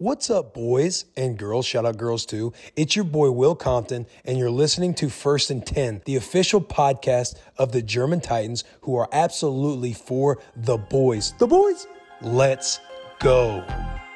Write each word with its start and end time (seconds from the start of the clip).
What's 0.00 0.30
up, 0.30 0.54
boys 0.54 1.04
and 1.14 1.36
girls? 1.36 1.66
Shout 1.66 1.84
out 1.84 1.98
girls 1.98 2.24
too. 2.24 2.54
It's 2.74 2.96
your 2.96 3.04
boy 3.04 3.32
Will 3.32 3.54
Compton, 3.54 4.06
and 4.24 4.38
you're 4.38 4.50
listening 4.50 4.94
to 4.94 5.10
First 5.10 5.50
and 5.50 5.60
10, 5.66 6.00
the 6.06 6.16
official 6.16 6.62
podcast 6.62 7.36
of 7.58 7.72
the 7.72 7.82
German 7.82 8.22
Titans, 8.22 8.64
who 8.80 8.96
are 8.96 9.10
absolutely 9.12 9.92
for 9.92 10.38
the 10.56 10.78
boys. 10.78 11.34
The 11.38 11.46
boys? 11.46 11.86
Let's 12.22 12.80
go. 13.18 13.62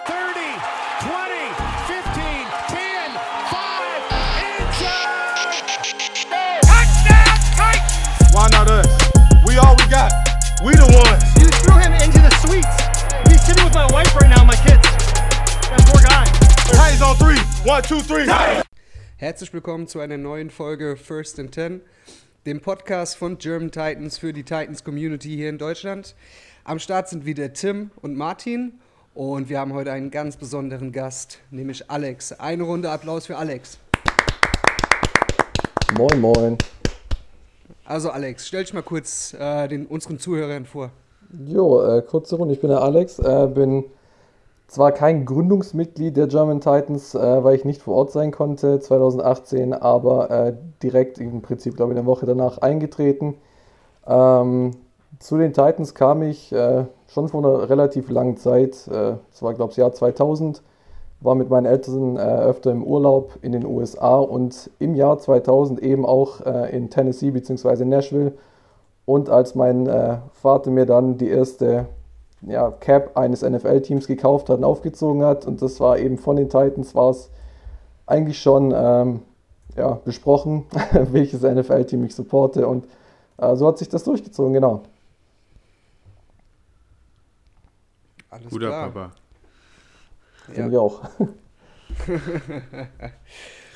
30, 0.07 0.41
20, 1.05 1.53
15, 1.85 2.25
10, 2.73 3.11
5, 3.13 3.93
inside! 4.57 5.53
Touchdown, 6.65 7.37
Titans! 7.61 8.33
Why 8.33 8.49
not 8.53 8.71
us? 8.71 8.89
We 9.47 9.59
all 9.59 9.77
we 9.77 9.85
got. 9.91 10.11
We 10.65 10.73
the 10.73 10.89
ones. 11.05 11.25
You 11.37 11.45
threw 11.61 11.77
him 11.77 11.93
into 11.93 12.23
the 12.23 12.31
suites. 12.41 12.73
He's 13.29 13.45
sitting 13.45 13.63
with 13.63 13.75
my 13.75 13.87
wife 13.93 14.17
right 14.17 14.31
now, 14.31 14.45
my 14.45 14.57
kids. 14.57 14.74
That 16.65 16.73
poor 16.73 16.77
guy. 16.77 16.91
Titans 16.91 17.03
on 17.03 17.17
three. 17.17 17.71
One, 17.71 17.83
two, 17.83 18.01
three. 18.01 18.27
Herzlich 19.17 19.53
willkommen 19.53 19.87
zu 19.87 20.01
einer 20.01 20.17
neuen 20.17 20.51
Folge 20.51 20.97
First 20.97 21.39
and 21.39 21.53
Ten, 21.53 21.81
dem 22.47 22.61
Podcast 22.61 23.17
von 23.17 23.39
German 23.39 23.71
Titans 23.71 24.19
für 24.19 24.33
die 24.33 24.43
Titans 24.43 24.85
Community 24.85 25.29
hier 25.29 25.49
in 25.49 25.59
Deutschland. 25.59 26.15
Am 26.65 26.79
Start 26.79 27.09
sind 27.09 27.27
wieder 27.27 27.53
Tim 27.53 27.91
und 28.03 28.17
Martin 28.17 28.81
und 29.15 29.49
wir 29.49 29.59
haben 29.59 29.73
heute 29.75 29.93
einen 29.93 30.11
ganz 30.11 30.37
besonderen 30.37 30.93
Gast, 30.93 31.39
nämlich 31.51 31.91
Alex. 31.91 32.33
Eine 32.33 32.65
Runde 32.65 32.91
Applaus 32.91 33.27
für 33.27 33.37
Alex. 33.37 33.79
Moin, 35.97 36.21
moin. 36.21 36.59
Also 37.85 38.11
Alex, 38.11 38.49
stell 38.49 38.65
dich 38.65 38.73
mal 38.73 38.83
kurz 38.83 39.35
äh, 39.35 39.69
den, 39.69 39.87
unseren 39.87 40.19
Zuhörern 40.19 40.65
vor. 40.67 40.91
Jo, 41.47 41.83
äh, 41.85 42.03
kurze 42.03 42.37
Runde. 42.37 42.55
Ich 42.55 42.61
bin 42.61 42.71
der 42.71 42.81
Alex. 42.81 43.19
Äh, 43.19 43.47
bin 43.49 43.85
zwar 44.67 44.93
kein 44.93 45.25
Gründungsmitglied 45.25 46.17
der 46.17 46.27
German 46.27 46.61
Titans, 46.61 47.15
äh, 47.15 47.45
weil 47.45 47.57
ich 47.57 47.65
nicht 47.65 47.83
vor 47.83 47.97
Ort 47.97 48.13
sein 48.13 48.31
konnte 48.33 48.81
2018, 48.81 49.73
aber 49.73 50.31
äh, 50.31 50.55
direkt 50.83 51.19
im 51.19 51.43
Prinzip, 51.43 51.77
glaube 51.77 51.93
ich, 51.93 51.99
eine 51.99 52.07
Woche 52.07 52.27
danach 52.27 52.59
eingetreten. 52.59 53.37
Ähm, 54.07 54.73
zu 55.19 55.39
den 55.39 55.53
Titans 55.53 55.95
kam 55.95 56.23
ich 56.23 56.53
äh, 56.53 56.85
schon 57.07 57.29
vor 57.29 57.45
einer 57.45 57.69
relativ 57.71 58.11
langen 58.11 58.37
Zeit. 58.37 58.89
Äh, 58.89 59.17
das 59.31 59.43
war, 59.43 59.55
glaube 59.55 59.71
ich, 59.71 59.77
das 59.77 59.83
Jahr 59.83 59.93
2000. 59.93 60.63
War 61.21 61.35
mit 61.35 61.49
meinen 61.49 61.67
Eltern 61.67 62.17
äh, 62.17 62.21
öfter 62.21 62.71
im 62.71 62.85
Urlaub 62.85 63.39
in 63.41 63.53
den 63.53 63.65
USA 63.65 64.19
und 64.19 64.71
im 64.79 64.95
Jahr 64.95 65.19
2000 65.19 65.81
eben 65.83 66.05
auch 66.05 66.41
äh, 66.41 66.77
in 66.77 66.91
Tennessee 66.91 67.31
bzw. 67.31 67.85
Nashville. 67.85 68.33
Und 69.07 69.31
als 69.31 69.55
mein 69.55 69.87
äh, 69.87 70.19
Vater 70.33 70.71
mir 70.71 70.87
dann 70.87 71.17
die 71.17 71.29
erste 71.29 71.87
ja, 72.47 72.71
Cap 72.71 73.17
eines 73.17 73.43
NFL-Teams 73.43 74.07
gekauft 74.07 74.49
hat 74.49 74.59
und 74.59 74.65
aufgezogen 74.65 75.25
hat, 75.25 75.47
und 75.47 75.63
das 75.63 75.81
war 75.81 75.99
eben 75.99 76.19
von 76.19 76.37
den 76.37 76.49
Titans, 76.49 76.95
war 76.95 77.11
es 77.11 77.31
eigentlich 78.07 78.41
schon 78.41 78.73
ähm, 78.77 79.23
ja, 79.77 79.95
besprochen, 80.05 80.67
welches 80.93 81.43
NFL-Team 81.43 82.05
ich 82.05 82.15
supporte. 82.15 82.67
Und 82.67 82.87
äh, 83.39 83.57
so 83.57 83.67
hat 83.67 83.79
sich 83.79 83.89
das 83.89 84.05
durchgezogen, 84.05 84.53
genau. 84.53 84.83
Alles 88.31 88.51
Guter 88.51 88.69
klar. 88.69 88.91
Papa. 88.91 89.13
Finde 90.47 90.71
ich 90.71 90.77
auch. 90.77 91.01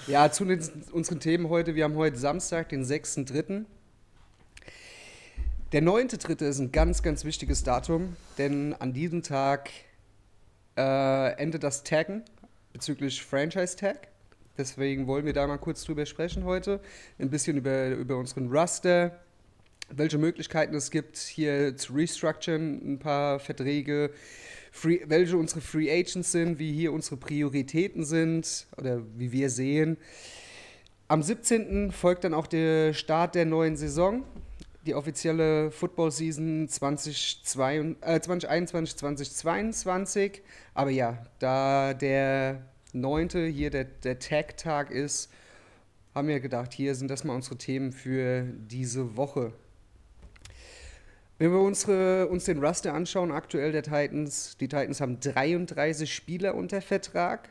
Ja, 0.09 0.31
zu 0.31 0.47
den, 0.47 0.59
unseren 0.93 1.21
Themen 1.21 1.51
heute. 1.51 1.75
Wir 1.75 1.85
haben 1.85 1.97
heute 1.97 2.17
Samstag, 2.17 2.71
den 2.71 2.83
6.3. 2.83 3.67
Der 5.73 5.83
9.3. 5.83 6.49
ist 6.49 6.61
ein 6.61 6.73
ganz, 6.73 7.03
ganz 7.03 7.27
wichtiges 7.27 7.63
Datum, 7.63 8.17
denn 8.39 8.73
an 8.79 8.95
diesem 8.95 9.23
Tag 9.23 9.69
äh, 10.79 11.33
endet 11.33 11.63
das 11.63 11.85
Taggen 11.85 12.23
bezüglich 12.73 13.23
Franchise 13.23 13.77
Tag. 13.77 14.09
Deswegen 14.57 15.07
wollen 15.07 15.27
wir 15.27 15.35
da 15.35 15.47
mal 15.47 15.59
kurz 15.59 15.85
drüber 15.85 16.07
sprechen 16.07 16.45
heute. 16.45 16.81
Ein 17.19 17.29
bisschen 17.29 17.59
über, 17.59 17.91
über 17.91 18.17
unseren 18.17 18.49
Raster, 18.49 19.21
welche 19.91 20.17
Möglichkeiten 20.17 20.75
es 20.75 20.91
gibt, 20.91 21.19
hier 21.19 21.77
zu 21.77 21.93
restructuren, 21.93 22.95
ein 22.95 22.99
paar 22.99 23.39
Verträge, 23.39 24.11
Free, 24.73 25.01
welche 25.05 25.37
unsere 25.37 25.61
Free 25.61 25.91
Agents 25.91 26.33
sind, 26.33 26.59
wie 26.59 26.73
hier 26.73 26.95
unsere 26.95 27.19
Prioritäten 27.19 28.07
sind 28.07 28.67
oder 28.79 29.03
wie 29.19 29.33
wir 29.33 29.51
sehen. 29.51 29.99
Am 31.09 31.23
17. 31.23 31.93
folgt 31.93 32.25
dann 32.25 32.33
auch 32.33 32.47
der 32.47 32.95
Start 32.95 33.35
der 33.35 33.45
neuen 33.45 33.77
Saison, 33.77 34.25
die 34.87 34.95
offizielle 34.95 35.71
Football 35.71 36.11
Season 36.11 36.69
2022, 36.69 37.97
äh, 38.03 38.21
2021, 38.21 38.97
2022. 38.97 40.43
Aber 40.75 40.91
ja, 40.91 41.27
da 41.39 41.95
der 41.95 42.63
9. 42.93 43.29
hier 43.53 43.71
der, 43.71 43.85
der 43.85 44.19
Tag-Tag 44.19 44.91
ist, 44.91 45.31
haben 46.15 46.29
wir 46.29 46.41
gedacht, 46.41 46.73
hier 46.73 46.95
sind 46.95 47.11
das 47.11 47.25
mal 47.25 47.35
unsere 47.35 47.57
Themen 47.57 47.93
für 47.93 48.43
diese 48.43 49.17
Woche. 49.17 49.53
Wenn 51.39 51.53
wir 51.53 51.61
unsere, 51.61 52.27
uns 52.27 52.45
den 52.45 52.59
Raster 52.59 52.93
anschauen, 52.95 53.31
aktuell 53.31 53.71
der 53.71 53.85
Titans, 53.85 54.57
die 54.59 54.67
Titans 54.67 55.01
haben 55.01 55.21
33 55.21 56.13
Spieler 56.13 56.57
unter 56.57 56.83
Vertrag. 56.83 57.49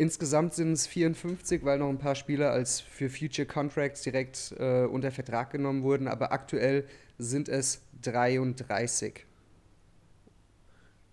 Insgesamt 0.00 0.54
sind 0.54 0.72
es 0.72 0.86
54, 0.86 1.62
weil 1.62 1.78
noch 1.78 1.90
ein 1.90 1.98
paar 1.98 2.14
Spieler 2.14 2.52
als 2.52 2.80
für 2.80 3.10
Future 3.10 3.46
Contracts 3.46 4.00
direkt 4.00 4.54
äh, 4.58 4.84
unter 4.84 5.10
Vertrag 5.10 5.50
genommen 5.50 5.82
wurden, 5.82 6.08
aber 6.08 6.32
aktuell 6.32 6.86
sind 7.18 7.50
es 7.50 7.82
33. 8.00 9.26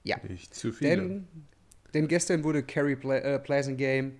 Ja. 0.05 0.15
Nicht 0.25 0.55
zu 0.55 0.71
viele. 0.71 0.89
Denn, 0.95 1.27
denn 1.93 2.07
gestern 2.07 2.45
wurde 2.45 2.63
Kerry 2.63 2.95
Pla 2.95 3.17
äh, 3.17 3.41
Blasingame 3.43 4.13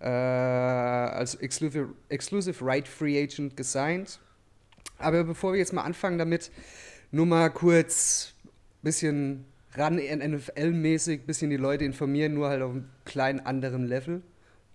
äh, 0.00 0.08
als 0.08 1.36
Exclusive, 1.36 1.94
Exclusive 2.08 2.64
Right 2.64 2.88
Free 2.88 3.22
Agent 3.22 3.56
gesigned. 3.56 4.18
Aber 4.98 5.22
bevor 5.22 5.52
wir 5.52 5.60
jetzt 5.60 5.72
mal 5.72 5.84
anfangen 5.84 6.18
damit, 6.18 6.50
nur 7.12 7.26
mal 7.26 7.50
kurz 7.50 8.34
ein 8.42 8.50
bisschen 8.82 9.51
ran 9.74 9.98
NFL-mäßig, 9.98 11.24
bisschen 11.26 11.50
die 11.50 11.56
Leute 11.56 11.84
informieren, 11.84 12.34
nur 12.34 12.48
halt 12.48 12.62
auf 12.62 12.72
einem 12.72 12.88
kleinen 13.04 13.40
anderen 13.40 13.86
Level, 13.86 14.22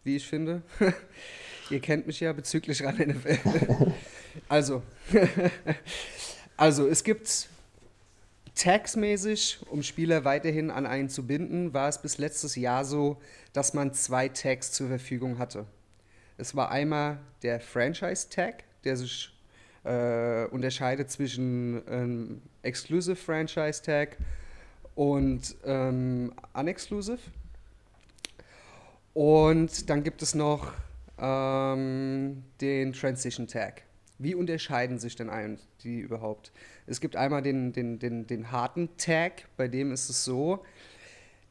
wie 0.04 0.16
ich 0.16 0.28
finde. 0.28 0.62
Ihr 1.70 1.80
kennt 1.80 2.08
mich 2.08 2.20
ja 2.20 2.34
bezüglich 2.34 2.84
ran 2.84 2.96
NFL. 2.98 3.38
also, 4.50 4.84
also 6.58 6.88
es 6.88 7.04
gibt 7.04 7.50
Tags-mäßig, 8.56 9.60
um 9.70 9.84
Spieler 9.84 10.26
weiterhin 10.26 10.72
an 10.72 10.88
einen 10.88 11.10
zu 11.10 11.28
binden, 11.28 11.74
war 11.74 11.90
es 11.90 12.02
bis 12.02 12.18
letztes 12.18 12.56
Jahr 12.56 12.86
so, 12.86 13.22
dass 13.54 13.74
man 13.74 13.94
zwei 13.94 14.30
Tags 14.30 14.72
zur 14.72 14.88
Verfügung 14.88 15.38
hatte. 15.38 15.66
Es 16.38 16.56
war 16.56 16.72
einmal 16.72 17.20
der 17.44 17.60
Franchise-Tag, 17.60 18.64
der 18.84 18.98
sich 18.98 19.32
äh, 19.84 20.46
unterscheidet 20.46 21.12
zwischen 21.12 21.82
ähm, 21.88 22.42
Exclusive 22.62 23.16
Franchise 23.16 23.82
Tag 23.82 24.18
und 24.98 25.56
ähm, 25.64 26.34
Unexclusive. 26.56 27.20
Und 29.14 29.90
dann 29.92 30.04
gibt 30.04 30.24
es 30.24 30.34
noch 30.34 30.74
ähm, 31.20 32.44
den 32.60 32.94
Transition 32.94 33.48
Tag. 33.48 33.84
Wie 34.18 34.34
unterscheiden 34.34 34.98
sich 34.98 35.16
denn 35.16 35.30
ein, 35.30 35.60
die 35.84 36.00
überhaupt? 36.00 36.52
Es 36.88 37.00
gibt 37.00 37.16
einmal 37.16 37.44
den, 37.44 37.74
den, 37.74 38.00
den, 38.00 38.26
den 38.26 38.52
harten 38.52 38.90
Tag, 38.98 39.48
bei 39.56 39.68
dem 39.68 39.92
ist 39.92 40.10
es 40.10 40.26
so, 40.26 40.66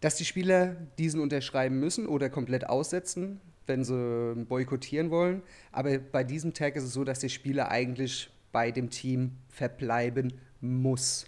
dass 0.01 0.17
die 0.17 0.25
Spieler 0.25 0.75
diesen 0.99 1.21
unterschreiben 1.21 1.79
müssen 1.79 2.09
oder 2.09 2.29
komplett 2.29 2.69
aussetzen, 2.69 3.41
wenn 3.69 3.85
sie 3.85 4.45
boykottieren 4.49 5.11
wollen. 5.11 5.43
Aber 5.71 5.99
bei 5.99 6.25
diesem 6.25 6.53
Tag 6.53 6.75
ist 6.75 6.83
es 6.83 6.93
so, 6.93 7.05
dass 7.05 7.21
der 7.21 7.29
Spieler 7.29 7.71
eigentlich 7.71 8.29
bei 8.51 8.73
dem 8.73 8.91
Team 8.91 9.37
verbleiben 9.51 10.33
muss. 10.61 11.27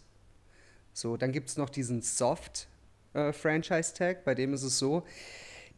So, 0.98 1.16
dann 1.16 1.30
gibt 1.30 1.48
es 1.48 1.56
noch 1.56 1.70
diesen 1.70 2.02
Soft 2.02 2.66
äh, 3.14 3.32
Franchise 3.32 3.94
Tag, 3.94 4.24
bei 4.24 4.34
dem 4.34 4.52
ist 4.52 4.64
es 4.64 4.80
so, 4.80 5.06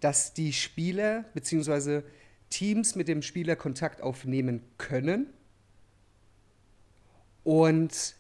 dass 0.01 0.33
die 0.33 0.51
Spieler 0.55 1.27
bzw. 1.35 2.01
Teams 2.49 2.95
mit 2.95 3.07
dem 3.07 3.21
Spieler 3.21 3.55
Kontakt 3.55 4.01
aufnehmen 4.01 4.63
können 4.79 5.27
und 7.45 8.15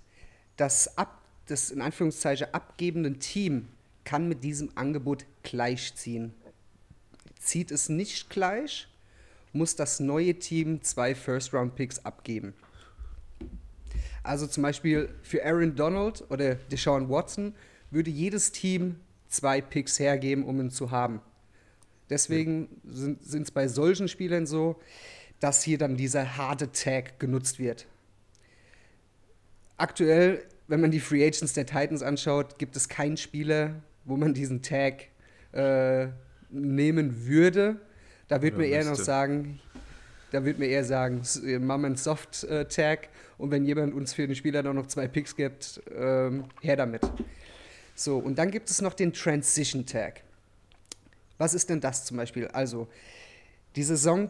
das, 0.58 0.98
ab, 0.98 1.22
das 1.46 1.70
in 1.70 1.80
Anführungszeichen 1.80 2.52
abgebende 2.52 3.18
Team 3.18 3.68
kann 4.04 4.28
mit 4.28 4.44
diesem 4.44 4.70
Angebot 4.74 5.24
gleichziehen. 5.42 6.34
Zieht 7.40 7.70
es 7.70 7.88
nicht 7.88 8.28
gleich, 8.28 8.88
muss 9.54 9.74
das 9.74 10.00
neue 10.00 10.38
Team 10.38 10.82
zwei 10.82 11.14
First-Round-Picks 11.14 12.04
abgeben. 12.04 12.52
Also 14.22 14.46
zum 14.46 14.62
Beispiel 14.62 15.08
für 15.22 15.44
Aaron 15.44 15.74
Donald 15.74 16.24
oder 16.30 16.54
Deshaun 16.54 17.08
Watson 17.08 17.54
würde 17.90 18.10
jedes 18.10 18.52
Team 18.52 18.96
zwei 19.28 19.60
Picks 19.60 19.98
hergeben, 19.98 20.44
um 20.44 20.60
ihn 20.60 20.70
zu 20.70 20.90
haben. 20.90 21.20
Deswegen 22.10 22.68
sind 22.84 23.42
es 23.42 23.50
bei 23.50 23.68
solchen 23.68 24.08
Spielern 24.08 24.46
so, 24.46 24.80
dass 25.38 25.62
hier 25.62 25.78
dann 25.78 25.96
dieser 25.96 26.36
harte 26.36 26.72
Tag 26.72 27.18
genutzt 27.18 27.58
wird. 27.58 27.86
Aktuell, 29.76 30.44
wenn 30.66 30.80
man 30.80 30.90
die 30.90 31.00
Free 31.00 31.24
Agents 31.26 31.54
der 31.54 31.64
Titans 31.64 32.02
anschaut, 32.02 32.58
gibt 32.58 32.76
es 32.76 32.88
keinen 32.88 33.16
Spieler, 33.16 33.80
wo 34.04 34.16
man 34.16 34.34
diesen 34.34 34.60
Tag 34.60 35.06
äh, 35.52 36.08
nehmen 36.50 37.26
würde, 37.26 37.80
da 38.28 38.42
würde 38.42 38.58
mir 38.58 38.66
eher 38.66 38.84
noch 38.84 38.94
sagen, 38.94 39.60
da 40.30 40.44
würde 40.44 40.60
mir 40.60 40.68
eher 40.68 40.84
sagen, 40.84 41.22
äh, 41.44 41.58
machen 41.58 41.82
wir 41.82 41.86
einen 41.86 41.96
Soft-Tag 41.96 43.08
und 43.38 43.50
wenn 43.50 43.64
jemand 43.64 43.94
uns 43.94 44.12
für 44.12 44.26
den 44.26 44.36
Spieler 44.36 44.62
dann 44.62 44.76
noch 44.76 44.86
zwei 44.86 45.08
Picks 45.08 45.34
gibt, 45.34 45.80
ähm, 45.94 46.44
her 46.60 46.76
damit. 46.76 47.02
So, 47.94 48.18
und 48.18 48.38
dann 48.38 48.50
gibt 48.50 48.70
es 48.70 48.80
noch 48.80 48.94
den 48.94 49.12
Transition 49.12 49.86
Tag. 49.86 50.22
Was 51.38 51.54
ist 51.54 51.70
denn 51.70 51.80
das 51.80 52.04
zum 52.04 52.16
Beispiel? 52.16 52.46
Also, 52.48 52.88
die 53.76 53.82
Saison 53.82 54.28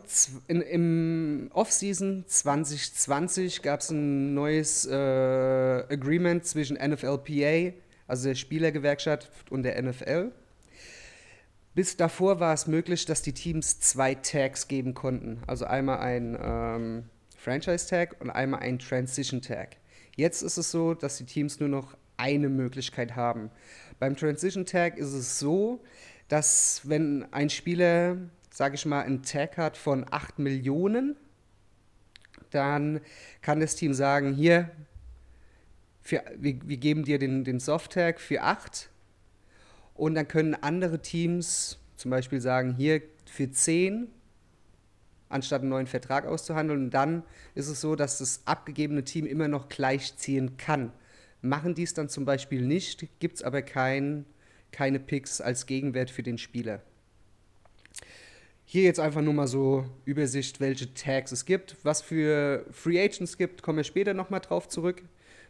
in, 0.48 0.60
im 0.60 1.50
Offseason 1.54 2.24
2020 2.26 3.62
gab 3.62 3.80
es 3.80 3.90
ein 3.90 4.34
neues 4.34 4.86
äh, 4.86 4.92
Agreement 4.94 6.44
zwischen 6.44 6.76
NFLPA, 6.76 7.72
also 8.06 8.28
der 8.28 8.34
Spielergewerkschaft, 8.34 9.30
und 9.50 9.62
der 9.62 9.80
NFL. 9.82 10.30
Bis 11.80 11.96
davor 11.96 12.40
war 12.40 12.52
es 12.52 12.66
möglich, 12.66 13.06
dass 13.06 13.22
die 13.22 13.32
Teams 13.32 13.80
zwei 13.80 14.14
Tags 14.14 14.68
geben 14.68 14.92
konnten. 14.92 15.42
Also 15.46 15.64
einmal 15.64 16.00
ein 16.00 16.36
ähm, 16.38 17.04
Franchise-Tag 17.38 18.20
und 18.20 18.28
einmal 18.28 18.60
ein 18.60 18.78
Transition-Tag. 18.78 19.78
Jetzt 20.14 20.42
ist 20.42 20.58
es 20.58 20.70
so, 20.70 20.92
dass 20.92 21.16
die 21.16 21.24
Teams 21.24 21.58
nur 21.58 21.70
noch 21.70 21.96
eine 22.18 22.50
Möglichkeit 22.50 23.16
haben. 23.16 23.50
Beim 23.98 24.14
Transition-Tag 24.14 24.98
ist 24.98 25.14
es 25.14 25.38
so, 25.38 25.82
dass 26.28 26.82
wenn 26.84 27.24
ein 27.32 27.48
Spieler, 27.48 28.18
sage 28.50 28.74
ich 28.74 28.84
mal, 28.84 29.00
einen 29.00 29.22
Tag 29.22 29.56
hat 29.56 29.78
von 29.78 30.04
8 30.10 30.38
Millionen, 30.38 31.16
dann 32.50 33.00
kann 33.40 33.58
das 33.58 33.74
Team 33.74 33.94
sagen, 33.94 34.34
hier, 34.34 34.70
für, 36.02 36.22
wir, 36.36 36.58
wir 36.62 36.76
geben 36.76 37.06
dir 37.06 37.18
den, 37.18 37.42
den 37.42 37.58
Soft-Tag 37.58 38.20
für 38.20 38.42
8 38.42 38.89
und 40.00 40.14
dann 40.14 40.26
können 40.26 40.54
andere 40.54 41.02
Teams 41.02 41.78
zum 41.94 42.10
Beispiel 42.10 42.40
sagen, 42.40 42.74
hier 42.74 43.02
für 43.26 43.50
10, 43.50 44.08
anstatt 45.28 45.60
einen 45.60 45.68
neuen 45.68 45.86
Vertrag 45.86 46.24
auszuhandeln. 46.24 46.84
Und 46.84 46.90
dann 46.90 47.22
ist 47.54 47.68
es 47.68 47.82
so, 47.82 47.96
dass 47.96 48.16
das 48.16 48.40
abgegebene 48.46 49.04
Team 49.04 49.26
immer 49.26 49.46
noch 49.46 49.68
gleichziehen 49.68 50.56
kann. 50.56 50.90
Machen 51.42 51.74
die 51.74 51.82
es 51.82 51.92
dann 51.92 52.08
zum 52.08 52.24
Beispiel 52.24 52.62
nicht, 52.62 53.08
gibt 53.18 53.36
es 53.36 53.42
aber 53.42 53.60
kein, 53.60 54.24
keine 54.72 55.00
Picks 55.00 55.42
als 55.42 55.66
Gegenwert 55.66 56.10
für 56.10 56.22
den 56.22 56.38
Spieler. 56.38 56.80
Hier 58.64 58.84
jetzt 58.84 59.00
einfach 59.00 59.20
nur 59.20 59.34
mal 59.34 59.48
so 59.48 59.84
Übersicht, 60.06 60.60
welche 60.60 60.94
Tags 60.94 61.30
es 61.30 61.44
gibt. 61.44 61.76
Was 61.82 62.00
für 62.00 62.64
Free 62.70 62.98
Agents 62.98 63.36
gibt, 63.36 63.62
kommen 63.62 63.76
wir 63.76 63.84
später 63.84 64.14
nochmal 64.14 64.40
drauf 64.40 64.66
zurück, 64.66 65.02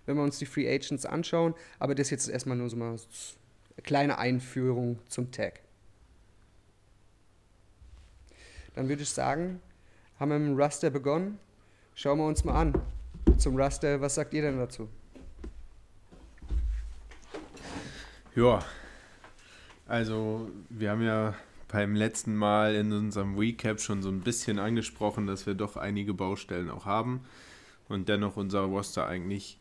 wenn 0.06 0.16
wir 0.16 0.24
uns 0.24 0.40
die 0.40 0.46
Free 0.46 0.68
Agents 0.68 1.06
anschauen. 1.06 1.54
Aber 1.78 1.94
das 1.94 2.10
jetzt 2.10 2.28
erstmal 2.28 2.56
nur 2.56 2.68
so 2.68 2.76
mal 2.76 2.96
kleine 3.82 4.18
Einführung 4.18 4.98
zum 5.06 5.30
Tag. 5.30 5.60
Dann 8.74 8.88
würde 8.88 9.02
ich 9.02 9.10
sagen, 9.10 9.60
haben 10.18 10.30
wir 10.30 10.38
mit 10.38 10.48
dem 10.48 10.60
Raster 10.60 10.90
begonnen. 10.90 11.38
Schauen 11.94 12.18
wir 12.18 12.26
uns 12.26 12.44
mal 12.44 12.54
an. 12.54 12.80
Zum 13.38 13.56
Raster, 13.56 14.00
was 14.00 14.14
sagt 14.14 14.32
ihr 14.34 14.42
denn 14.42 14.58
dazu? 14.58 14.88
Ja, 18.36 18.64
also 19.86 20.48
wir 20.68 20.90
haben 20.90 21.02
ja 21.02 21.34
beim 21.68 21.94
letzten 21.94 22.36
Mal 22.36 22.74
in 22.74 22.92
unserem 22.92 23.36
Recap 23.36 23.80
schon 23.80 24.02
so 24.02 24.08
ein 24.08 24.20
bisschen 24.20 24.58
angesprochen, 24.58 25.26
dass 25.26 25.46
wir 25.46 25.54
doch 25.54 25.76
einige 25.76 26.14
Baustellen 26.14 26.70
auch 26.70 26.86
haben 26.86 27.24
und 27.88 28.08
dennoch 28.08 28.36
unser 28.36 28.60
Roster 28.60 29.06
eigentlich 29.06 29.58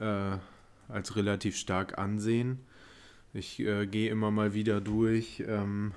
äh, 0.00 0.36
als 0.88 1.16
relativ 1.16 1.56
stark 1.56 1.98
ansehen. 1.98 2.60
Ich 3.34 3.60
äh, 3.60 3.86
gehe 3.86 4.10
immer 4.10 4.30
mal 4.30 4.52
wieder 4.52 4.82
durch 4.82 5.42
ähm, 5.46 5.92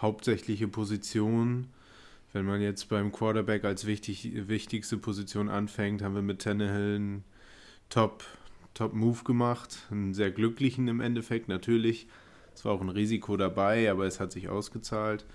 hauptsächliche 0.00 0.66
Positionen. 0.66 1.68
Wenn 2.32 2.46
man 2.46 2.62
jetzt 2.62 2.88
beim 2.88 3.12
Quarterback 3.12 3.64
als 3.64 3.86
wichtig, 3.86 4.48
wichtigste 4.48 4.96
Position 4.96 5.50
anfängt, 5.50 6.00
haben 6.00 6.14
wir 6.14 6.22
mit 6.22 6.40
Tannehill 6.42 6.96
einen 6.96 7.24
Top, 7.90 8.24
Top 8.72 8.94
Move 8.94 9.24
gemacht, 9.24 9.86
einen 9.90 10.14
sehr 10.14 10.30
glücklichen 10.30 10.88
im 10.88 11.00
Endeffekt 11.00 11.48
natürlich. 11.48 12.06
Es 12.54 12.64
war 12.64 12.72
auch 12.72 12.80
ein 12.80 12.88
Risiko 12.88 13.36
dabei, 13.36 13.90
aber 13.90 14.06
es 14.06 14.20
hat 14.20 14.32
sich 14.32 14.48
ausgezahlt. 14.48 15.26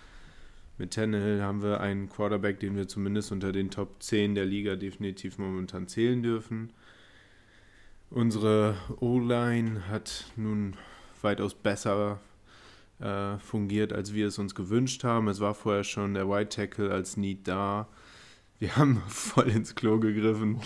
Mit 0.80 0.94
Tannehill 0.94 1.44
haben 1.44 1.62
wir 1.62 1.80
einen 1.80 2.10
Quarterback, 2.10 2.60
den 2.60 2.76
wir 2.76 2.88
zumindest 2.88 3.32
unter 3.32 3.52
den 3.52 3.70
Top 3.70 4.02
10 4.02 4.34
der 4.34 4.46
Liga 4.46 4.76
definitiv 4.76 5.38
momentan 5.38 5.88
zählen 5.88 6.24
dürfen. 6.24 6.72
Unsere 8.16 8.76
O-Line 9.02 9.90
hat 9.90 10.28
nun 10.38 10.78
weitaus 11.22 11.54
besser 11.54 12.22
äh, 13.02 13.38
fungiert, 13.40 13.92
als 13.92 14.14
wir 14.14 14.28
es 14.28 14.40
uns 14.40 14.56
gewünscht 14.56 15.04
haben. 15.04 15.28
Es 15.28 15.42
war 15.42 15.54
vorher 15.54 15.84
schon 15.84 16.14
der 16.14 16.30
White 16.30 16.56
Tackle 16.56 16.92
als 16.92 17.18
Need 17.18 17.46
da. 17.46 17.90
Wir 18.58 18.78
haben 18.78 19.04
voll 19.10 19.50
ins 19.50 19.76
Klo 19.76 20.00
gegriffen, 20.00 20.62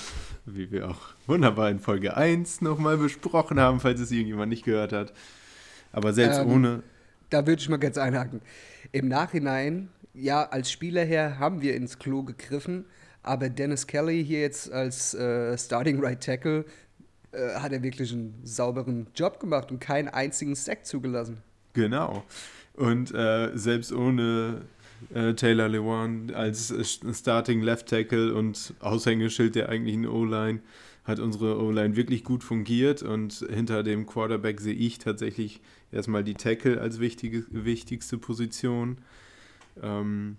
wie 0.45 0.69
wir 0.69 0.89
auch 0.89 1.15
wunderbar 1.25 1.71
in 1.71 1.79
Folge 1.79 2.15
1 2.15 2.61
nochmal 2.61 2.97
besprochen 2.97 3.59
haben, 3.59 3.79
falls 3.79 3.99
es 3.99 4.11
irgendjemand 4.11 4.51
nicht 4.51 4.63
gehört 4.63 4.93
hat. 4.93 5.11
Aber 5.91 6.13
selbst 6.13 6.41
Ähm, 6.41 6.51
ohne. 6.51 6.83
Da 7.31 7.47
würde 7.47 7.63
ich 7.63 7.67
mal 7.67 7.77
ganz 7.77 7.97
einhaken. 7.97 8.41
Im 8.91 9.07
Nachhinein, 9.07 9.89
ja, 10.13 10.43
als 10.43 10.71
Spieler 10.71 11.03
her 11.03 11.39
haben 11.39 11.63
wir 11.63 11.75
ins 11.75 11.97
Klo 11.97 12.21
gegriffen, 12.21 12.85
aber 13.23 13.49
Dennis 13.49 13.87
Kelly 13.87 14.23
hier 14.23 14.41
jetzt 14.41 14.71
als 14.71 15.15
äh, 15.15 15.57
Starting 15.57 15.99
Right 15.99 16.23
Tackle 16.23 16.65
äh, 17.31 17.55
hat 17.55 17.71
er 17.71 17.83
wirklich 17.83 18.11
einen 18.11 18.39
sauberen 18.43 19.07
Job 19.15 19.39
gemacht 19.39 19.71
und 19.71 19.79
keinen 19.79 20.07
einzigen 20.07 20.55
Sack 20.55 20.85
zugelassen. 20.85 21.37
Genau. 21.73 22.23
Und 22.73 23.13
äh, 23.13 23.51
selbst 23.55 23.91
ohne 23.91 24.61
äh, 25.13 25.33
Taylor 25.33 25.67
Lewan 25.67 26.31
als 26.33 26.73
Starting 27.13 27.61
Left 27.61 27.87
Tackle 27.87 28.33
und 28.33 28.73
Aushängeschild 28.79 29.55
der 29.55 29.69
eigentlichen 29.69 30.07
O-Line 30.07 30.61
hat 31.05 31.19
unsere 31.19 31.61
O-Line 31.61 31.95
wirklich 31.95 32.23
gut 32.23 32.43
fungiert 32.43 33.01
und 33.01 33.45
hinter 33.49 33.83
dem 33.83 34.05
Quarterback 34.05 34.61
sehe 34.61 34.75
ich 34.75 34.99
tatsächlich 34.99 35.59
erstmal 35.91 36.23
die 36.23 36.35
Tackle 36.35 36.79
als 36.79 36.99
wichtige, 36.99 37.45
wichtigste 37.49 38.17
Position 38.17 38.99
ähm, 39.81 40.37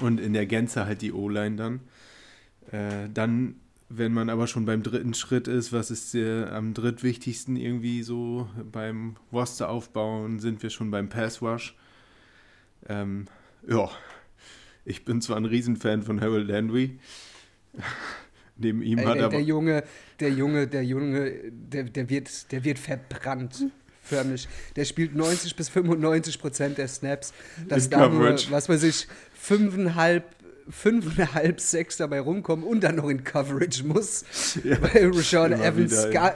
und 0.00 0.20
in 0.20 0.32
der 0.32 0.46
Gänze 0.46 0.86
halt 0.86 1.02
die 1.02 1.12
O-Line 1.12 1.56
dann. 1.56 1.80
Äh, 2.70 3.08
dann, 3.12 3.56
wenn 3.88 4.12
man 4.12 4.28
aber 4.28 4.46
schon 4.46 4.66
beim 4.66 4.82
dritten 4.82 5.14
Schritt 5.14 5.48
ist, 5.48 5.72
was 5.72 5.90
ist 5.90 6.12
der 6.12 6.52
am 6.52 6.74
drittwichtigsten 6.74 7.56
irgendwie 7.56 8.02
so 8.02 8.48
beim 8.70 9.16
Roster 9.32 9.70
aufbauen, 9.70 10.40
sind 10.40 10.62
wir 10.62 10.70
schon 10.70 10.90
beim 10.90 11.08
Pass 11.08 11.40
Rush. 11.40 11.74
Ähm, 12.86 13.26
ja, 13.66 13.90
ich 14.84 15.04
bin 15.04 15.20
zwar 15.20 15.36
ein 15.36 15.46
Riesenfan 15.46 16.02
von 16.02 16.20
Harold 16.20 16.48
Landry. 16.48 16.98
Neben 18.56 18.82
ihm 18.82 18.98
Ey, 18.98 19.04
hat 19.04 19.16
der, 19.16 19.24
aber 19.26 19.36
der 19.36 19.42
Junge, 19.42 19.84
der 20.18 20.30
Junge, 20.30 20.66
der 20.66 20.84
Junge, 20.84 21.32
der, 21.50 21.84
der, 21.84 22.10
wird, 22.10 22.50
der 22.50 22.64
wird 22.64 22.78
verbrannt. 22.78 23.66
Förmlich. 24.02 24.48
Der 24.74 24.84
spielt 24.84 25.14
90 25.14 25.54
bis 25.54 25.68
95 25.68 26.40
Prozent 26.40 26.78
der 26.78 26.88
Snaps. 26.88 27.32
Dass 27.68 27.84
In 27.84 27.90
da 27.90 28.08
nur, 28.08 28.34
was 28.50 28.68
weiß 28.68 28.82
ich, 28.84 29.06
fünfeinhalb, 29.34 30.24
fünfeinhalb, 30.70 31.60
sechs 31.60 31.96
dabei 31.96 32.20
rumkommen 32.20 32.64
und 32.64 32.82
dann 32.82 32.96
noch 32.96 33.08
in 33.08 33.24
Coverage 33.24 33.84
muss. 33.84 34.24
Ja, 34.64 34.76
weil 34.82 35.10
Rashawn 35.14 35.52
Evans 35.52 36.10
gar, 36.10 36.34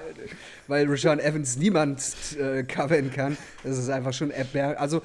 weil 0.69 0.89
Rashawn 0.89 1.19
Evans 1.19 1.57
niemand 1.57 2.03
äh, 2.39 2.63
covern 2.63 3.11
kann. 3.11 3.37
Das 3.65 3.79
ist 3.79 3.89
einfach 3.89 4.13
schon 4.13 4.31
erbärmlich. 4.31 4.79
Also 4.79 5.03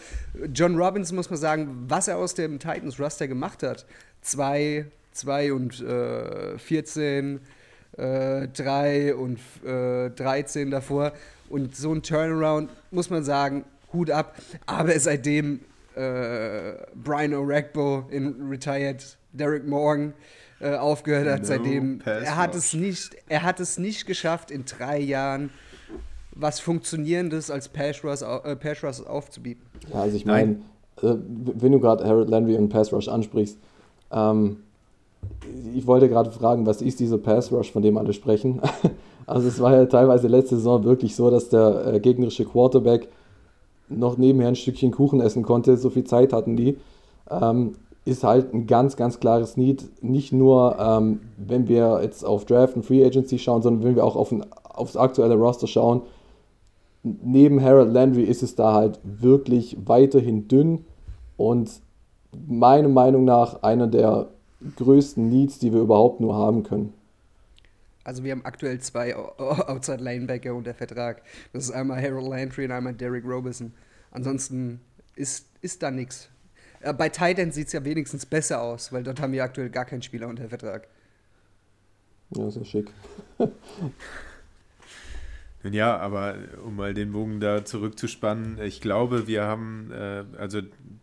John 0.53 0.75
Robbins 0.75 1.11
muss 1.11 1.29
man 1.29 1.39
sagen, 1.39 1.85
was 1.87 2.07
er 2.07 2.17
aus 2.17 2.35
dem 2.35 2.59
Titans 2.59 2.99
Roster 2.99 3.27
gemacht 3.27 3.63
hat. 3.63 3.85
Zwei, 4.21 4.85
zwei 5.13 5.51
und 5.51 5.81
äh, 5.81 6.57
14, 6.57 7.39
äh, 7.97 8.47
3 8.47 9.15
und 9.15 9.39
äh, 9.65 10.09
13 10.11 10.71
davor. 10.71 11.13
Und 11.49 11.75
so 11.75 11.93
ein 11.93 12.03
Turnaround, 12.03 12.69
muss 12.91 13.09
man 13.09 13.23
sagen, 13.23 13.65
Hut 13.93 14.11
ab. 14.11 14.35
Aber 14.65 14.97
seitdem 14.99 15.61
äh, 15.97 16.85
Brian 16.95 17.33
O'Regbo 17.33 18.09
in 18.09 18.47
Retired 18.49 19.17
Derek 19.33 19.67
Morgan 19.67 20.13
äh, 20.59 20.75
aufgehört 20.75 21.27
hat, 21.27 21.41
No 21.41 21.45
seitdem 21.45 22.01
er 22.05 22.37
hat 22.37 22.55
es 22.55 22.73
nicht, 22.73 23.15
er 23.27 23.43
hat 23.43 23.59
es 23.59 23.77
nicht 23.77 24.05
geschafft 24.05 24.51
in 24.51 24.65
drei 24.65 24.99
Jahren 24.99 25.49
was 26.39 26.59
funktionierendes 26.59 27.49
als 27.49 27.67
Pass 27.67 28.03
Rush, 28.03 28.21
äh, 28.21 28.55
Pass 28.55 28.83
Rush 28.83 29.05
aufzubieten. 29.07 29.63
Ja, 29.91 30.01
also 30.01 30.15
ich 30.15 30.25
meine, 30.25 30.59
Nein. 31.01 31.17
äh, 31.17 31.17
wenn 31.59 31.71
du 31.71 31.79
gerade 31.79 32.05
Harold 32.05 32.29
Landry 32.29 32.55
und 32.55 32.69
Pass 32.69 32.93
Rush 32.93 33.07
ansprichst, 33.07 33.57
ähm, 34.11 34.57
ich 35.73 35.85
wollte 35.87 36.09
gerade 36.09 36.31
fragen, 36.31 36.65
was 36.65 36.81
ist 36.81 36.99
dieser 36.99 37.17
Pass 37.17 37.51
Rush, 37.51 37.71
von 37.71 37.81
dem 37.81 37.97
alle 37.97 38.13
sprechen? 38.13 38.61
Also 39.29 39.49
es 39.49 39.59
war 39.59 39.75
ja 39.75 39.85
teilweise 39.85 40.29
letzte 40.29 40.55
Saison 40.55 40.85
wirklich 40.85 41.13
so, 41.13 41.29
dass 41.29 41.49
der 41.49 41.95
äh, 41.95 41.99
gegnerische 41.99 42.45
Quarterback 42.45 43.09
noch 43.89 44.17
nebenher 44.17 44.49
ein 44.49 44.55
Stückchen 44.55 44.91
Kuchen 44.91 45.21
essen 45.21 45.43
konnte, 45.43 45.77
so 45.77 45.89
viel 45.89 46.03
Zeit 46.03 46.33
hatten 46.33 46.55
die. 46.55 46.77
Ähm, 47.29 47.73
ist 48.05 48.23
halt 48.23 48.53
ein 48.53 48.67
ganz, 48.67 48.95
ganz 48.95 49.19
klares 49.19 49.57
Need. 49.57 49.83
Nicht 50.01 50.31
nur, 50.31 50.77
ähm, 50.79 51.19
wenn 51.37 51.67
wir 51.67 51.99
jetzt 52.01 52.23
auf 52.23 52.45
Draft 52.45 52.75
und 52.75 52.85
Free 52.85 53.03
Agency 53.05 53.37
schauen, 53.37 53.61
sondern 53.61 53.83
wenn 53.83 53.95
wir 53.95 54.05
auch 54.05 54.15
auf 54.15 54.31
ein, 54.31 54.45
aufs 54.63 54.95
aktuelle 54.95 55.35
Roster 55.35 55.67
schauen. 55.67 56.01
neben 57.03 57.61
Harold 57.61 57.93
Landry 57.93 58.23
ist 58.23 58.43
es 58.43 58.55
da 58.55 58.73
halt 58.73 58.99
wirklich 59.03 59.77
weiterhin 59.85 60.47
dünn 60.47 60.85
und 61.37 61.69
meiner 62.47 62.89
Meinung 62.89 63.25
nach 63.25 63.63
einer 63.63 63.87
der 63.87 64.27
größten 64.77 65.29
Needs, 65.29 65.59
die 65.59 65.73
wir 65.73 65.81
überhaupt 65.81 66.19
nur 66.19 66.35
haben 66.35 66.63
können. 66.63 66.93
Also 68.07 68.23
wir 68.23 68.31
haben 68.31 68.45
aktuell 68.45 68.79
zwei 68.79 69.13
Outside 69.17 70.01
Linebacker 70.01 70.55
unter 70.55 70.73
Vertrag. 70.73 71.21
Das 71.51 71.65
ist 71.65 71.71
einmal 71.71 72.01
Harold 72.01 72.29
Landry 72.29 72.63
und 72.63 72.71
einmal 72.71 72.93
Derek 72.93 73.25
Roberson. 73.25 73.73
Ansonsten 74.11 74.79
ist, 75.17 75.47
ist 75.59 75.83
da 75.83 75.91
nichts. 75.91 76.29
Bei 76.97 77.09
Titan 77.09 77.51
sieht 77.51 77.67
es 77.67 77.73
ja 77.73 77.83
wenigstens 77.83 78.25
besser 78.25 78.61
aus, 78.61 78.93
weil 78.93 79.03
dort 79.03 79.19
haben 79.19 79.33
wir 79.33 79.43
aktuell 79.43 79.69
gar 79.69 79.83
keinen 79.83 80.03
Spieler 80.03 80.29
unter 80.29 80.47
Vertrag. 80.47 80.87
Ja, 82.33 82.49
sehr 82.49 82.63
schick. 82.63 82.89
Nun 85.63 85.73
ja, 85.73 85.97
aber 85.97 86.37
um 86.63 86.77
mal 86.77 86.93
den 86.93 87.11
Bogen 87.11 87.41
da 87.41 87.65
zurückzuspannen, 87.65 88.61
ich 88.61 88.79
glaube, 88.79 89.27
wir 89.27 89.43
haben, 89.43 89.91
äh, 89.91 90.23
also 90.37 90.61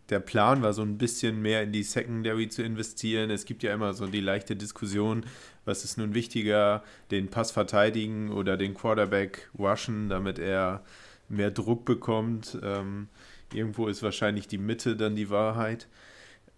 der 0.09 0.21
Plan 0.21 0.63
war 0.63 0.73
so 0.73 0.81
ein 0.81 0.97
bisschen 0.97 1.39
mehr 1.41 1.61
in 1.61 1.71
die 1.71 1.83
Secondary 1.83 2.49
zu 2.49 2.63
investieren. 2.63 3.29
Es 3.29 3.45
gibt 3.45 3.61
ja 3.61 3.73
immer 3.73 3.93
so 3.93 4.07
die 4.07 4.21
leichte 4.21 4.55
Diskussion, 4.55 5.25
was 5.65 5.83
ist 5.83 5.97
nun 5.97 6.13
wichtiger, 6.13 6.83
den 7.11 7.27
Pass 7.29 7.51
verteidigen 7.51 8.31
oder 8.31 8.57
den 8.57 8.73
Quarterback 8.73 9.49
washen, 9.53 10.09
damit 10.09 10.39
er 10.39 10.83
mehr 11.27 11.51
Druck 11.51 11.85
bekommt. 11.85 12.57
Ähm, 12.63 13.07
irgendwo 13.53 13.87
ist 13.87 14.03
wahrscheinlich 14.03 14.47
die 14.47 14.57
Mitte 14.57 14.95
dann 14.95 15.15
die 15.15 15.29
Wahrheit. 15.29 15.87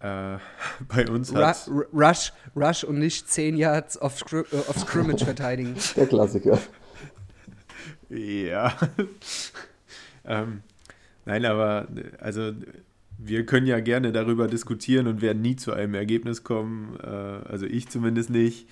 Äh, 0.00 0.38
bei 0.88 1.08
uns 1.08 1.34
hat 1.34 1.68
Ru- 1.68 1.86
Rush, 1.92 2.32
Rush 2.54 2.84
und 2.84 2.98
nicht 2.98 3.28
10 3.28 3.56
Yards 3.56 3.96
auf, 3.96 4.18
Scrim 4.18 4.44
äh, 4.52 4.56
auf 4.68 4.78
Scrimmage 4.78 5.24
verteidigen. 5.24 5.74
Der 5.96 6.06
Klassiker. 6.06 6.58
Ja. 8.08 8.76
ähm, 10.24 10.62
nein, 11.24 11.44
aber 11.44 11.88
also 12.20 12.52
wir 13.18 13.44
können 13.44 13.66
ja 13.66 13.80
gerne 13.80 14.12
darüber 14.12 14.46
diskutieren 14.46 15.08
und 15.08 15.20
werden 15.20 15.42
nie 15.42 15.56
zu 15.56 15.72
einem 15.72 15.94
Ergebnis 15.94 16.44
kommen. 16.44 16.96
Äh, 17.02 17.06
also 17.06 17.66
ich 17.66 17.88
zumindest 17.88 18.30
nicht. 18.30 18.68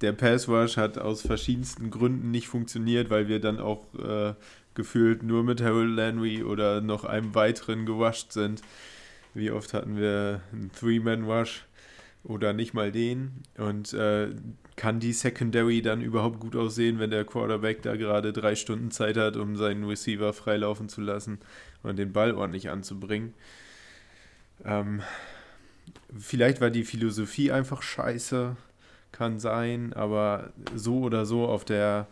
Der 0.00 0.12
Pass 0.12 0.48
Rush 0.48 0.76
hat 0.76 0.98
aus 0.98 1.22
verschiedensten 1.22 1.90
Gründen 1.90 2.30
nicht 2.30 2.48
funktioniert, 2.48 3.10
weil 3.10 3.28
wir 3.28 3.40
dann 3.40 3.58
auch 3.58 3.86
äh, 3.94 4.34
gefühlt 4.74 5.22
nur 5.22 5.44
mit 5.44 5.62
Harold 5.62 5.90
Landry 5.90 6.42
oder 6.42 6.80
noch 6.80 7.04
einem 7.04 7.34
weiteren 7.34 7.86
gewascht 7.86 8.32
sind. 8.32 8.62
Wie 9.34 9.50
oft 9.50 9.72
hatten 9.72 9.96
wir 9.96 10.42
einen 10.52 10.70
Three-Man-Rush 10.72 11.64
oder 12.22 12.52
nicht 12.52 12.74
mal 12.74 12.92
den? 12.92 13.42
Und 13.56 13.92
äh, 13.94 14.30
kann 14.76 15.00
die 15.00 15.12
Secondary 15.12 15.82
dann 15.82 16.02
überhaupt 16.02 16.40
gut 16.40 16.56
aussehen, 16.56 16.98
wenn 16.98 17.10
der 17.10 17.24
Quarterback 17.24 17.82
da 17.82 17.96
gerade 17.96 18.32
drei 18.32 18.56
Stunden 18.56 18.90
Zeit 18.90 19.16
hat, 19.16 19.36
um 19.36 19.56
seinen 19.56 19.84
Receiver 19.84 20.32
freilaufen 20.32 20.88
zu 20.88 21.00
lassen 21.00 21.38
und 21.82 21.98
den 21.98 22.12
Ball 22.12 22.34
ordentlich 22.34 22.70
anzubringen? 22.70 23.34
Ähm, 24.64 25.02
vielleicht 26.16 26.60
war 26.60 26.70
die 26.70 26.84
Philosophie 26.84 27.52
einfach 27.52 27.82
scheiße, 27.82 28.56
kann 29.14 29.38
sein, 29.38 29.92
aber 29.92 30.52
so 30.74 30.98
oder 30.98 31.24
so 31.24 31.46
auf 31.46 31.64
der 31.64 32.08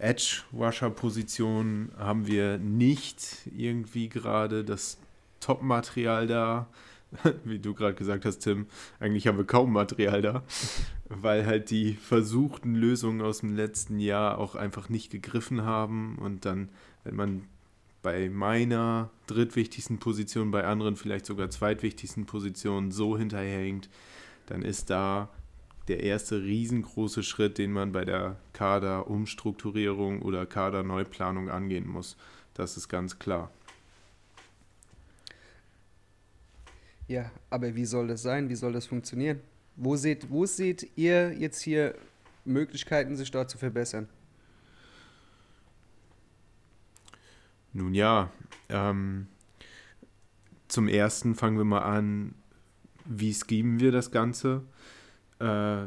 Edge-Rusher-Position 0.00 1.92
haben 1.96 2.26
wir 2.26 2.58
nicht 2.58 3.48
irgendwie 3.56 4.08
gerade 4.08 4.64
das 4.64 4.98
Top-Material 5.38 6.26
da. 6.26 6.66
Wie 7.44 7.58
du 7.60 7.72
gerade 7.74 7.94
gesagt 7.94 8.24
hast, 8.24 8.40
Tim, 8.40 8.66
eigentlich 8.98 9.26
haben 9.26 9.38
wir 9.38 9.44
kaum 9.44 9.72
Material 9.72 10.22
da, 10.22 10.42
weil 11.08 11.46
halt 11.46 11.70
die 11.70 11.94
versuchten 11.94 12.74
Lösungen 12.74 13.20
aus 13.20 13.40
dem 13.40 13.54
letzten 13.54 14.00
Jahr 14.00 14.38
auch 14.38 14.56
einfach 14.56 14.88
nicht 14.88 15.10
gegriffen 15.10 15.62
haben. 15.62 16.18
Und 16.18 16.44
dann, 16.44 16.68
wenn 17.04 17.14
man 17.14 17.44
bei 18.02 18.28
meiner 18.28 19.10
drittwichtigsten 19.28 19.98
Position, 19.98 20.50
bei 20.50 20.64
anderen 20.64 20.96
vielleicht 20.96 21.26
sogar 21.26 21.50
zweitwichtigsten 21.50 22.26
Position 22.26 22.90
so 22.90 23.16
hinterherhinkt, 23.16 23.88
dann 24.46 24.62
ist 24.62 24.90
da 24.90 25.28
der 25.90 26.04
erste 26.04 26.40
riesengroße 26.40 27.24
Schritt, 27.24 27.58
den 27.58 27.72
man 27.72 27.90
bei 27.90 28.04
der 28.04 28.36
Kaderumstrukturierung 28.52 30.22
oder 30.22 30.46
Kaderneuplanung 30.46 31.50
angehen 31.50 31.88
muss. 31.88 32.16
Das 32.54 32.76
ist 32.76 32.88
ganz 32.88 33.18
klar. 33.18 33.50
Ja, 37.08 37.32
aber 37.50 37.74
wie 37.74 37.84
soll 37.84 38.06
das 38.06 38.22
sein? 38.22 38.48
Wie 38.48 38.54
soll 38.54 38.72
das 38.72 38.86
funktionieren? 38.86 39.40
Wo 39.74 39.96
seht, 39.96 40.30
wo 40.30 40.46
seht 40.46 40.96
ihr 40.96 41.32
jetzt 41.32 41.60
hier 41.60 41.96
Möglichkeiten, 42.44 43.16
sich 43.16 43.32
dort 43.32 43.50
zu 43.50 43.58
verbessern? 43.58 44.08
Nun 47.72 47.94
ja, 47.94 48.30
ähm, 48.68 49.26
zum 50.68 50.86
ersten 50.86 51.34
fangen 51.34 51.58
wir 51.58 51.64
mal 51.64 51.82
an, 51.82 52.36
wie 53.06 53.34
schemen 53.34 53.80
wir 53.80 53.90
das 53.90 54.12
Ganze? 54.12 54.62
Äh, 55.40 55.86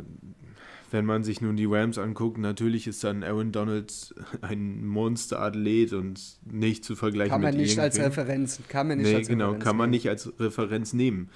wenn 0.91 1.05
man 1.05 1.23
sich 1.23 1.41
nun 1.41 1.55
die 1.55 1.65
Rams 1.65 1.97
anguckt, 1.97 2.37
natürlich 2.37 2.85
ist 2.85 3.03
dann 3.03 3.23
Aaron 3.23 3.51
Donald 3.51 4.13
ein 4.41 4.85
Monsterathlet 4.85 5.93
und 5.93 6.21
nicht 6.45 6.85
zu 6.85 6.95
vergleichen 6.95 7.31
Kann 7.31 7.41
man 7.41 7.55
mit 7.55 7.61
nicht 7.63 7.79
als. 7.79 7.97
Referenz. 7.99 8.59
Kann 8.67 8.87
man 8.87 8.99
nicht 8.99 9.07
Nee, 9.09 9.15
als 9.15 9.27
genau, 9.27 9.45
Referenz 9.45 9.63
kann 9.63 9.77
man 9.77 9.89
nehmen. 9.89 9.95
nicht 9.95 10.09
als 10.09 10.31
Referenz 10.39 10.93
nehmen. 10.93 11.29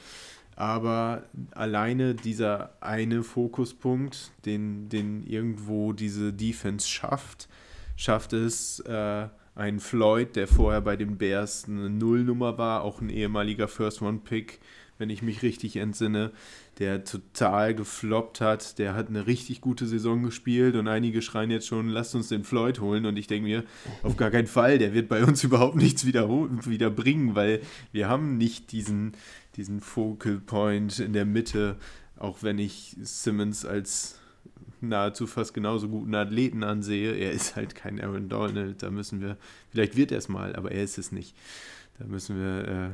Aber 0.56 1.24
alleine 1.52 2.16
dieser 2.16 2.72
eine 2.82 3.24
Fokuspunkt, 3.24 4.32
den, 4.46 4.90
den 4.90 5.24
irgendwo 5.24 5.94
diese 5.94 6.34
Defense 6.34 6.88
schafft, 6.88 7.48
schafft 7.96 8.34
es, 8.34 8.80
äh, 8.82 9.28
ein 9.56 9.80
Floyd, 9.80 10.36
der 10.36 10.48
vorher 10.48 10.82
bei 10.82 10.96
den 10.96 11.18
Bears 11.18 11.66
eine 11.68 11.90
Nullnummer 11.90 12.58
war, 12.60 12.84
auch 12.84 13.02
ein 13.02 13.10
ehemaliger 13.10 13.68
First-One-Pick, 13.68 14.60
wenn 14.98 15.10
ich 15.10 15.22
mich 15.22 15.42
richtig 15.42 15.78
entsinne, 15.78 16.32
der 16.80 17.04
total 17.04 17.76
gefloppt 17.76 18.42
hat, 18.42 18.80
der 18.80 18.94
hat 18.96 19.10
eine 19.10 19.28
richtig 19.28 19.62
gute 19.62 19.86
Saison 19.86 20.24
gespielt 20.24 20.76
und 20.76 20.88
einige 20.88 21.22
schreien 21.22 21.52
jetzt 21.52 21.68
schon, 21.68 21.90
lasst 21.90 22.16
uns 22.16 22.30
den 22.30 22.44
Floyd 22.44 22.80
holen 22.80 23.06
und 23.06 23.18
ich 23.18 23.28
denke 23.28 23.48
mir, 23.48 23.64
auf 24.04 24.18
gar 24.18 24.32
keinen 24.32 24.48
Fall, 24.48 24.78
der 24.78 24.94
wird 24.94 25.08
bei 25.08 25.24
uns 25.24 25.44
überhaupt 25.46 25.76
nichts 25.76 26.06
wieder, 26.06 26.30
wieder 26.30 26.90
bringen, 26.90 27.36
weil 27.36 27.62
wir 27.92 28.08
haben 28.08 28.38
nicht 28.38 28.72
diesen, 28.72 29.14
diesen 29.56 29.82
Focal 29.82 30.40
Point 30.40 31.00
in 31.00 31.14
der 31.14 31.26
Mitte, 31.26 31.78
auch 32.18 32.42
wenn 32.42 32.60
ich 32.60 32.96
Simmons 33.02 33.66
als 33.66 34.20
nahezu 34.82 35.28
fast 35.28 35.54
genauso 35.54 35.90
guten 35.90 36.14
Athleten 36.16 36.64
ansehe. 36.64 37.14
Er 37.14 37.32
ist 37.32 37.56
halt 37.56 37.76
kein 37.76 38.00
Aaron 38.00 38.30
Donald, 38.30 38.84
da 38.84 38.92
müssen 38.92 39.22
wir, 39.22 39.38
vielleicht 39.70 39.96
wird 39.96 40.12
er 40.12 40.20
es 40.20 40.30
mal, 40.30 40.56
aber 40.56 40.72
er 40.72 40.84
ist 40.84 40.98
es 40.98 41.12
nicht. 41.12 41.36
Da 42.00 42.06
müssen 42.06 42.38
wir 42.38 42.68
äh, 42.68 42.90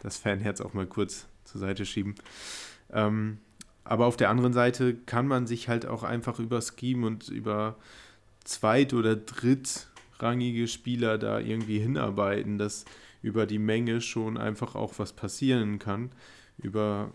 das 0.00 0.16
Fanherz 0.16 0.60
auch 0.60 0.74
mal 0.74 0.86
kurz 0.86 1.26
zur 1.54 1.60
Seite 1.60 1.86
schieben. 1.86 2.16
Ähm, 2.92 3.38
aber 3.84 4.06
auf 4.06 4.16
der 4.16 4.30
anderen 4.30 4.52
Seite 4.52 4.94
kann 4.94 5.28
man 5.28 5.46
sich 5.46 5.68
halt 5.68 5.86
auch 5.86 6.02
einfach 6.02 6.40
über 6.40 6.60
Scheme 6.60 7.06
und 7.06 7.28
über 7.28 7.76
zweit- 8.44 8.92
oder 8.92 9.14
drittrangige 9.14 10.66
Spieler 10.66 11.16
da 11.16 11.38
irgendwie 11.38 11.78
hinarbeiten, 11.78 12.58
dass 12.58 12.84
über 13.22 13.46
die 13.46 13.58
Menge 13.58 14.00
schon 14.00 14.36
einfach 14.36 14.74
auch 14.74 14.98
was 14.98 15.12
passieren 15.12 15.78
kann. 15.78 16.10
Über 16.58 17.10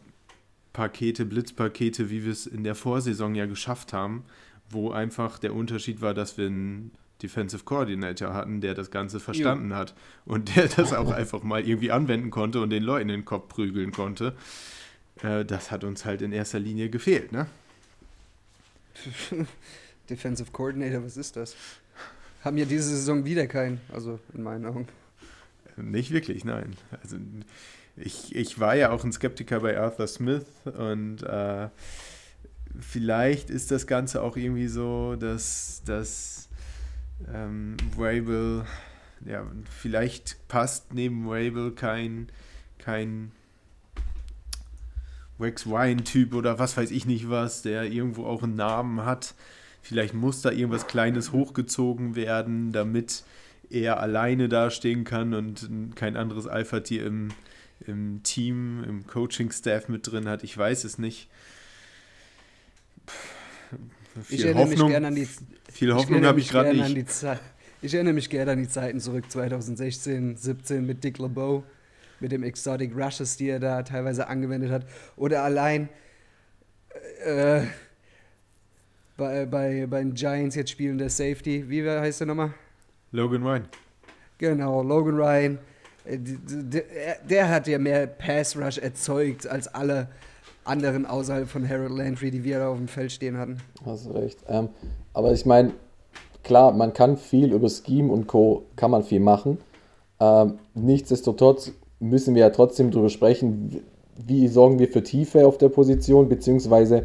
Pakete, 0.71 1.25
Blitzpakete, 1.25 2.09
wie 2.09 2.23
wir 2.23 2.31
es 2.31 2.45
in 2.47 2.63
der 2.63 2.75
Vorsaison 2.75 3.35
ja 3.35 3.45
geschafft 3.45 3.91
haben, 3.91 4.23
wo 4.69 4.91
einfach 4.91 5.39
der 5.39 5.53
Unterschied 5.53 6.01
war, 6.01 6.13
dass 6.13 6.37
wir 6.37 6.47
einen 6.47 6.91
Defensive 7.21 7.63
Coordinator 7.63 8.33
hatten, 8.33 8.61
der 8.61 8.73
das 8.73 8.91
Ganze 8.91 9.19
verstanden 9.19 9.75
hat 9.75 9.93
und 10.25 10.55
der 10.55 10.67
das 10.67 10.93
auch 10.93 11.11
einfach 11.11 11.43
mal 11.43 11.67
irgendwie 11.67 11.91
anwenden 11.91 12.29
konnte 12.29 12.61
und 12.61 12.69
den 12.69 12.83
Leuten 12.83 13.09
in 13.09 13.19
den 13.19 13.25
Kopf 13.25 13.49
prügeln 13.49 13.91
konnte. 13.91 14.35
Äh, 15.21 15.45
das 15.45 15.71
hat 15.71 15.83
uns 15.83 16.05
halt 16.05 16.21
in 16.21 16.31
erster 16.31 16.59
Linie 16.59 16.89
gefehlt, 16.89 17.31
ne? 17.31 17.47
Defensive 20.09 20.51
Coordinator, 20.51 21.03
was 21.03 21.17
ist 21.17 21.35
das? 21.35 21.55
Haben 22.41 22.57
ja 22.57 22.65
diese 22.65 22.89
Saison 22.89 23.25
wieder 23.25 23.47
keinen, 23.47 23.81
also 23.91 24.19
in 24.33 24.43
meinen 24.43 24.65
Augen. 24.65 24.87
Nicht 25.75 26.11
wirklich, 26.11 26.45
nein. 26.45 26.75
Also 27.03 27.17
ich, 27.95 28.35
ich 28.35 28.59
war 28.59 28.75
ja 28.75 28.91
auch 28.91 29.03
ein 29.03 29.11
Skeptiker 29.11 29.59
bei 29.59 29.77
Arthur 29.77 30.07
Smith 30.07 30.45
und 30.65 31.23
äh, 31.23 31.67
vielleicht 32.79 33.49
ist 33.49 33.71
das 33.71 33.87
Ganze 33.87 34.21
auch 34.21 34.37
irgendwie 34.37 34.67
so, 34.67 35.15
dass, 35.15 35.81
dass 35.85 36.38
ähm, 37.33 37.77
Vrabel, 37.95 38.65
ja, 39.25 39.45
vielleicht 39.69 40.47
passt 40.47 40.93
neben 40.93 41.25
Vrabel 41.25 41.71
kein, 41.71 42.29
kein 42.77 43.31
Rex 45.39 45.65
Ryan-Typ 45.65 46.33
oder 46.33 46.59
was 46.59 46.77
weiß 46.77 46.91
ich 46.91 47.05
nicht 47.05 47.29
was, 47.29 47.61
der 47.61 47.83
irgendwo 47.83 48.25
auch 48.25 48.43
einen 48.43 48.55
Namen 48.55 49.05
hat. 49.05 49.33
Vielleicht 49.81 50.13
muss 50.13 50.41
da 50.41 50.51
irgendwas 50.51 50.87
Kleines 50.87 51.31
hochgezogen 51.31 52.15
werden, 52.15 52.71
damit 52.71 53.23
er 53.69 53.99
alleine 53.99 54.49
dastehen 54.49 55.03
kann 55.03 55.33
und 55.33 55.95
kein 55.95 56.17
anderes 56.17 56.47
Alpha-Tier 56.47 57.05
im, 57.05 57.29
im 57.85 58.21
Team, 58.23 58.83
im 58.83 59.07
Coaching-Staff 59.07 59.87
mit 59.87 60.11
drin 60.11 60.27
hat. 60.27 60.43
Ich 60.43 60.57
weiß 60.57 60.83
es 60.83 60.97
nicht. 60.97 61.29
Ich 64.29 64.43
erinnere 64.43 64.63
Hoffnung, 64.63 64.87
mich 64.87 64.93
gerne 64.93 65.07
an 65.07 65.15
die, 65.15 65.27
viel 65.71 65.93
Hoffnung 65.93 66.25
habe 66.25 66.39
ich 66.39 66.49
gerade 66.49 66.73
nicht. 66.75 67.09
Ich 67.81 67.93
erinnere 67.93 68.13
mich 68.13 68.29
gerne 68.29 68.51
an 68.51 68.57
die 68.57 68.67
Zeiten 68.67 68.99
zurück, 68.99 69.31
2016, 69.31 70.35
17 70.35 70.85
mit 70.85 71.03
Dick 71.03 71.17
LeBeau, 71.17 71.63
mit 72.19 72.31
dem 72.33 72.43
Exotic 72.43 72.93
Rushes, 72.95 73.37
die 73.37 73.49
er 73.49 73.59
da 73.59 73.83
teilweise 73.83 74.27
angewendet 74.27 74.69
hat. 74.71 74.85
Oder 75.15 75.43
allein 75.43 75.87
äh, 77.23 77.61
bei, 79.15 79.45
bei, 79.45 79.85
bei 79.87 79.99
den 79.99 80.13
Giants 80.13 80.55
jetzt 80.55 80.71
spielen 80.71 80.97
der 80.97 81.09
Safety. 81.09 81.69
Wie 81.69 81.87
heißt 81.87 82.19
der 82.21 82.27
nochmal? 82.27 82.53
Logan 83.11 83.43
Ryan. 83.43 83.67
Genau, 84.37 84.83
Logan 84.83 85.15
Ryan. 85.15 85.59
Äh, 86.05 86.17
Der, 86.19 86.83
der 87.29 87.49
hat 87.49 87.67
ja 87.67 87.77
mehr 87.79 88.07
Pass 88.07 88.57
Rush 88.57 88.77
erzeugt 88.77 89.47
als 89.47 89.67
alle 89.67 90.09
anderen 90.69 91.05
außerhalb 91.05 91.47
von 91.47 91.67
Harold 91.67 91.91
Landry, 91.91 92.31
die 92.31 92.43
wir 92.43 92.59
da 92.59 92.69
auf 92.69 92.77
dem 92.77 92.87
Feld 92.87 93.11
stehen 93.11 93.37
hatten. 93.37 93.57
Hast 93.85 94.13
recht. 94.13 94.39
Ähm, 94.47 94.69
aber 95.13 95.33
ich 95.33 95.45
meine, 95.45 95.71
klar, 96.43 96.71
man 96.71 96.93
kann 96.93 97.17
viel 97.17 97.51
über 97.53 97.67
Scheme 97.69 98.11
und 98.11 98.27
Co. 98.27 98.63
kann 98.75 98.91
man 98.91 99.03
viel 99.03 99.19
machen. 99.19 99.57
Ähm, 100.19 100.59
nichtsdestotrotz 100.75 101.71
müssen 101.99 102.35
wir 102.35 102.41
ja 102.41 102.49
trotzdem 102.49 102.91
darüber 102.91 103.09
sprechen, 103.09 103.81
wie 104.15 104.47
sorgen 104.47 104.79
wir 104.79 104.87
für 104.87 105.03
Tiefe 105.03 105.47
auf 105.47 105.57
der 105.57 105.69
Position, 105.69 106.29
beziehungsweise 106.29 107.03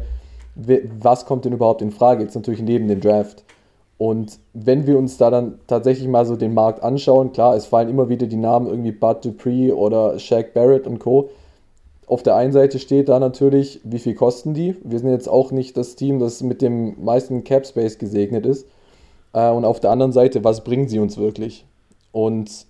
we- 0.55 0.83
was 0.99 1.25
kommt 1.25 1.45
denn 1.45 1.53
überhaupt 1.53 1.81
in 1.81 1.91
Frage, 1.91 2.23
jetzt 2.23 2.35
natürlich 2.35 2.61
neben 2.61 2.87
dem 2.87 3.01
Draft. 3.01 3.43
Und 3.97 4.39
wenn 4.53 4.85
wir 4.87 4.97
uns 4.97 5.15
da 5.17 5.29
dann 5.29 5.59
tatsächlich 5.67 6.09
mal 6.09 6.25
so 6.25 6.35
den 6.35 6.53
Markt 6.53 6.83
anschauen, 6.83 7.31
klar, 7.31 7.55
es 7.55 7.65
fallen 7.65 7.87
immer 7.89 8.09
wieder 8.09 8.27
die 8.27 8.35
Namen 8.35 8.67
irgendwie 8.67 8.91
Bud 8.91 9.23
Dupree 9.23 9.71
oder 9.71 10.19
Shaq 10.19 10.53
Barrett 10.53 10.85
und 10.85 10.99
Co. 10.99 11.29
Auf 12.07 12.21
der 12.21 12.35
einen 12.35 12.53
Seite 12.53 12.79
steht 12.79 13.09
da 13.09 13.19
natürlich, 13.19 13.79
wie 13.83 13.99
viel 13.99 14.13
kosten 14.13 14.53
die. 14.53 14.75
Wir 14.83 14.99
sind 14.99 15.09
jetzt 15.09 15.27
auch 15.27 15.51
nicht 15.51 15.75
das 15.75 15.95
Team, 15.95 16.19
das 16.19 16.43
mit 16.43 16.61
dem 16.61 17.03
meisten 17.03 17.43
Cap 17.43 17.65
Space 17.65 17.97
gesegnet 17.97 18.45
ist. 18.45 18.67
Äh, 19.33 19.49
und 19.49 19.65
auf 19.65 19.79
der 19.79 19.91
anderen 19.91 20.11
Seite, 20.11 20.43
was 20.43 20.63
bringen 20.63 20.87
sie 20.87 20.99
uns 20.99 21.17
wirklich? 21.17 21.65
Und 22.11 22.65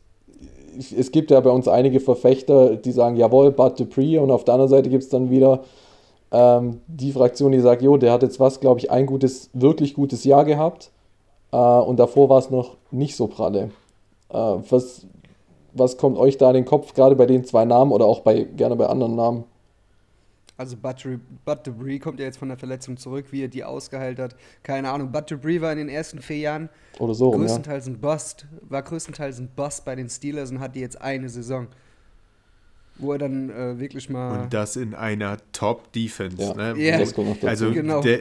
es 0.98 1.12
gibt 1.12 1.32
ja 1.32 1.40
bei 1.40 1.50
uns 1.50 1.68
einige 1.68 2.00
Verfechter, 2.00 2.76
die 2.76 2.92
sagen, 2.92 3.16
jawohl, 3.16 3.52
Bud 3.52 3.80
Dupree. 3.80 4.18
Und 4.18 4.32
auf 4.32 4.44
der 4.44 4.56
anderen 4.56 4.70
Seite 4.70 4.90
gibt 4.90 5.04
es 5.04 5.10
dann 5.10 5.30
wieder 5.30 5.64
ähm, 6.32 6.82
die 6.88 7.12
Fraktion, 7.12 7.52
die 7.52 7.60
sagt, 7.60 7.82
jo, 7.82 7.98
der 7.98 8.12
hat 8.12 8.24
jetzt 8.24 8.40
was, 8.40 8.60
glaube 8.60 8.80
ich, 8.80 8.92
ein 8.92 9.06
gutes, 9.06 9.50
wirklich 9.54 9.94
gutes 9.94 10.24
Jahr 10.24 10.46
gehabt. 10.46 10.92
Äh, 11.52 11.58
und 11.58 11.98
davor 11.98 12.30
war 12.30 12.40
es 12.40 12.50
noch 12.50 12.78
nicht 12.92 13.16
so 13.16 13.28
pralle. 13.28 13.72
Äh, 14.30 14.38
was, 14.70 15.06
was 15.76 15.98
kommt 15.98 16.18
euch 16.18 16.38
da 16.38 16.50
in 16.50 16.56
den 16.56 16.66
Kopf, 16.66 16.94
gerade 16.94 17.16
bei 17.16 17.26
den 17.26 17.46
zwei 17.46 17.66
Namen 17.66 17.92
oder 17.92 18.06
auch 18.06 18.22
bei 18.22 18.44
gerne 18.44 18.76
bei 18.76 18.88
anderen 18.88 19.16
Namen? 19.16 19.44
Also 20.58 20.78
Bud, 20.78 21.66
Debris 21.66 22.00
kommt 22.00 22.20
ja 22.20 22.26
jetzt 22.26 22.38
von 22.38 22.48
der 22.48 22.58
Verletzung 22.58 22.96
zurück, 22.96 23.26
wie 23.32 23.44
er 23.44 23.50
die 23.50 23.66
ausgeheilt 23.66 24.20
hat. 24.20 24.36
Keine 24.64 24.90
Ahnung. 24.90 25.12
Bud 25.12 25.30
Debris 25.30 25.60
war 25.60 25.72
in 25.74 25.80
den 25.80 25.90
ersten 25.90 26.20
vier 26.20 26.38
Jahren 26.38 26.70
Oder 26.98 27.14
so, 27.14 27.30
rum, 27.30 27.42
ja. 27.42 27.48
größtenteils 27.48 27.88
ein 27.88 28.00
Bust, 28.00 28.46
war 28.62 28.82
größtenteils 28.82 29.40
ein 29.40 29.50
Bust 29.54 29.84
bei 29.84 29.96
den 29.96 30.10
Steelers 30.10 30.52
und 30.52 30.62
hatte 30.62 30.80
jetzt 30.80 31.02
eine 31.02 31.28
Saison, 31.28 31.68
wo 32.98 33.12
er 33.12 33.18
dann 33.18 33.50
äh, 33.50 33.78
wirklich 33.78 34.10
mal. 34.10 34.44
Und 34.44 34.54
das 34.54 34.78
in 34.78 34.96
einer 34.96 35.38
Top-Defense. 35.52 36.42
Ja, 36.42 36.54
ne? 36.54 36.82
Ja. 36.82 37.00
das 37.00 37.14
kommt 37.14 37.28
noch 37.28 37.36
dazu. 37.36 37.48
Also 37.48 37.72
Genau. 37.74 38.00
der, 38.00 38.20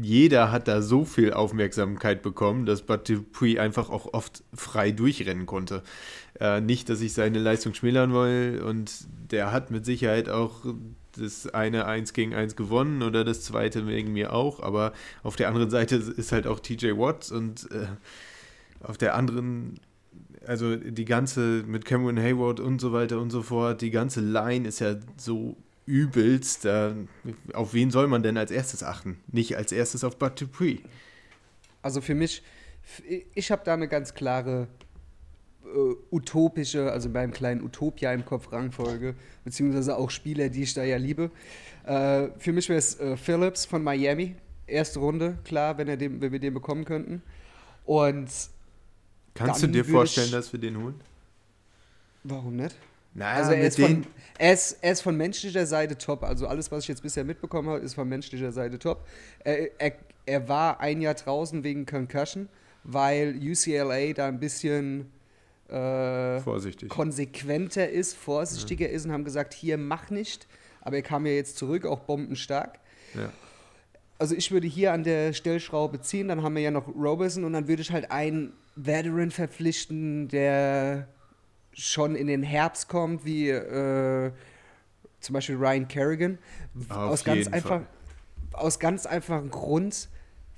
jeder 0.00 0.52
hat 0.52 0.68
da 0.68 0.80
so 0.82 1.04
viel 1.04 1.32
Aufmerksamkeit 1.32 2.22
bekommen, 2.22 2.66
dass 2.66 2.82
Bud 2.82 3.08
Dupree 3.08 3.58
einfach 3.58 3.90
auch 3.90 4.14
oft 4.14 4.44
frei 4.54 4.92
durchrennen 4.92 5.46
konnte. 5.46 5.82
Äh, 6.40 6.60
nicht, 6.60 6.88
dass 6.88 7.00
ich 7.00 7.12
seine 7.12 7.38
Leistung 7.38 7.74
schmälern 7.74 8.12
will 8.12 8.62
und 8.64 8.92
der 9.30 9.52
hat 9.52 9.70
mit 9.70 9.84
Sicherheit 9.84 10.28
auch 10.28 10.64
das 11.16 11.48
eine 11.48 11.86
1 11.86 12.12
gegen 12.12 12.34
1 12.34 12.56
gewonnen 12.56 13.02
oder 13.02 13.24
das 13.24 13.42
zweite 13.42 13.86
wegen 13.86 14.12
mir 14.12 14.32
auch, 14.32 14.60
aber 14.60 14.92
auf 15.22 15.36
der 15.36 15.48
anderen 15.48 15.70
Seite 15.70 15.96
ist 15.96 16.32
halt 16.32 16.46
auch 16.46 16.60
TJ 16.60 16.92
Watt 16.98 17.30
und 17.30 17.70
äh, 17.70 17.86
auf 18.82 18.98
der 18.98 19.14
anderen 19.14 19.80
also 20.46 20.76
die 20.76 21.04
ganze 21.04 21.64
mit 21.66 21.84
Cameron 21.84 22.18
Hayward 22.18 22.60
und 22.60 22.80
so 22.80 22.92
weiter 22.92 23.20
und 23.20 23.30
so 23.30 23.42
fort, 23.42 23.80
die 23.82 23.90
ganze 23.90 24.20
Line 24.20 24.68
ist 24.68 24.78
ja 24.78 24.96
so 25.16 25.56
übelst. 25.86 26.64
Da, 26.64 26.94
auf 27.52 27.74
wen 27.74 27.90
soll 27.90 28.06
man 28.06 28.22
denn 28.22 28.36
als 28.36 28.50
erstes 28.50 28.82
achten? 28.82 29.18
Nicht 29.26 29.56
als 29.56 29.72
erstes 29.72 30.04
auf 30.04 30.18
Bud 30.18 30.40
Dupree. 30.40 30.78
Also 31.82 32.00
für 32.00 32.14
mich, 32.14 32.42
ich 33.34 33.50
habe 33.50 33.62
da 33.64 33.74
eine 33.74 33.88
ganz 33.88 34.14
klare 34.14 34.68
äh, 35.76 35.94
utopische, 36.10 36.90
also 36.90 37.10
beim 37.10 37.30
kleinen 37.32 37.62
Utopia 37.62 38.12
im 38.12 38.24
Kopf 38.24 38.50
Rangfolge, 38.52 39.14
beziehungsweise 39.44 39.96
auch 39.96 40.10
Spieler, 40.10 40.48
die 40.48 40.62
ich 40.62 40.74
da 40.74 40.82
ja 40.84 40.96
liebe. 40.96 41.30
Äh, 41.84 42.28
für 42.38 42.52
mich 42.52 42.68
wäre 42.68 42.78
es 42.78 42.98
äh, 42.98 43.16
Phillips 43.16 43.66
von 43.66 43.82
Miami, 43.84 44.34
erste 44.66 44.98
Runde, 45.00 45.38
klar, 45.44 45.78
wenn, 45.78 45.88
er 45.88 45.96
den, 45.96 46.20
wenn 46.20 46.32
wir 46.32 46.40
den 46.40 46.54
bekommen 46.54 46.84
könnten. 46.84 47.22
Und 47.84 48.28
Kannst 49.34 49.62
du 49.62 49.66
dir 49.66 49.84
vorstellen, 49.84 50.26
ich- 50.28 50.32
dass 50.32 50.52
wir 50.52 50.58
den 50.60 50.76
holen? 50.82 51.00
warum 52.24 52.56
nicht? 52.56 52.74
Naja, 53.14 53.36
Also 53.36 53.52
er 53.52 53.66
ist, 53.66 53.78
von, 53.80 54.06
er, 54.38 54.52
ist, 54.52 54.78
er 54.82 54.92
ist 54.92 55.00
von 55.00 55.16
menschlicher 55.16 55.64
Seite 55.64 55.96
top. 55.96 56.22
Also 56.22 56.46
alles, 56.48 56.70
was 56.70 56.82
ich 56.84 56.88
jetzt 56.88 57.02
bisher 57.02 57.24
mitbekommen 57.24 57.68
habe, 57.68 57.80
ist 57.80 57.94
von 57.94 58.06
menschlicher 58.08 58.52
Seite 58.52 58.78
top. 58.78 59.06
Er, 59.44 59.80
er, 59.80 59.92
er 60.26 60.48
war 60.48 60.80
ein 60.80 61.00
Jahr 61.00 61.14
draußen 61.14 61.64
wegen 61.64 61.86
Concussion, 61.86 62.48
weil 62.84 63.36
UCLA 63.40 64.12
da 64.12 64.26
ein 64.26 64.38
bisschen 64.38 65.10
äh, 65.68 66.40
vorsichtig. 66.40 66.88
konsequenter 66.88 67.88
ist, 67.88 68.14
vorsichtiger 68.14 68.88
ist 68.88 69.06
und 69.06 69.12
haben 69.12 69.24
gesagt, 69.24 69.54
hier 69.54 69.78
mach 69.78 70.10
nicht. 70.10 70.46
Aber 70.80 70.96
er 70.96 71.02
kam 71.02 71.26
ja 71.26 71.32
jetzt 71.32 71.56
zurück, 71.56 71.84
auch 71.84 72.00
bombenstark. 72.00 72.78
Ja. 73.14 73.30
Also 74.18 74.34
ich 74.34 74.50
würde 74.52 74.66
hier 74.66 74.92
an 74.92 75.04
der 75.04 75.32
Stellschraube 75.32 76.00
ziehen, 76.00 76.28
dann 76.28 76.42
haben 76.42 76.54
wir 76.54 76.62
ja 76.62 76.70
noch 76.70 76.88
Roberson 76.88 77.44
und 77.44 77.52
dann 77.52 77.68
würde 77.68 77.82
ich 77.82 77.90
halt 77.90 78.10
einen 78.10 78.52
Veteran 78.76 79.30
verpflichten, 79.30 80.28
der 80.28 81.08
schon 81.72 82.14
in 82.14 82.26
den 82.26 82.42
Herbst 82.42 82.88
kommt, 82.88 83.24
wie 83.24 83.50
äh, 83.50 84.30
zum 85.20 85.32
Beispiel 85.32 85.56
Ryan 85.56 85.88
Kerrigan. 85.88 86.38
Auf 86.88 86.96
aus 86.96 87.24
ganz 87.24 87.48
einfach, 87.48 87.80
Fall. 87.80 87.86
aus 88.52 88.78
ganz 88.78 89.04
einfachem 89.04 89.50
Grund, 89.50 90.08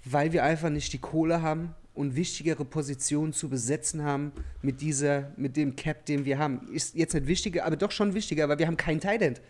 weil 0.05 0.33
wir 0.33 0.45
einfach 0.45 0.71
nicht 0.71 0.93
die 0.93 0.99
Kohle 0.99 1.43
haben 1.43 1.75
und 1.99 2.15
wichtigere 2.15 2.65
Positionen 2.65 3.33
zu 3.33 3.49
besetzen 3.49 4.05
haben 4.05 4.31
mit 4.63 4.81
dieser, 4.81 5.33
mit 5.37 5.57
dem 5.57 5.75
Cap, 5.75 6.07
den 6.07 6.25
wir 6.25 6.39
haben. 6.39 6.69
Ist 6.73 6.95
jetzt 6.95 7.13
nicht 7.13 7.27
wichtiger, 7.27 7.65
aber 7.65 7.75
doch 7.75 7.91
schon 7.91 8.15
wichtiger, 8.15 8.49
weil 8.49 8.61
wir 8.61 8.69
haben 8.69 8.77
keinen 8.77 9.01
Tight 9.01 9.21
End. 9.21 9.41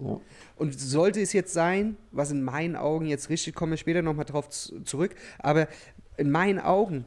Ja. 0.00 0.18
Und 0.56 0.80
sollte 0.80 1.20
es 1.20 1.34
jetzt 1.34 1.52
sein, 1.52 1.98
was 2.10 2.30
in 2.30 2.42
meinen 2.42 2.76
Augen 2.76 3.04
jetzt 3.04 3.28
richtig, 3.28 3.54
komme 3.54 3.74
ich 3.74 3.80
später 3.80 4.00
nochmal 4.00 4.24
drauf 4.24 4.48
zurück, 4.48 5.14
aber 5.38 5.68
in 6.16 6.30
meinen 6.30 6.60
Augen 6.60 7.04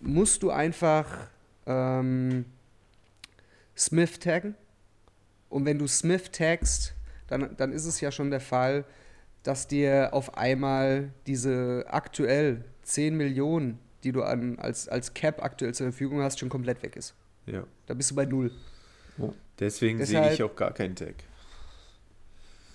musst 0.00 0.42
du 0.42 0.50
einfach 0.50 1.06
ähm, 1.66 2.46
Smith 3.76 4.18
taggen. 4.18 4.56
Und 5.48 5.66
wenn 5.66 5.78
du 5.78 5.86
Smith 5.86 6.32
taggst, 6.32 6.94
dann, 7.28 7.56
dann 7.56 7.70
ist 7.70 7.86
es 7.86 8.00
ja 8.00 8.10
schon 8.10 8.30
der 8.30 8.40
Fall, 8.40 8.84
dass 9.44 9.68
dir 9.68 10.08
auf 10.10 10.36
einmal 10.36 11.12
diese 11.28 11.84
aktuell 11.86 12.64
10 12.82 13.16
Millionen, 13.16 13.78
die 14.04 14.12
du 14.12 14.22
an, 14.22 14.58
als, 14.58 14.88
als 14.88 15.14
Cap 15.14 15.42
aktuell 15.42 15.74
zur 15.74 15.86
Verfügung 15.86 16.20
hast, 16.22 16.38
schon 16.38 16.48
komplett 16.48 16.82
weg 16.82 16.96
ist. 16.96 17.14
Ja. 17.46 17.64
Da 17.86 17.94
bist 17.94 18.10
du 18.10 18.14
bei 18.14 18.24
Null. 18.26 18.50
Deswegen 19.58 20.04
sehe 20.04 20.32
ich 20.32 20.42
auch 20.42 20.56
gar 20.56 20.72
keinen 20.72 20.96
Tag. 20.96 21.14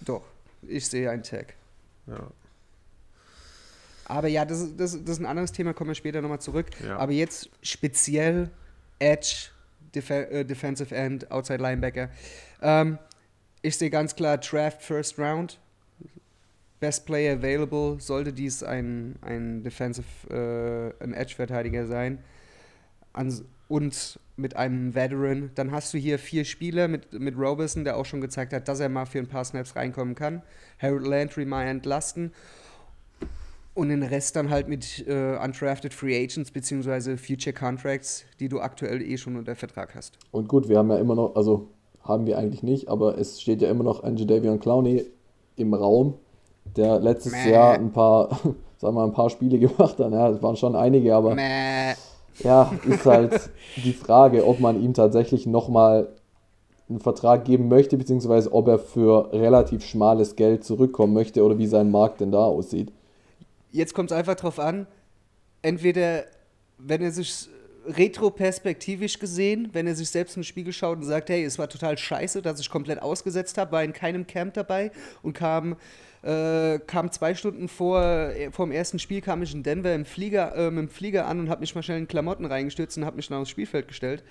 Doch, 0.02 0.24
ich 0.62 0.88
sehe 0.88 1.10
einen 1.10 1.24
Tag. 1.24 1.56
Ja. 2.06 2.30
Aber 4.06 4.28
ja, 4.28 4.46
das, 4.46 4.60
ist- 4.62 4.80
das, 4.80 4.92
das 4.92 5.18
ist 5.18 5.20
ein 5.20 5.26
anderes 5.26 5.52
Thema, 5.52 5.74
kommen 5.74 5.90
wir 5.90 5.96
später 5.96 6.22
nochmal 6.22 6.40
zurück. 6.42 6.68
Ja. 6.86 6.98
Aber 6.98 7.12
jetzt 7.12 7.50
speziell 7.64 8.52
Edge, 9.00 9.48
Def 9.96 10.10
äh, 10.12 10.44
Defensive 10.44 10.94
End, 10.94 11.32
Outside 11.32 11.62
Linebacker. 11.62 12.10
Ähm, 12.62 13.00
ich 13.64 13.78
sehe 13.78 13.90
ganz 13.90 14.16
klar 14.16 14.38
Draft 14.38 14.84
First 14.84 15.18
Round. 15.18 15.60
Best 16.86 17.08
Player 17.08 17.34
Available 17.34 18.00
sollte 18.00 18.32
dies 18.32 18.62
ein, 18.62 19.16
ein 19.22 19.64
Defensive, 19.64 20.06
äh, 20.30 21.04
ein 21.04 21.16
Edge-Verteidiger 21.16 21.88
sein. 21.88 22.20
Ans 23.12 23.44
und 23.68 24.20
mit 24.36 24.56
einem 24.56 24.94
Veteran. 24.94 25.50
Dann 25.56 25.72
hast 25.72 25.96
du 25.96 25.98
hier 25.98 26.20
vier 26.20 26.46
Spieler 26.46 26.88
mit, 26.88 27.12
mit 27.12 27.36
Roberson, 27.40 27.86
der 27.86 27.98
auch 27.98 28.06
schon 28.06 28.22
gezeigt 28.22 28.54
hat, 28.54 28.68
dass 28.68 28.80
er 28.80 28.90
mal 28.90 29.08
für 29.08 29.18
ein 29.18 29.26
paar 29.26 29.44
Snaps 29.44 29.76
reinkommen 29.76 30.14
kann. 30.14 30.44
Harold 30.80 31.08
Landry 31.08 31.46
mal 31.46 31.64
entlasten. 31.64 32.32
Und 33.74 33.90
den 33.90 34.04
Rest 34.04 34.36
dann 34.36 34.52
halt 34.52 34.68
mit 34.68 35.08
äh, 35.08 35.40
undrafted 35.44 35.92
Free 35.92 36.16
Agents 36.16 36.52
beziehungsweise 36.52 37.18
Future 37.18 37.56
Contracts, 37.56 38.26
die 38.40 38.48
du 38.48 38.60
aktuell 38.60 39.02
eh 39.02 39.18
schon 39.18 39.38
unter 39.38 39.56
Vertrag 39.56 39.96
hast. 39.96 40.20
Und 40.30 40.48
gut, 40.48 40.70
wir 40.70 40.78
haben 40.78 40.92
ja 40.92 40.98
immer 40.98 41.16
noch, 41.16 41.36
also 41.36 41.68
haben 42.04 42.28
wir 42.28 42.38
eigentlich 42.38 42.62
nicht, 42.62 42.90
aber 42.90 43.18
es 43.18 43.42
steht 43.42 43.64
ja 43.64 43.72
immer 43.72 43.84
noch 43.84 44.04
ein 44.04 44.18
Jadavion 44.18 44.60
Clowney 44.60 45.08
im 45.56 45.74
Raum, 45.74 46.16
der 46.66 47.00
letztes 47.00 47.34
Mäh. 47.34 47.52
Jahr 47.52 47.76
ein 47.76 47.92
paar, 47.92 48.30
sagen 48.42 48.56
wir 48.82 48.92
mal, 48.92 49.06
ein 49.06 49.14
paar 49.14 49.30
Spiele 49.30 49.60
gemacht 49.68 50.00
hat. 50.00 50.12
Ja, 50.12 50.30
es 50.30 50.42
waren 50.42 50.56
schon 50.56 50.76
einige, 50.76 51.16
aber 51.16 51.36
Mäh. 51.36 51.94
ja, 52.40 52.72
ist 52.88 53.06
halt 53.06 53.50
die 53.78 53.94
Frage, 53.94 54.46
ob 54.46 54.60
man 54.60 54.82
ihm 54.82 54.94
tatsächlich 54.94 55.46
nochmal 55.46 56.10
einen 56.88 57.00
Vertrag 57.00 57.46
geben 57.46 57.68
möchte, 57.68 57.98
beziehungsweise 57.98 58.52
ob 58.54 58.68
er 58.68 58.78
für 58.78 59.32
relativ 59.34 59.84
schmales 59.84 60.36
Geld 60.36 60.64
zurückkommen 60.64 61.14
möchte 61.14 61.44
oder 61.44 61.58
wie 61.58 61.66
sein 61.66 61.90
Markt 61.90 62.22
denn 62.22 62.32
da 62.32 62.44
aussieht. 62.44 62.92
Jetzt 63.72 63.94
kommt 63.94 64.12
es 64.12 64.18
einfach 64.18 64.36
drauf 64.36 64.60
an, 64.60 64.86
entweder, 65.62 66.26
wenn 66.78 67.02
er 67.02 67.12
sich 67.12 67.50
retroperspektivisch 67.88 69.20
gesehen, 69.20 69.70
wenn 69.74 69.88
er 69.88 69.96
sich 69.96 70.10
selbst 70.10 70.36
in 70.36 70.42
den 70.42 70.46
Spiegel 70.46 70.74
schaut 70.74 70.98
und 70.98 71.04
sagt, 71.04 71.30
hey, 71.30 71.44
es 71.44 71.60
war 71.60 71.70
total 71.70 71.98
scheiße, 71.98 72.42
dass 72.42 72.60
ich 72.60 72.70
komplett 72.70 73.02
ausgesetzt 73.02 73.58
habe, 73.58 73.72
war 73.74 73.84
in 73.84 73.94
keinem 73.94 74.26
Camp 74.28 74.54
dabei 74.54 74.92
und 75.22 75.34
kam, 75.34 75.76
äh, 76.26 76.80
kam 76.80 77.12
zwei 77.12 77.36
Stunden 77.36 77.68
vor, 77.68 78.02
äh, 78.02 78.52
vor 78.52 78.66
dem 78.66 78.72
ersten 78.72 78.98
Spiel, 78.98 79.22
kam 79.22 79.44
ich 79.44 79.54
in 79.54 79.62
Denver 79.62 79.94
im 79.94 80.06
Flieger, 80.06 80.56
äh, 80.56 80.72
mit 80.72 80.80
dem 80.80 80.90
Flieger 80.90 81.28
an 81.28 81.40
und 81.40 81.50
habe 81.50 81.62
mich 81.62 81.76
mal 81.76 81.84
schnell 81.84 82.00
in 82.00 82.08
Klamotten 82.08 82.46
reingestürzt 82.46 82.98
und 82.98 83.06
habe 83.06 83.18
mich 83.18 83.28
dann 83.28 83.42
aufs 83.42 83.52
Spielfeld 83.52 83.88
gestellt. 83.88 84.24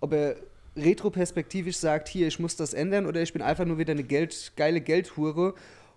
Ob 0.00 0.14
er 0.14 0.36
retroperspektivisch 0.76 1.76
sagt, 1.76 2.08
hier, 2.08 2.26
ich 2.26 2.38
muss 2.38 2.56
das 2.56 2.72
ändern 2.72 3.04
oder 3.04 3.20
ich 3.20 3.34
bin 3.34 3.42
einfach 3.42 3.66
nur 3.66 3.76
wieder 3.76 3.92
eine 3.92 4.02
Geld, 4.02 4.52
geile 4.56 4.80
Geldhure 4.80 5.54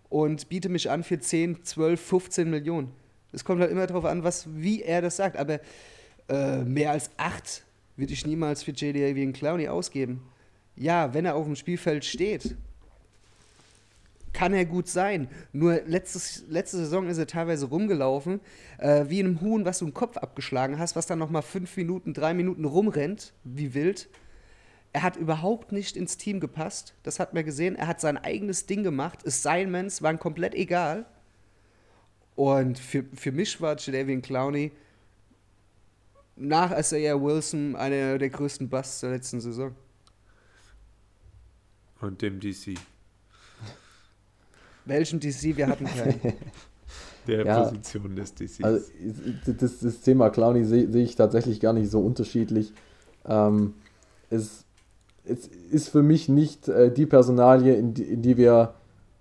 und 0.09 0.49
biete 0.49 0.67
mich 0.67 0.89
an 0.89 1.03
für 1.03 1.17
10, 1.17 1.63
12, 1.63 2.01
15 2.01 2.49
Millionen. 2.49 2.91
Es 3.31 3.45
kommt 3.45 3.61
halt 3.61 3.71
immer 3.71 3.87
darauf 3.87 4.05
an, 4.05 4.23
was, 4.23 4.47
wie 4.53 4.81
er 4.81 5.01
das 5.01 5.15
sagt. 5.15 5.37
Aber 5.37 5.59
äh, 6.27 6.57
mehr 6.63 6.91
als 6.91 7.11
acht 7.15 7.63
würde 7.95 8.11
ich 8.11 8.25
niemals 8.25 8.61
für 8.61 8.71
JD 8.71 9.15
wie 9.15 9.23
ein 9.23 9.33
Clowny 9.33 9.69
ausgeben. 9.69 10.21
Ja, 10.75 11.13
wenn 11.13 11.25
er 11.25 11.35
auf 11.35 11.45
dem 11.45 11.55
Spielfeld 11.55 12.03
steht, 12.03 12.55
kann 14.33 14.53
er 14.53 14.65
gut 14.65 14.87
sein. 14.87 15.29
Nur 15.51 15.81
letztes, 15.85 16.43
letzte 16.49 16.77
Saison 16.77 17.07
ist 17.07 17.17
er 17.17 17.27
teilweise 17.27 17.67
rumgelaufen, 17.67 18.41
äh, 18.79 19.05
wie 19.07 19.19
in 19.19 19.27
einem 19.27 19.41
Huhn, 19.41 19.63
was 19.65 19.79
du 19.79 19.85
im 19.85 19.93
Kopf 19.93 20.17
abgeschlagen 20.17 20.79
hast, 20.79 20.95
was 20.95 21.05
dann 21.05 21.19
nochmal 21.19 21.43
fünf 21.43 21.77
Minuten, 21.77 22.13
drei 22.13 22.33
Minuten 22.33 22.65
rumrennt, 22.65 23.33
wie 23.43 23.73
wild. 23.73 24.09
Er 24.91 25.03
hat 25.03 25.15
überhaupt 25.15 25.71
nicht 25.71 25.95
ins 25.95 26.17
Team 26.17 26.39
gepasst. 26.39 26.93
Das 27.03 27.19
hat 27.19 27.33
man 27.33 27.45
gesehen. 27.45 27.75
Er 27.75 27.87
hat 27.87 28.01
sein 28.01 28.17
eigenes 28.17 28.65
Ding 28.67 28.83
gemacht. 28.83 29.25
Assignments 29.25 30.01
waren 30.01 30.19
komplett 30.19 30.53
egal. 30.53 31.05
Und 32.35 32.77
für, 32.77 33.05
für 33.13 33.31
mich 33.31 33.59
war 33.61 33.77
Jadavian 33.77 34.21
Clowney 34.21 34.71
nach 36.35 36.77
Isaiah 36.77 37.21
Wilson 37.21 37.75
einer 37.75 38.17
der 38.17 38.29
größten 38.29 38.69
Busts 38.69 39.01
der 39.01 39.11
letzten 39.11 39.41
Saison. 39.41 39.75
Und 42.01 42.21
dem 42.21 42.39
DC. 42.39 42.75
Welchen 44.85 45.19
DC? 45.19 45.57
Wir 45.57 45.67
hatten 45.67 45.85
keinen. 45.85 46.19
Der 47.27 47.45
Ja, 47.45 47.63
Position 47.63 48.15
des 48.15 48.35
DCs. 48.35 48.63
Also 48.63 48.85
das, 49.45 49.79
das 49.79 50.01
Thema 50.01 50.29
Clowny 50.29 50.65
sehe 50.65 50.91
sehe 50.91 51.03
ich 51.03 51.15
tatsächlich 51.15 51.61
gar 51.61 51.71
nicht 51.71 51.89
so 51.89 52.01
unterschiedlich. 52.01 52.73
Ähm, 53.25 53.75
es, 54.29 54.65
es 55.23 55.47
ist 55.71 55.87
für 55.89 56.03
mich 56.03 56.27
nicht 56.27 56.67
äh, 56.67 56.91
die 56.91 57.05
Personalie, 57.05 57.75
in 57.75 57.93
die, 57.93 58.03
in 58.03 58.21
die 58.21 58.35
wir 58.35 58.73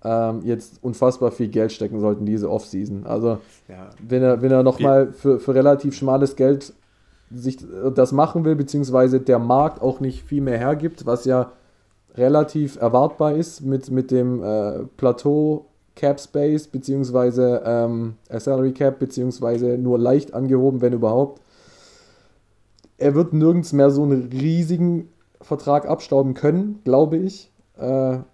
ähm, 0.04 0.40
jetzt 0.42 0.82
unfassbar 0.82 1.30
viel 1.30 1.48
Geld 1.48 1.72
stecken 1.72 2.00
sollten, 2.00 2.26
diese 2.26 2.50
Offseason. 2.50 3.06
Also 3.06 3.38
ja, 3.68 3.90
wenn 4.00 4.22
er, 4.22 4.42
wenn 4.42 4.50
er 4.50 4.62
nochmal 4.64 5.12
für, 5.12 5.38
für 5.38 5.54
relativ 5.54 5.94
schmales 5.94 6.34
Geld 6.34 6.72
sich 7.30 7.58
das 7.94 8.12
machen 8.12 8.44
will, 8.44 8.56
beziehungsweise 8.56 9.20
der 9.20 9.38
Markt 9.38 9.80
auch 9.80 10.00
nicht 10.00 10.24
viel 10.24 10.42
mehr 10.42 10.58
hergibt, 10.58 11.06
was 11.06 11.24
ja 11.24 11.52
relativ 12.14 12.76
erwartbar 12.76 13.34
ist 13.36 13.62
mit, 13.62 13.90
mit 13.90 14.10
dem 14.10 14.42
äh, 14.42 14.84
Plateau 14.96 15.66
Cap 15.94 16.20
Space, 16.20 16.66
beziehungsweise 16.68 17.62
ähm, 17.64 18.14
äh, 18.28 18.40
Salary 18.40 18.72
Cap, 18.72 18.98
beziehungsweise 18.98 19.78
nur 19.78 19.98
leicht 19.98 20.34
angehoben, 20.34 20.80
wenn 20.80 20.92
überhaupt. 20.92 21.40
Er 22.98 23.14
wird 23.14 23.32
nirgends 23.32 23.72
mehr 23.72 23.90
so 23.90 24.02
einen 24.02 24.28
riesigen 24.32 25.08
Vertrag 25.40 25.86
abstauben 25.86 26.34
können, 26.34 26.80
glaube 26.84 27.16
ich. 27.16 27.50
Äh, 27.78 27.84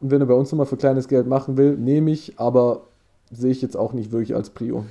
und 0.00 0.10
wenn 0.10 0.20
er 0.20 0.26
bei 0.26 0.34
uns 0.34 0.52
nochmal 0.52 0.66
für 0.66 0.76
kleines 0.76 1.08
Geld 1.08 1.26
machen 1.26 1.56
will, 1.56 1.76
nehme 1.76 2.10
ich, 2.10 2.38
aber 2.38 2.82
sehe 3.30 3.50
ich 3.50 3.62
jetzt 3.62 3.76
auch 3.76 3.92
nicht 3.92 4.12
wirklich 4.12 4.34
als 4.34 4.50
Prio. 4.50 4.84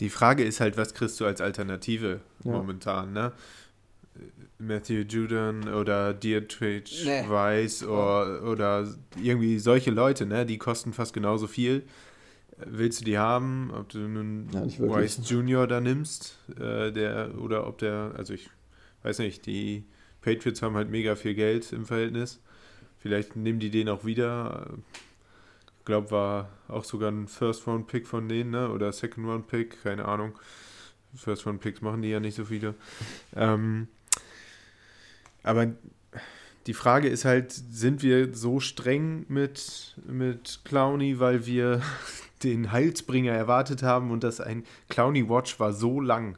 Die 0.00 0.08
Frage 0.10 0.44
ist 0.44 0.60
halt, 0.60 0.76
was 0.76 0.94
kriegst 0.94 1.20
du 1.20 1.26
als 1.26 1.40
Alternative 1.40 2.20
Ja. 2.44 2.52
momentan, 2.52 3.12
ne? 3.12 3.32
Matthew 4.58 5.02
Judon 5.08 5.68
oder 5.72 6.12
Dietrich 6.12 7.02
Nee. 7.04 7.24
Weiss 7.28 7.82
oder, 7.82 8.42
oder 8.42 8.88
irgendwie 9.22 9.58
solche 9.58 9.90
Leute, 9.90 10.26
ne? 10.26 10.44
Die 10.44 10.58
kosten 10.58 10.92
fast 10.92 11.14
genauso 11.14 11.46
viel. 11.46 11.84
Willst 12.58 13.00
du 13.00 13.04
die 13.04 13.16
haben? 13.16 13.70
Ob 13.74 13.88
du 13.88 13.98
nun 14.00 14.48
Ja. 14.52 14.62
Weiss 14.78 15.18
Junior 15.28 15.66
da 15.66 15.80
nimmst, 15.80 16.38
äh, 16.60 16.92
der, 16.92 17.38
oder 17.38 17.66
ob 17.66 17.78
der, 17.78 18.12
also 18.16 18.34
ich 18.34 18.50
weiß 19.02 19.20
nicht, 19.20 19.46
die 19.46 19.84
Patriots 20.20 20.60
haben 20.60 20.74
halt 20.74 20.90
mega 20.90 21.14
viel 21.16 21.34
Geld 21.34 21.72
im 21.72 21.86
Verhältnis. 21.86 22.40
Vielleicht 22.98 23.36
nehmen 23.36 23.60
die 23.60 23.70
den 23.70 23.88
auch 23.88 24.04
wieder. 24.04 24.66
Ich 25.78 25.84
glaube, 25.86 26.10
war 26.10 26.50
auch 26.68 26.84
sogar 26.84 27.10
ein 27.10 27.26
First-Round-Pick 27.28 28.06
von 28.06 28.28
denen, 28.28 28.50
ne? 28.50 28.70
Oder 28.70 28.92
Second-Round-Pick, 28.92 29.82
keine 29.82 30.04
Ahnung. 30.04 30.38
First-Round-Picks 31.14 31.80
machen 31.80 32.02
die 32.02 32.10
ja 32.10 32.20
nicht 32.20 32.34
so 32.34 32.44
viele. 32.44 32.74
Ähm, 33.34 33.88
aber 35.42 35.68
die 36.66 36.74
Frage 36.74 37.08
ist 37.08 37.24
halt, 37.24 37.52
sind 37.52 38.02
wir 38.02 38.34
so 38.34 38.60
streng 38.60 39.24
mit, 39.28 39.96
mit 40.06 40.60
Clowny, 40.64 41.18
weil 41.18 41.46
wir 41.46 41.80
den 42.42 42.72
Heilsbringer 42.72 43.32
erwartet 43.32 43.82
haben 43.82 44.10
und 44.10 44.24
dass 44.24 44.40
ein 44.40 44.64
Clowny 44.88 45.28
Watch 45.28 45.58
war 45.60 45.72
so 45.72 46.00
lang. 46.00 46.36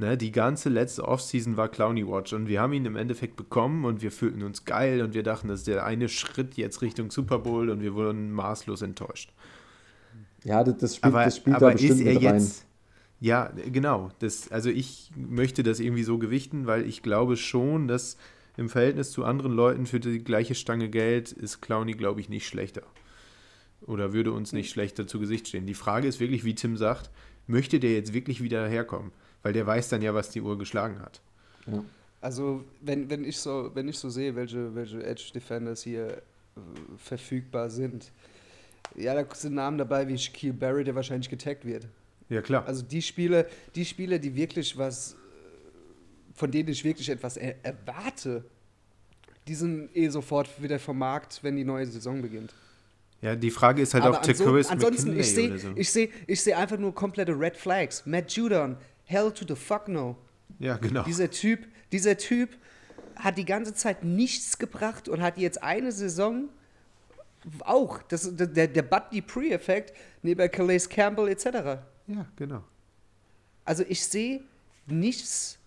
Ne, 0.00 0.16
die 0.16 0.30
ganze 0.30 0.68
letzte 0.68 1.08
Offseason 1.08 1.56
war 1.56 1.68
Clowny 1.68 2.06
Watch 2.06 2.32
und 2.32 2.46
wir 2.46 2.60
haben 2.60 2.72
ihn 2.72 2.84
im 2.84 2.94
Endeffekt 2.94 3.34
bekommen 3.34 3.84
und 3.84 4.00
wir 4.00 4.12
fühlten 4.12 4.44
uns 4.44 4.64
geil 4.64 5.02
und 5.02 5.12
wir 5.12 5.24
dachten, 5.24 5.48
das 5.48 5.60
ist 5.60 5.66
der 5.66 5.84
eine 5.84 6.08
Schritt 6.08 6.54
jetzt 6.54 6.82
Richtung 6.82 7.10
Super 7.10 7.40
Bowl 7.40 7.68
und 7.68 7.80
wir 7.80 7.94
wurden 7.94 8.30
maßlos 8.30 8.82
enttäuscht. 8.82 9.32
Ja, 10.44 10.62
das, 10.62 10.94
spielt, 10.94 11.12
Aber, 11.12 11.24
das 11.24 11.38
spielt 11.38 11.56
aber 11.56 11.66
da 11.66 11.72
bestimmt 11.72 12.00
ist 12.00 12.06
er 12.06 12.14
mit 12.14 12.24
rein. 12.24 12.34
jetzt. 12.36 12.67
Ja, 13.20 13.52
genau. 13.70 14.10
Das, 14.20 14.50
also 14.50 14.70
ich 14.70 15.10
möchte 15.16 15.62
das 15.62 15.80
irgendwie 15.80 16.04
so 16.04 16.18
gewichten, 16.18 16.66
weil 16.66 16.86
ich 16.86 17.02
glaube 17.02 17.36
schon, 17.36 17.88
dass 17.88 18.16
im 18.56 18.68
Verhältnis 18.68 19.10
zu 19.10 19.24
anderen 19.24 19.52
Leuten 19.52 19.86
für 19.86 20.00
die 20.00 20.22
gleiche 20.22 20.54
Stange 20.54 20.88
Geld 20.88 21.32
ist 21.32 21.60
Clowny, 21.60 21.92
glaube 21.92 22.20
ich, 22.20 22.28
nicht 22.28 22.46
schlechter. 22.46 22.82
Oder 23.82 24.12
würde 24.12 24.32
uns 24.32 24.52
nicht 24.52 24.70
schlechter 24.70 25.06
zu 25.06 25.20
Gesicht 25.20 25.48
stehen. 25.48 25.66
Die 25.66 25.74
Frage 25.74 26.08
ist 26.08 26.20
wirklich, 26.20 26.44
wie 26.44 26.54
Tim 26.54 26.76
sagt, 26.76 27.10
möchte 27.46 27.80
der 27.80 27.92
jetzt 27.92 28.12
wirklich 28.12 28.42
wieder 28.42 28.66
herkommen? 28.68 29.12
Weil 29.42 29.52
der 29.52 29.66
weiß 29.66 29.88
dann 29.88 30.02
ja, 30.02 30.14
was 30.14 30.30
die 30.30 30.40
Uhr 30.40 30.58
geschlagen 30.58 31.00
hat. 31.00 31.20
Also, 32.20 32.64
wenn, 32.80 33.08
wenn, 33.10 33.24
ich 33.24 33.38
so, 33.38 33.70
wenn 33.74 33.88
ich 33.88 33.98
so 33.98 34.10
sehe, 34.10 34.34
welche, 34.34 34.74
welche 34.74 35.04
Edge 35.04 35.30
Defenders 35.32 35.82
hier 35.82 36.08
äh, 36.08 36.60
verfügbar 36.96 37.70
sind, 37.70 38.10
ja, 38.96 39.14
da 39.14 39.32
sind 39.34 39.54
Namen 39.54 39.78
dabei 39.78 40.08
wie 40.08 40.18
Shaquille 40.18 40.54
Barry, 40.54 40.82
der 40.82 40.96
wahrscheinlich 40.96 41.28
getaggt 41.28 41.64
wird. 41.64 41.86
Ja, 42.28 42.42
klar. 42.42 42.66
Also 42.66 42.82
die 42.82 43.02
Spiele, 43.02 43.46
die 43.74 43.84
Spiele, 43.84 44.20
die 44.20 44.34
wirklich 44.34 44.76
was, 44.76 45.16
von 46.34 46.50
denen 46.50 46.68
ich 46.68 46.84
wirklich 46.84 47.08
etwas 47.08 47.36
er 47.36 47.56
erwarte, 47.64 48.44
die 49.46 49.54
sind 49.54 49.88
eh 49.94 50.08
sofort 50.08 50.62
wieder 50.62 50.78
vom 50.78 50.98
Markt, 50.98 51.42
wenn 51.42 51.56
die 51.56 51.64
neue 51.64 51.86
Saison 51.86 52.20
beginnt. 52.20 52.54
ja, 53.22 53.34
die 53.34 53.50
Frage 53.50 53.82
ist 53.82 53.94
halt 53.94 54.04
Aber 54.04 54.18
auch 54.18 54.22
Takaris 54.22 54.68
ansonsten, 54.68 55.18
ich 55.18 55.26
McKinley 55.26 55.34
sehe 55.34 55.48
oder 55.50 55.58
so. 55.58 55.72
ich 55.74 55.90
seh, 55.90 56.10
ich 56.26 56.42
seh 56.42 56.54
einfach 56.54 56.78
nur 56.78 56.94
komplette 56.94 57.32
Red 57.32 57.56
Flags. 57.56 58.04
Matt 58.04 58.30
Judon, 58.32 58.76
hell 59.04 59.32
to 59.32 59.44
the 59.48 59.56
fuck 59.56 59.88
no. 59.88 60.16
ja, 60.58 60.76
genau. 60.76 61.02
Dieser 61.04 61.30
Typ, 61.30 61.66
dieser 61.92 62.16
Typ 62.18 62.50
hat 63.16 63.38
die 63.38 63.46
ganze 63.46 63.74
Zeit 63.74 64.04
nichts 64.04 64.58
gebracht 64.58 65.08
und 65.08 65.22
hat 65.22 65.38
jetzt 65.38 65.62
eine 65.62 65.92
Saison 65.92 66.50
auch, 67.60 68.02
das, 68.02 68.28
der, 68.36 68.66
der 68.68 68.82
Bud 68.82 69.02
Dupree-Effekt 69.12 69.94
neben 70.22 70.50
Calais 70.50 70.88
Campbell 70.88 71.28
etc. 71.28 71.80
ja, 72.08 72.26
genau. 72.36 72.62
Also 73.64 73.84
ich 73.88 74.04
sehe 74.04 74.40
nichts 74.86 75.58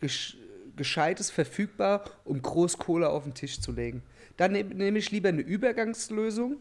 Gesch 0.00 0.36
Gescheites 0.76 1.30
verfügbar, 1.30 2.04
um 2.26 2.42
groß 2.42 2.76
Kohle 2.76 3.08
auf 3.08 3.24
den 3.24 3.32
Tisch 3.32 3.60
zu 3.60 3.72
legen. 3.72 4.02
Dann 4.36 4.52
nehm- 4.52 4.74
nehme 4.74 4.98
ich 4.98 5.10
lieber 5.10 5.30
eine 5.30 5.40
Übergangslösung 5.40 6.58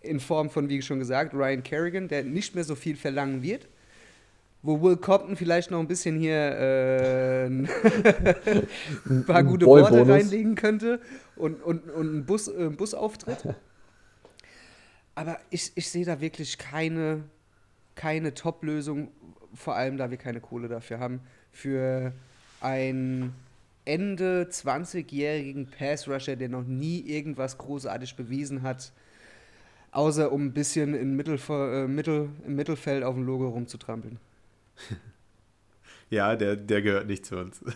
in 0.00 0.20
Form 0.20 0.48
von, 0.48 0.68
wie 0.68 0.80
schon 0.80 1.00
gesagt, 1.00 1.34
Ryan 1.34 1.64
Kerrigan, 1.64 2.06
der 2.06 2.22
nicht 2.22 2.54
mehr 2.54 2.62
so 2.62 2.76
viel 2.76 2.94
verlangen 2.94 3.42
wird. 3.42 3.66
Wo 4.62 4.80
Will 4.80 4.96
Compton 4.96 5.34
vielleicht 5.36 5.72
noch 5.72 5.80
ein 5.80 5.88
bisschen 5.88 6.20
hier 6.20 6.36
äh, 6.36 7.46
ein 7.46 9.24
paar 9.26 9.42
gute 9.42 9.66
Worte 9.66 9.90
Boy-Bonus. 9.90 10.08
reinlegen 10.08 10.54
könnte 10.54 11.00
und, 11.34 11.60
und, 11.62 11.90
und 11.90 12.08
einen 12.08 12.24
Bus, 12.26 12.46
äh, 12.46 12.68
Busauftritt. 12.70 13.38
Aber 15.16 15.38
ich, 15.50 15.72
ich 15.74 15.88
sehe 15.90 16.04
da 16.04 16.20
wirklich 16.20 16.58
keine, 16.58 17.24
keine 17.96 18.34
Top-Lösung, 18.34 19.10
vor 19.52 19.74
allem 19.74 19.96
da 19.96 20.10
wir 20.10 20.18
keine 20.18 20.40
Kohle 20.40 20.68
dafür 20.68 21.00
haben, 21.00 21.20
für 21.50 22.12
einen 22.60 23.34
Ende 23.84 24.48
20-jährigen 24.50 25.66
Pass-Rusher, 25.66 26.36
der 26.36 26.48
noch 26.48 26.64
nie 26.64 27.00
irgendwas 27.00 27.58
großartig 27.58 28.16
bewiesen 28.16 28.62
hat, 28.62 28.92
außer 29.90 30.30
um 30.30 30.46
ein 30.46 30.52
bisschen 30.52 30.94
im, 30.94 31.16
Mittelf 31.16 31.48
äh, 31.48 31.86
Mittel, 31.86 32.28
im 32.46 32.54
Mittelfeld 32.54 33.02
auf 33.02 33.14
dem 33.14 33.24
Logo 33.24 33.48
rumzutrampeln. 33.48 34.18
Ja, 36.08 36.36
der, 36.36 36.54
der 36.54 36.82
gehört 36.82 37.08
nicht 37.08 37.26
zu 37.26 37.36
uns. 37.36 37.60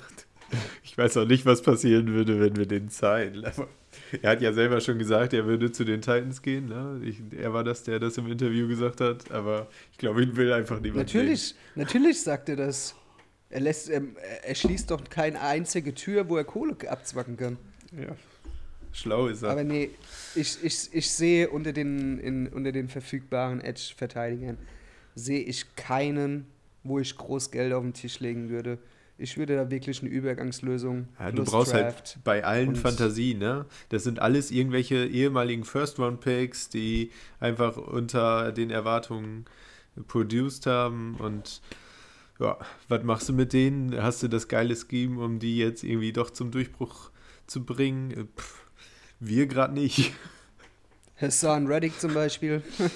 Ich 0.82 0.98
weiß 0.98 1.16
auch 1.16 1.26
nicht, 1.26 1.46
was 1.46 1.62
passieren 1.62 2.08
würde, 2.08 2.40
wenn 2.40 2.56
wir 2.56 2.66
den 2.66 2.88
zahlen. 2.88 3.44
Er 4.22 4.30
hat 4.30 4.42
ja 4.42 4.52
selber 4.52 4.80
schon 4.80 4.98
gesagt, 4.98 5.32
er 5.32 5.46
würde 5.46 5.72
zu 5.72 5.84
den 5.84 6.00
Titans 6.00 6.42
gehen. 6.42 6.66
Ne? 6.66 7.00
Ich, 7.04 7.20
er 7.38 7.52
war 7.52 7.64
das, 7.64 7.84
der 7.84 7.98
das 7.98 8.18
im 8.18 8.26
Interview 8.26 8.68
gesagt 8.68 9.00
hat. 9.00 9.30
Aber 9.30 9.68
ich 9.92 9.98
glaube, 9.98 10.22
ihn 10.22 10.36
will 10.36 10.52
einfach 10.52 10.80
niemand 10.80 11.06
Natürlich, 11.06 11.54
natürlich 11.74 12.20
sagt 12.20 12.48
er 12.48 12.56
das. 12.56 12.94
Er 13.48 13.60
lässt, 13.60 13.90
ähm, 13.90 14.16
er 14.44 14.54
schließt 14.54 14.90
doch 14.90 15.02
keine 15.08 15.40
einzige 15.40 15.94
Tür, 15.94 16.28
wo 16.28 16.36
er 16.36 16.44
Kohle 16.44 16.76
abzwacken 16.88 17.36
kann. 17.36 17.56
Ja. 17.92 18.14
Schlau 18.92 19.28
ist 19.28 19.42
er. 19.42 19.50
Aber 19.50 19.64
nee, 19.64 19.90
ich, 20.34 20.58
ich, 20.62 20.88
ich 20.92 21.10
sehe 21.10 21.48
unter 21.48 21.72
den, 21.72 22.18
in, 22.18 22.48
unter 22.48 22.72
den 22.72 22.88
verfügbaren 22.88 23.60
Edge-Verteidigern, 23.60 24.58
sehe 25.14 25.40
ich 25.40 25.74
keinen, 25.76 26.46
wo 26.82 26.98
ich 26.98 27.16
groß 27.16 27.50
Geld 27.50 27.72
auf 27.72 27.82
den 27.82 27.92
Tisch 27.92 28.20
legen 28.20 28.50
würde. 28.50 28.78
Ich 29.20 29.36
würde 29.36 29.56
da 29.56 29.70
wirklich 29.70 30.00
eine 30.00 30.10
Übergangslösung. 30.10 31.08
Ja, 31.18 31.30
du 31.30 31.44
brauchst 31.44 31.72
Draft 31.72 32.16
halt 32.16 32.18
bei 32.24 32.44
allen 32.44 32.74
Fantasien, 32.74 33.38
ne? 33.38 33.66
Das 33.90 34.04
sind 34.04 34.18
alles 34.18 34.50
irgendwelche 34.50 35.06
ehemaligen 35.06 35.64
First-Round-Picks, 35.64 36.70
die 36.70 37.10
einfach 37.38 37.76
unter 37.76 38.52
den 38.52 38.70
Erwartungen 38.70 39.44
produced 40.06 40.66
haben 40.66 41.16
und 41.16 41.60
ja, 42.38 42.58
was 42.88 43.02
machst 43.02 43.28
du 43.28 43.34
mit 43.34 43.52
denen? 43.52 44.02
Hast 44.02 44.22
du 44.22 44.28
das 44.28 44.48
geile 44.48 44.74
Scheme, 44.74 45.22
um 45.22 45.38
die 45.38 45.58
jetzt 45.58 45.84
irgendwie 45.84 46.12
doch 46.12 46.30
zum 46.30 46.50
Durchbruch 46.50 47.10
zu 47.46 47.64
bringen? 47.64 48.10
Äh, 48.12 48.24
Pff, 48.34 48.64
wir 49.20 49.46
gerade 49.46 49.74
nicht. 49.74 50.12
Hassan 51.16 51.66
Reddick 51.66 52.00
zum 52.00 52.14
Beispiel. 52.14 52.62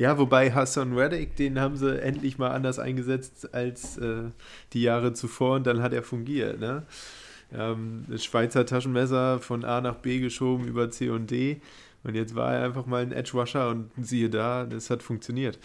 Ja, 0.00 0.16
wobei 0.16 0.50
Hassan 0.50 0.96
Reddick, 0.96 1.36
den 1.36 1.60
haben 1.60 1.76
sie 1.76 2.00
endlich 2.00 2.38
mal 2.38 2.52
anders 2.52 2.78
eingesetzt 2.78 3.52
als 3.52 3.98
äh, 3.98 4.30
die 4.72 4.80
Jahre 4.80 5.12
zuvor 5.12 5.56
und 5.56 5.66
dann 5.66 5.82
hat 5.82 5.92
er 5.92 6.02
fungiert. 6.02 6.58
Ne? 6.58 6.84
Ähm, 7.52 8.06
das 8.08 8.24
Schweizer 8.24 8.64
Taschenmesser 8.64 9.40
von 9.40 9.62
A 9.62 9.82
nach 9.82 9.96
B 9.96 10.20
geschoben 10.20 10.66
über 10.66 10.90
C 10.90 11.10
und 11.10 11.30
D 11.30 11.60
und 12.02 12.14
jetzt 12.14 12.34
war 12.34 12.54
er 12.54 12.64
einfach 12.64 12.86
mal 12.86 13.02
ein 13.02 13.12
Edge-Rusher 13.12 13.68
und 13.68 13.90
siehe 14.00 14.30
da, 14.30 14.64
das 14.64 14.88
hat 14.88 15.02
funktioniert. 15.02 15.58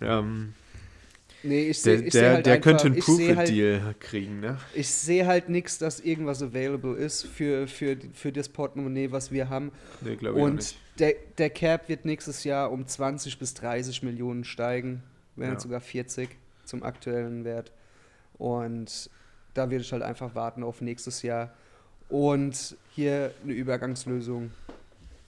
Ähm, 0.00 0.54
Nee, 1.46 1.68
ich 1.68 1.82
der 1.82 1.98
sehe 1.98 2.06
ich 2.06 2.12
seh 2.12 2.26
halt 2.26 2.46
der 2.46 2.54
einfach, 2.54 2.64
könnte 2.64 2.84
einen 2.86 3.00
sehe 3.00 3.36
halt, 3.36 4.00
kriegen. 4.00 4.40
Ne? 4.40 4.58
ich 4.74 4.88
sehe 4.88 5.26
halt 5.26 5.48
nichts, 5.48 5.78
dass 5.78 6.00
irgendwas 6.00 6.42
available 6.42 6.94
ist 6.96 7.26
für, 7.26 7.66
für, 7.68 7.96
für 8.12 8.32
das 8.32 8.48
Portemonnaie, 8.48 9.12
was 9.12 9.30
wir 9.30 9.48
haben. 9.48 9.70
Nee, 10.00 10.16
glaube 10.16 10.38
ich 10.38 10.44
Und 10.44 10.54
nicht. 10.56 10.76
der, 10.98 11.14
der 11.38 11.50
Cap 11.50 11.88
wird 11.88 12.04
nächstes 12.04 12.44
Jahr 12.44 12.72
um 12.72 12.86
20 12.86 13.38
bis 13.38 13.54
30 13.54 14.02
Millionen 14.02 14.44
steigen, 14.44 15.02
wenn 15.36 15.52
Ja. 15.52 15.60
sogar 15.60 15.80
40 15.80 16.30
zum 16.64 16.82
aktuellen 16.82 17.44
Wert. 17.44 17.72
Und 18.38 19.10
da 19.54 19.70
würde 19.70 19.82
ich 19.82 19.92
halt 19.92 20.02
einfach 20.02 20.34
warten 20.34 20.62
auf 20.62 20.80
nächstes 20.80 21.22
Jahr. 21.22 21.54
Und 22.08 22.76
hier 22.90 23.32
eine 23.42 23.52
Übergangslösung. 23.52 24.50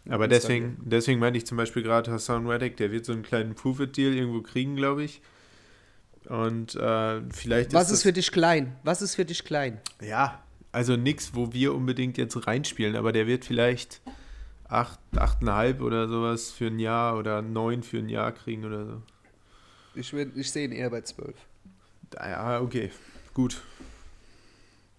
Aber 0.08 0.26
deswegen, 0.28 0.78
deswegen 0.84 1.18
meinte 1.20 1.36
ich 1.38 1.46
zum 1.46 1.56
Beispiel 1.58 1.82
gerade 1.82 2.10
Hassan 2.10 2.46
Reddick, 2.46 2.76
der 2.76 2.90
wird 2.90 3.04
so 3.04 3.12
einen 3.12 3.22
kleinen 3.22 3.54
Proof-It-Deal 3.54 4.14
irgendwo 4.14 4.40
kriegen, 4.42 4.74
glaube 4.76 5.04
ich. 5.04 5.20
Und 6.28 6.74
äh, 6.74 7.22
vielleicht 7.30 7.72
Was 7.72 7.86
ist 7.86 7.98
ist 7.98 8.02
für 8.02 8.12
dich 8.12 8.30
klein? 8.30 8.76
Was 8.84 9.00
ist 9.00 9.14
für 9.14 9.24
dich 9.24 9.44
klein? 9.44 9.80
Ja, 10.02 10.42
also 10.72 10.96
nichts, 10.96 11.34
wo 11.34 11.52
wir 11.54 11.74
unbedingt 11.74 12.18
jetzt 12.18 12.46
reinspielen, 12.46 12.96
aber 12.96 13.12
der 13.12 13.26
wird 13.26 13.46
vielleicht 13.46 14.02
8, 14.68 14.98
8,5 15.14 15.80
oder 15.80 16.06
sowas 16.06 16.50
für 16.50 16.66
ein 16.66 16.78
Jahr 16.78 17.16
oder 17.16 17.40
9 17.40 17.82
für 17.82 17.98
ein 17.98 18.10
Jahr 18.10 18.32
kriegen 18.32 18.66
oder 18.66 18.84
so. 18.84 19.02
Ich, 19.94 20.12
ich 20.12 20.50
sehe 20.50 20.66
ihn 20.66 20.72
eher 20.72 20.90
bei 20.90 21.00
12. 21.00 21.34
Ah 22.16 22.28
Ja, 22.28 22.60
okay, 22.60 22.90
gut. 23.32 23.62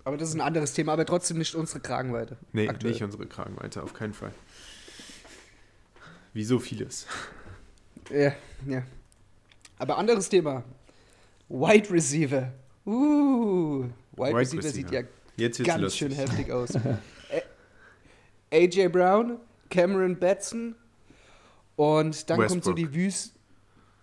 Aber 0.03 0.17
das 0.17 0.29
ist 0.29 0.35
ein 0.35 0.41
anderes 0.41 0.73
Thema, 0.73 0.93
aber 0.93 1.05
trotzdem 1.05 1.37
nicht 1.37 1.53
unsere 1.53 1.79
Kragenweite. 1.79 2.37
Nee, 2.53 2.67
aktuell. 2.67 2.93
nicht 2.93 3.03
unsere 3.03 3.27
Kragenweite, 3.27 3.83
auf 3.83 3.93
keinen 3.93 4.13
Fall. 4.13 4.33
Wie 6.33 6.43
so 6.43 6.57
vieles. 6.57 7.05
Ja, 8.09 8.33
ja. 8.65 8.83
Aber 9.77 9.99
anderes 9.99 10.29
Thema. 10.29 10.63
Wide 11.49 11.89
Receiver. 11.91 12.51
Uh, 12.85 13.83
Wide, 13.83 13.91
Wide 14.17 14.35
Receiver, 14.35 14.63
Receiver. 14.63 14.71
sieht 14.89 14.91
ja 14.91 15.01
Jetzt 15.38 15.63
ganz 15.63 15.81
lustig. 15.81 15.99
schön 15.99 16.12
heftig 16.12 16.51
aus. 16.51 16.69
AJ 18.51 18.88
Brown, 18.89 19.38
Cameron 19.69 20.17
Batson 20.17 20.75
und 21.75 22.29
dann 22.29 22.38
kommt 22.39 22.49
so 22.49 22.55
Westbrook. 22.71 22.75
die 22.75 22.93
Wüste. 22.93 23.31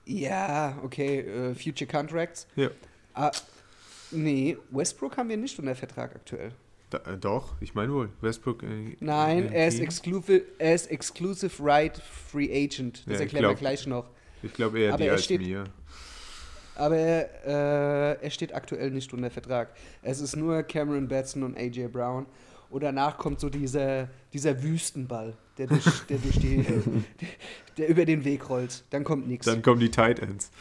Ja, 0.06 0.78
okay, 0.84 1.18
äh, 1.20 1.54
Future 1.54 1.90
Contracts. 1.90 2.46
Ja. 2.54 2.70
Ah, 3.14 3.32
nee, 4.12 4.56
Westbrook 4.70 5.16
haben 5.16 5.28
wir 5.28 5.36
nicht 5.36 5.58
unter 5.58 5.74
Vertrag 5.74 6.14
aktuell. 6.14 6.52
Da, 6.90 6.98
äh, 6.98 7.16
doch, 7.18 7.54
ich 7.60 7.74
meine 7.74 7.92
wohl. 7.92 8.10
Westbrook. 8.20 8.62
Äh, 8.62 8.96
Nein, 9.00 9.48
äh, 9.52 9.62
er 9.62 9.68
ist, 9.68 9.80
exclusive, 9.80 10.42
er 10.58 10.74
ist 10.76 10.88
Exclusive 10.92 11.52
Right 11.62 11.96
Free 11.98 12.48
Agent. 12.64 13.02
Das 13.06 13.14
Ja, 13.14 13.20
erklären 13.22 13.48
wir 13.48 13.54
gleich 13.56 13.84
noch. 13.88 14.08
Ich 14.44 14.52
glaube 14.52 14.78
eher 14.78 14.90
aber 14.94 14.98
die 15.02 15.08
er 15.08 15.14
als 15.14 15.24
steht- 15.24 15.40
mir. 15.40 15.64
Aber 16.76 16.96
äh, 16.96 18.22
er 18.22 18.30
steht 18.30 18.54
aktuell 18.54 18.90
nicht 18.90 19.12
unter 19.12 19.30
Vertrag. 19.30 19.74
Es 20.02 20.20
ist 20.20 20.36
nur 20.36 20.62
Cameron 20.62 21.08
Batson 21.08 21.42
und 21.42 21.56
AJ 21.56 21.88
Brown. 21.88 22.26
Und 22.68 22.82
danach 22.82 23.16
kommt 23.16 23.40
so 23.40 23.48
dieser, 23.48 24.08
dieser 24.32 24.62
Wüstenball, 24.62 25.34
der, 25.56 25.68
durch, 25.68 25.84
der, 26.08 26.18
durch 26.18 26.38
die, 26.38 26.64
der 27.78 27.88
über 27.88 28.04
den 28.04 28.24
Weg 28.24 28.48
rollt. 28.48 28.84
Dann 28.90 29.04
kommt 29.04 29.26
nichts. 29.28 29.46
Dann 29.46 29.62
kommen 29.62 29.80
die 29.80 29.90
Tight 29.90 30.18
Ends. 30.18 30.50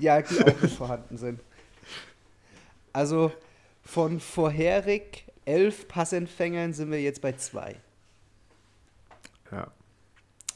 Ja, 0.00 0.22
die 0.22 0.40
auch 0.44 0.62
nicht 0.62 0.76
vorhanden 0.76 1.16
sind. 1.16 1.40
Also 2.92 3.32
von 3.82 4.20
vorherig 4.20 5.24
elf 5.44 5.88
Passempfängern 5.88 6.72
sind 6.72 6.92
wir 6.92 7.02
jetzt 7.02 7.20
bei 7.20 7.32
zwei. 7.32 7.74
Ja. 9.50 9.72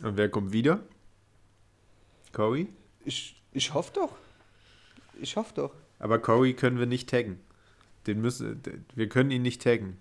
Und 0.02 0.16
wer 0.16 0.28
kommt 0.28 0.52
wieder? 0.52 0.80
Corey? 2.32 2.68
Ich, 3.04 3.41
ich 3.52 3.74
hoffe 3.74 3.92
doch. 3.94 4.12
Ich 5.20 5.36
hoffe 5.36 5.52
doch. 5.54 5.72
Aber 5.98 6.18
Corey 6.18 6.54
können 6.54 6.78
wir 6.78 6.86
nicht 6.86 7.08
taggen. 7.08 7.38
Den 8.06 8.20
müssen, 8.20 8.60
wir 8.94 9.08
können 9.08 9.30
ihn 9.30 9.42
nicht 9.42 9.62
taggen. 9.62 9.98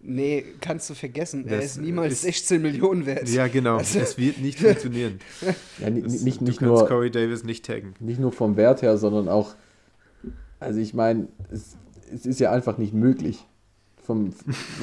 Nee, 0.00 0.44
kannst 0.60 0.90
du 0.90 0.94
vergessen. 0.94 1.46
er 1.46 1.56
Das 1.56 1.64
ist 1.66 1.76
niemals 1.80 2.12
ist- 2.14 2.22
16 2.22 2.60
Millionen 2.62 3.06
wert. 3.06 3.28
Ja, 3.28 3.46
genau. 3.48 3.76
Also- 3.78 3.98
Es 4.00 4.18
wird 4.18 4.38
nicht 4.38 4.58
funktionieren. 4.60 5.20
Ja, 5.78 5.90
Das, 5.90 6.22
nicht, 6.22 6.40
du 6.40 6.44
nicht, 6.44 6.58
kannst 6.58 6.60
nur, 6.62 6.86
Corey 6.86 7.10
Davis 7.10 7.44
nicht 7.44 7.64
taggen. 7.64 7.94
nicht 8.00 8.18
nur 8.20 8.32
vom 8.32 8.56
Wert 8.56 8.82
her, 8.82 8.96
sondern 8.98 9.28
auch, 9.28 9.54
also 10.60 10.80
ich 10.80 10.92
meine, 10.94 11.28
es, 11.50 11.76
es 12.12 12.26
ist 12.26 12.40
ja 12.40 12.50
einfach 12.52 12.78
nicht 12.78 12.92
möglich. 12.94 13.44
Vom, 14.06 14.32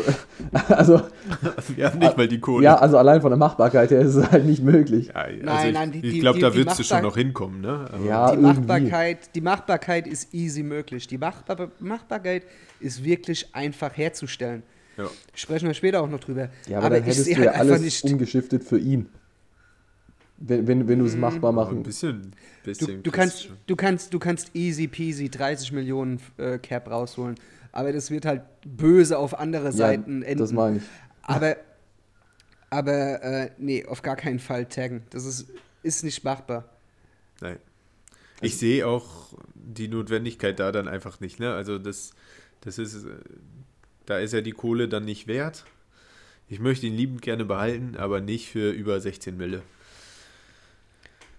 also, 0.67 1.01
Wir 1.75 1.87
haben 1.87 1.99
nicht 1.99 2.17
mal 2.17 2.27
die 2.27 2.39
Kohle. 2.39 2.65
ja, 2.65 2.75
also 2.75 2.97
allein 2.97 3.21
von 3.21 3.31
der 3.31 3.37
Machbarkeit 3.37 3.89
her 3.91 4.01
ist 4.01 4.15
es 4.15 4.29
halt 4.31 4.45
nicht 4.45 4.61
möglich. 4.61 5.07
Ja, 5.07 5.13
also 5.15 5.39
Nein, 5.43 5.67
ich, 5.69 5.73
nein, 5.73 5.91
die- 5.93 6.07
ich 6.07 6.19
glaube, 6.19 6.39
da 6.39 6.53
würdest 6.53 6.79
du 6.79 6.83
schon 6.83 7.01
noch 7.03 7.15
hinkommen, 7.15 7.61
ne? 7.61 7.85
Aber 7.91 8.05
Ja, 8.05 8.31
die 8.35 8.41
irgendwie. 8.41 8.59
Machbarkeit, 8.61 9.33
die 9.35 9.41
Machbarkeit 9.41 10.07
ist 10.07 10.33
easy 10.33 10.61
möglich. 10.61 11.07
Die 11.07 11.17
Machbar 11.17 11.69
Machbarkeit 11.79 12.43
ist 12.81 13.03
wirklich 13.03 13.55
einfach 13.55 13.95
herzustellen. 13.95 14.63
Ja. 14.97 15.05
Sprechen 15.33 15.67
wir 15.67 15.73
später 15.73 16.01
auch 16.01 16.09
noch 16.09 16.19
drüber. 16.19 16.49
Ja, 16.67 16.79
aber, 16.79 16.89
dann 16.89 16.99
ich 16.99 17.05
hättest 17.07 17.25
sehe 17.25 17.35
du 17.35 17.41
ja 17.45 17.51
halt 17.51 17.61
einfach 17.61 17.75
alles 17.75 18.03
nicht. 18.03 18.03
umgeschiftet 18.13 18.63
für 18.63 18.77
ihn. 18.77 19.07
Wenn, 20.37 20.67
wenn, 20.67 20.87
wenn 20.89 20.99
du 20.99 21.05
es 21.05 21.15
machbar 21.15 21.49
Aber 21.49 21.61
ein 21.61 21.67
machen 21.67 21.83
bisschen, 21.83 22.33
Du, 22.63 22.69
bisschen 22.69 22.87
du, 23.03 23.11
kriegst 23.11 23.13
kannst, 23.13 23.43
schon. 23.45 23.55
du, 23.67 23.75
kannst, 23.77 24.13
du 24.13 24.19
kannst 24.19 24.51
easy 24.55 24.87
peasy 24.87 25.29
30 25.29 25.71
Millionen 25.71 26.19
äh, 26.37 26.57
Cap 26.57 26.89
rausholen. 26.91 27.35
Aber 27.73 27.91
das 27.91 28.09
wird 28.11 28.25
halt 28.25 28.43
böse 28.65 29.17
auf 29.17 29.37
andere 29.37 29.65
Ja, 29.65 29.71
Seiten 29.71 30.23
enden. 30.23 30.39
das 30.39 30.53
meine 30.53 30.77
ich. 30.77 30.83
Aber, 31.23 31.57
aber 32.69 33.21
äh, 33.21 33.49
nee, 33.57 33.85
auf 33.85 34.01
gar 34.01 34.15
keinen 34.15 34.39
Fall 34.39 34.65
taggen. 34.67 35.03
Das 35.09 35.25
ist, 35.25 35.47
ist 35.81 36.03
nicht 36.03 36.23
machbar. 36.23 36.69
Nein. 37.41 37.57
Ich 38.41 38.57
sehe 38.57 38.87
auch 38.87 39.33
die 39.55 39.87
Notwendigkeit 39.87 40.59
da 40.59 40.71
dann 40.71 40.87
einfach 40.87 41.19
nicht, 41.19 41.39
ne? 41.39 41.53
Also 41.53 41.77
das, 41.79 42.13
das 42.61 42.77
ist, 42.77 43.03
äh, 43.05 43.09
da 44.05 44.19
ist 44.19 44.33
ja 44.33 44.41
die 44.41 44.51
Kohle 44.51 44.87
dann 44.87 45.05
nicht 45.05 45.27
wert. 45.27 45.65
Ich 46.49 46.59
möchte 46.59 46.85
ihn 46.85 46.95
liebend 46.95 47.21
gerne 47.21 47.45
behalten, 47.45 47.95
aber 47.97 48.21
nicht 48.21 48.49
für 48.49 48.71
über 48.71 48.99
16 49.01 49.35
Mille. 49.35 49.61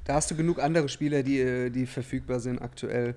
Da 0.05 0.15
hast 0.15 0.31
du 0.31 0.35
genug 0.35 0.59
andere 0.59 0.89
Spieler, 0.89 1.23
die, 1.23 1.41
äh, 1.41 1.71
die 1.71 1.87
verfügbar 1.87 2.41
sind 2.41 2.61
aktuell, 2.61 3.15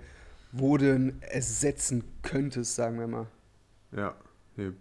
ihn 0.61 1.21
ersetzen 1.21 2.03
könntest, 2.21 2.75
sagen 2.75 2.99
wir 2.99 3.07
mal. 3.07 3.27
Ja. 3.95 4.15
Nee. 4.55 4.71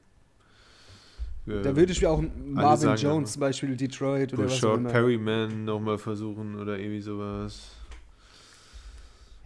Da 1.47 1.77
würde 1.77 1.93
ich 1.93 2.03
mir 2.03 2.11
auch 2.11 2.23
Marvin 2.45 2.97
Jones 2.97 3.33
zum 3.33 3.41
Beispiel, 3.41 3.77
Detroit 3.77 4.33
oder 4.33 4.47
was 4.47 4.65
auch 4.65 4.75
immer. 4.75 4.91
Perryman 4.91 5.65
nochmal 5.65 5.97
versuchen 5.97 6.59
oder 6.59 6.77
irgendwie 6.77 7.01
sowas. 7.01 7.71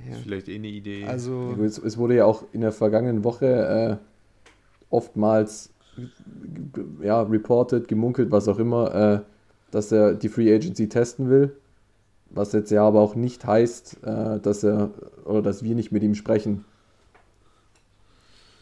Ja. 0.07 0.15
Ist 0.15 0.23
vielleicht 0.23 0.49
eh 0.49 0.55
eine 0.55 0.69
Idee. 0.69 1.05
Also, 1.05 1.55
Es, 1.63 1.77
es 1.77 1.99
wurde 1.99 2.15
ja 2.15 2.25
auch 2.25 2.45
in 2.53 2.63
der 2.63 2.73
vergangenen 2.73 3.23
Woche 3.23 4.01
äh, 4.01 4.85
oftmals 4.89 5.71
ja, 7.03 7.21
reported, 7.23 7.87
gemunkelt, 7.87 8.31
was 8.31 8.49
auch 8.49 8.59
immer, 8.59 8.95
äh, 8.95 9.21
dass 9.71 9.93
er 9.93 10.15
die 10.15 10.31
Free 10.31 10.55
Agency 10.55 10.89
testen 10.89 11.29
will. 11.29 11.55
Was 12.31 12.53
jetzt 12.53 12.71
ja 12.71 12.87
aber 12.87 13.01
auch 13.01 13.15
nicht 13.15 13.45
heißt, 13.47 13.99
äh, 14.05 14.41
dass 14.41 14.63
er 14.65 14.91
oder 15.25 15.43
dass 15.43 15.63
wir 15.63 15.75
nicht 15.75 15.93
mit 15.93 16.03
ihm 16.03 16.15
sprechen. 16.15 16.65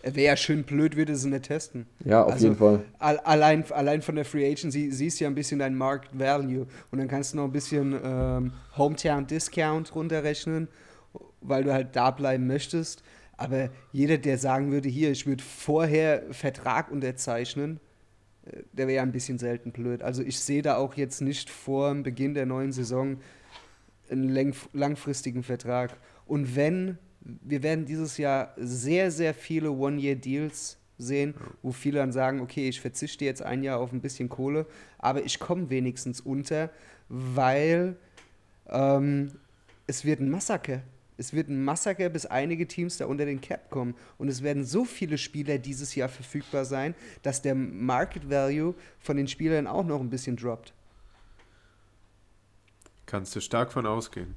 wäre 0.03 0.27
ja 0.27 0.37
schön 0.37 0.65
blöd, 0.65 0.97
würde 0.97 1.17
sie 1.17 1.29
nicht 1.29 1.45
testen. 1.45 1.87
Ja, 2.05 2.25
auf 2.25 2.35
Also, 2.35 2.39
jeden 2.41 2.57
Fall. 2.57 2.85
Al- 2.99 3.19
Allein, 3.21 3.65
allein 3.73 4.03
von 4.03 4.15
der 4.17 4.25
Free 4.25 4.51
Agency 4.51 4.91
siehst 4.91 5.21
du 5.21 5.25
ja 5.25 5.31
ein 5.31 5.35
bisschen 5.35 5.59
dein 5.59 5.75
Market 5.75 6.19
Value 6.19 6.67
und 6.91 6.99
dann 6.99 7.09
kannst 7.09 7.33
du 7.33 7.37
noch 7.39 7.45
ein 7.45 7.53
bisschen 7.53 7.99
ähm, 8.03 8.53
Hometown 8.77 9.27
Discount 9.27 9.95
runterrechnen 9.95 10.69
weil 11.43 11.65
du 11.65 11.73
halt 11.73 11.97
da 11.97 12.11
bleiben 12.13 12.47
möchtest. 12.49 13.03
Aber 13.37 13.71
jeder, 13.93 14.19
der 14.19 14.39
sagen 14.39 14.73
würde, 14.73 14.89
hier, 14.89 15.11
ich 15.13 15.27
würde 15.27 15.45
vorher 15.45 16.25
Vertrag 16.33 16.91
unterzeichnen, 16.91 17.81
äh, 18.47 18.63
der 18.73 18.87
wäre 18.89 18.97
ja 18.97 19.03
ein 19.03 19.13
bisschen 19.13 19.39
selten 19.39 19.73
blöd. 19.73 20.03
Also 20.03 20.23
ich 20.23 20.39
sehe 20.41 20.63
da 20.63 20.77
auch 20.77 20.95
jetzt 20.95 21.21
nicht 21.21 21.51
vor 21.51 21.91
dem 21.91 22.03
Beginn 22.03 22.35
der 22.35 22.47
neuen 22.47 22.73
Saison 22.73 23.19
einen 24.11 24.55
langfristigen 24.73 25.43
Vertrag. 25.43 25.97
Und 26.27 26.57
wenn, 26.57 26.99
wir 27.21 27.63
werden 27.63 27.85
dieses 27.85 28.19
Jahr 28.19 28.55
sehr, 28.57 29.11
sehr 29.11 29.35
viele 29.35 29.71
One-Year-Deals 29.71 30.79
sehen, 30.99 31.35
wo 31.63 31.73
viele 31.73 32.01
dann 32.01 32.13
sagen, 32.13 32.41
okay, 32.41 32.69
ich 32.69 32.81
verzichte 32.81 33.25
jetzt 33.25 33.43
ein 33.43 33.63
Jahr 33.63 33.79
auf 33.79 33.93
ein 33.93 34.01
bisschen 34.01 34.29
Kohle, 34.29 34.67
aber 34.99 35.25
ich 35.25 35.39
komme 35.39 35.71
wenigstens 35.71 36.21
unter, 36.21 36.71
weil 37.09 37.97
ähm, 38.69 39.33
es 39.87 40.05
wird 40.05 40.21
ein 40.21 40.31
Massaker. 40.31 40.83
Es 41.17 41.33
wird 41.33 41.49
ein 41.49 41.65
Massaker, 41.65 42.11
bis 42.11 42.27
einige 42.27 42.69
Teams 42.69 42.99
da 42.99 43.07
unter 43.07 43.25
den 43.25 43.41
Cap 43.41 43.71
kommen. 43.71 43.97
Und 44.19 44.29
es 44.29 44.43
werden 44.43 44.65
so 44.65 44.85
viele 44.85 45.19
Spieler 45.19 45.59
dieses 45.59 45.97
Jahr 45.97 46.09
verfügbar 46.09 46.65
sein, 46.65 46.95
dass 47.23 47.43
der 47.43 47.57
Market 47.57 48.31
Value 48.31 48.75
von 49.01 49.17
den 49.17 49.27
Spielern 49.27 49.67
auch 49.67 49.85
noch 49.85 50.01
ein 50.01 50.11
bisschen 50.11 50.37
droppt. 50.37 50.73
Kannst 53.09 53.35
du 53.35 53.41
stark 53.41 53.73
von 53.73 53.87
ausgehen. 53.87 54.35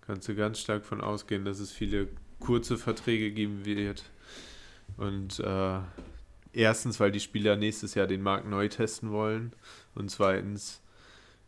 Kannst 0.00 0.26
du 0.28 0.34
ganz 0.34 0.58
stark 0.58 0.86
von 0.86 1.02
ausgehen, 1.02 1.44
dass 1.44 1.58
es 1.58 1.72
viele 1.72 2.08
kurze 2.40 2.78
Verträge 2.78 3.32
geben 3.32 3.66
wird. 3.66 4.10
Und 4.96 5.40
äh, 5.40 5.78
erstens, 6.54 6.98
weil 7.00 7.12
die 7.12 7.20
Spieler 7.20 7.56
nächstes 7.56 7.94
Jahr 7.94 8.06
den 8.06 8.22
Markt 8.22 8.48
neu 8.48 8.68
testen 8.68 9.10
wollen. 9.10 9.52
Und 9.94 10.10
zweitens, 10.10 10.80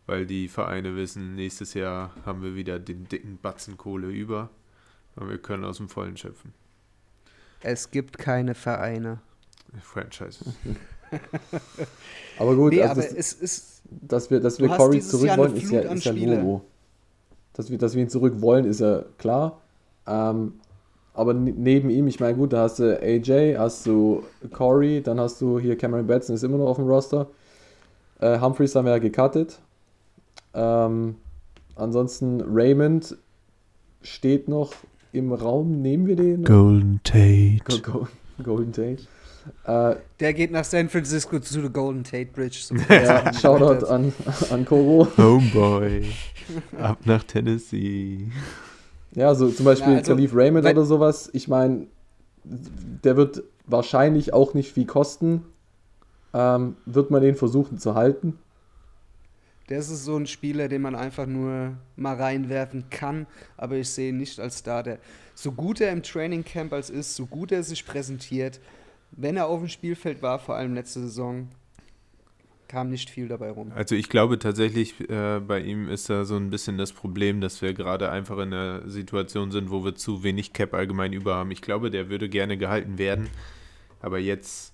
weil 0.05 0.27
die 0.27 0.49
Vereine 0.49 0.97
wissen, 0.97 1.35
nächstes 1.35 1.73
Jahr 1.73 2.15
haben 2.27 2.43
wir 2.43 2.55
wieder 2.55 2.79
den 2.79 3.09
dicken 3.09 3.39
Batzen 3.39 3.79
Kohle 3.79 4.09
über. 4.09 4.51
Und 5.15 5.31
wir 5.31 5.39
können 5.39 5.65
aus 5.65 5.79
dem 5.79 5.89
Vollen 5.89 6.19
schöpfen. 6.19 6.53
Es 7.63 7.91
gibt 7.91 8.19
keine 8.19 8.55
Vereine. 8.55 9.21
Franchises. 9.81 10.45
Aber 12.39 12.55
gut, 12.55 12.73
nee, 12.73 12.83
also 12.83 12.93
aber 12.93 13.03
das, 13.03 13.13
es 13.13 13.33
ist. 13.33 13.83
dass 13.91 14.31
wir, 14.31 14.41
dass 14.41 14.59
wir 14.61 14.69
Corey 14.69 15.01
zurück 15.01 15.27
Jahr 15.27 15.39
wollen, 15.39 15.57
ist 15.57 15.71
ja, 15.71 15.81
ist 15.81 16.05
ja. 16.05 16.13
Logo. 16.13 16.63
Dass 17.55 17.71
wir, 17.71 17.79
dass 17.79 17.95
wir 17.95 18.03
ihn 18.03 18.11
zurück 18.11 18.41
wollen, 18.43 18.67
ist 18.67 18.81
ja 18.81 19.05
klar. 19.17 19.63
Ähm, 20.07 20.55
aber 21.15 21.33
ne- 21.33 21.55
neben 21.57 21.89
ihm, 21.89 22.07
ich 22.07 22.21
meine, 22.21 22.37
gut, 22.37 22.53
da 22.53 22.63
hast 22.63 22.79
du 22.79 23.01
AJ, 23.01 23.57
hast 23.57 23.87
du 23.87 24.23
Corey, 24.53 25.03
dann 25.03 25.19
hast 25.19 25.41
du 25.41 25.59
hier 25.59 25.77
Cameron 25.77 26.07
Batson, 26.07 26.35
ist 26.35 26.43
immer 26.43 26.59
noch 26.59 26.67
auf 26.67 26.77
dem 26.77 26.87
Roster. 26.87 27.29
Äh, 28.21 28.39
Humphreys 28.39 28.75
haben 28.75 28.85
wir 28.85 28.93
ja 28.93 28.99
gecuttet. 28.99 29.59
Ähm, 30.53 31.17
ansonsten 31.75 32.43
Raymond 32.43 33.17
steht 34.03 34.49
noch 34.49 34.75
im 35.13 35.33
Raum. 35.33 35.81
Nehmen 35.81 36.07
wir 36.07 36.17
den? 36.17 36.45
Golden 36.45 37.01
Tate. 37.03 37.61
Go, 37.65 37.79
go, 37.81 38.09
Golden 38.43 38.73
Tate. 38.73 38.99
Äh, 39.65 39.97
Der 40.21 40.35
geht 40.35 40.51
nach 40.51 40.65
San 40.65 40.89
Francisco 40.89 41.39
zu 41.39 41.61
der 41.61 41.71
Golden 41.71 42.05
Tate 42.05 42.31
Bridge. 42.33 42.59
So 42.63 42.75
ja, 42.89 43.33
Shoutout 43.33 43.87
an, 43.87 44.13
an 44.51 44.65
Koro. 44.65 45.09
Homeboy. 45.17 46.07
Ab 46.79 46.99
nach 47.05 47.25
Tennessee. 47.25 48.31
Ja, 49.13 49.35
so 49.35 49.49
zum 49.49 49.65
Beispiel 49.65 49.93
Ja, 49.93 49.99
also, 49.99 50.13
Khalif 50.13 50.35
Raymond 50.35 50.67
oder 50.67 50.85
sowas. 50.85 51.31
Ich 51.33 51.49
meine, 51.49 51.87
der 52.45 53.17
wird 53.17 53.43
wahrscheinlich 53.67 54.33
auch 54.33 54.55
nicht 54.55 54.73
viel 54.73 54.87
kosten. 54.87 55.45
Ähm, 56.35 56.77
wird 56.85 57.11
man 57.11 57.23
den 57.23 57.35
versuchen 57.35 57.79
zu 57.79 57.95
halten? 57.95 58.39
Das 59.69 59.91
ist 59.91 60.05
so 60.05 60.17
ein 60.17 60.27
Spieler, 60.27 60.69
den 60.69 60.83
man 60.83 60.95
einfach 60.95 61.27
nur 61.27 61.73
mal 61.97 62.15
reinwerfen 62.15 62.85
kann, 62.89 63.27
aber 63.57 63.77
ich 63.77 63.89
sehe 63.89 64.11
ihn 64.11 64.19
nicht 64.19 64.39
als 64.39 64.61
Starter. 64.61 64.99
So 65.35 65.51
gut 65.51 65.81
er 65.81 65.91
im 65.93 66.05
Training 66.05 66.45
Camp 66.45 66.73
als 66.73 66.89
ist, 66.89 67.17
so 67.17 67.27
gut 67.27 67.51
er 67.51 67.65
sich 67.65 67.85
präsentiert, 67.85 68.61
wenn 69.17 69.37
er 69.37 69.47
auf 69.47 69.61
dem 69.61 69.69
Spielfeld 69.69 70.23
war, 70.23 70.39
vor 70.39 70.57
allem 70.57 70.75
letzte 70.75 71.01
Saison, 71.01 71.49
kam 72.69 72.91
nicht 72.91 73.11
viel 73.11 73.29
dabei 73.29 73.51
rum. 73.51 73.73
Also 73.75 73.95
ich 73.95 74.09
glaube 74.09 74.39
tatsächlich, 74.39 75.09
äh, 75.09 75.41
bei 75.41 75.61
ihm 75.61 75.89
ist 75.89 76.11
da 76.11 76.25
so 76.25 76.37
ein 76.37 76.51
bisschen 76.51 76.79
das 76.79 76.93
Problem, 76.93 77.41
dass 77.41 77.63
wir 77.63 77.75
gerade 77.75 78.11
einfach 78.11 78.39
in 78.39 78.53
einer 78.53 78.89
Situation 78.89 79.51
sind, 79.51 79.71
wo 79.71 79.85
wir 79.85 79.95
zu 79.95 80.23
wenig 80.23 80.53
Cap 80.53 80.75
allgemein 80.75 81.13
über 81.13 81.37
haben. 81.37 81.51
Ich 81.51 81.63
glaube, 81.63 81.91
der 81.91 82.09
würde 82.11 82.29
gerne 82.29 82.57
gehalten 82.59 82.99
werden, 82.99 83.29
aber 84.01 84.19
jetzt 84.19 84.73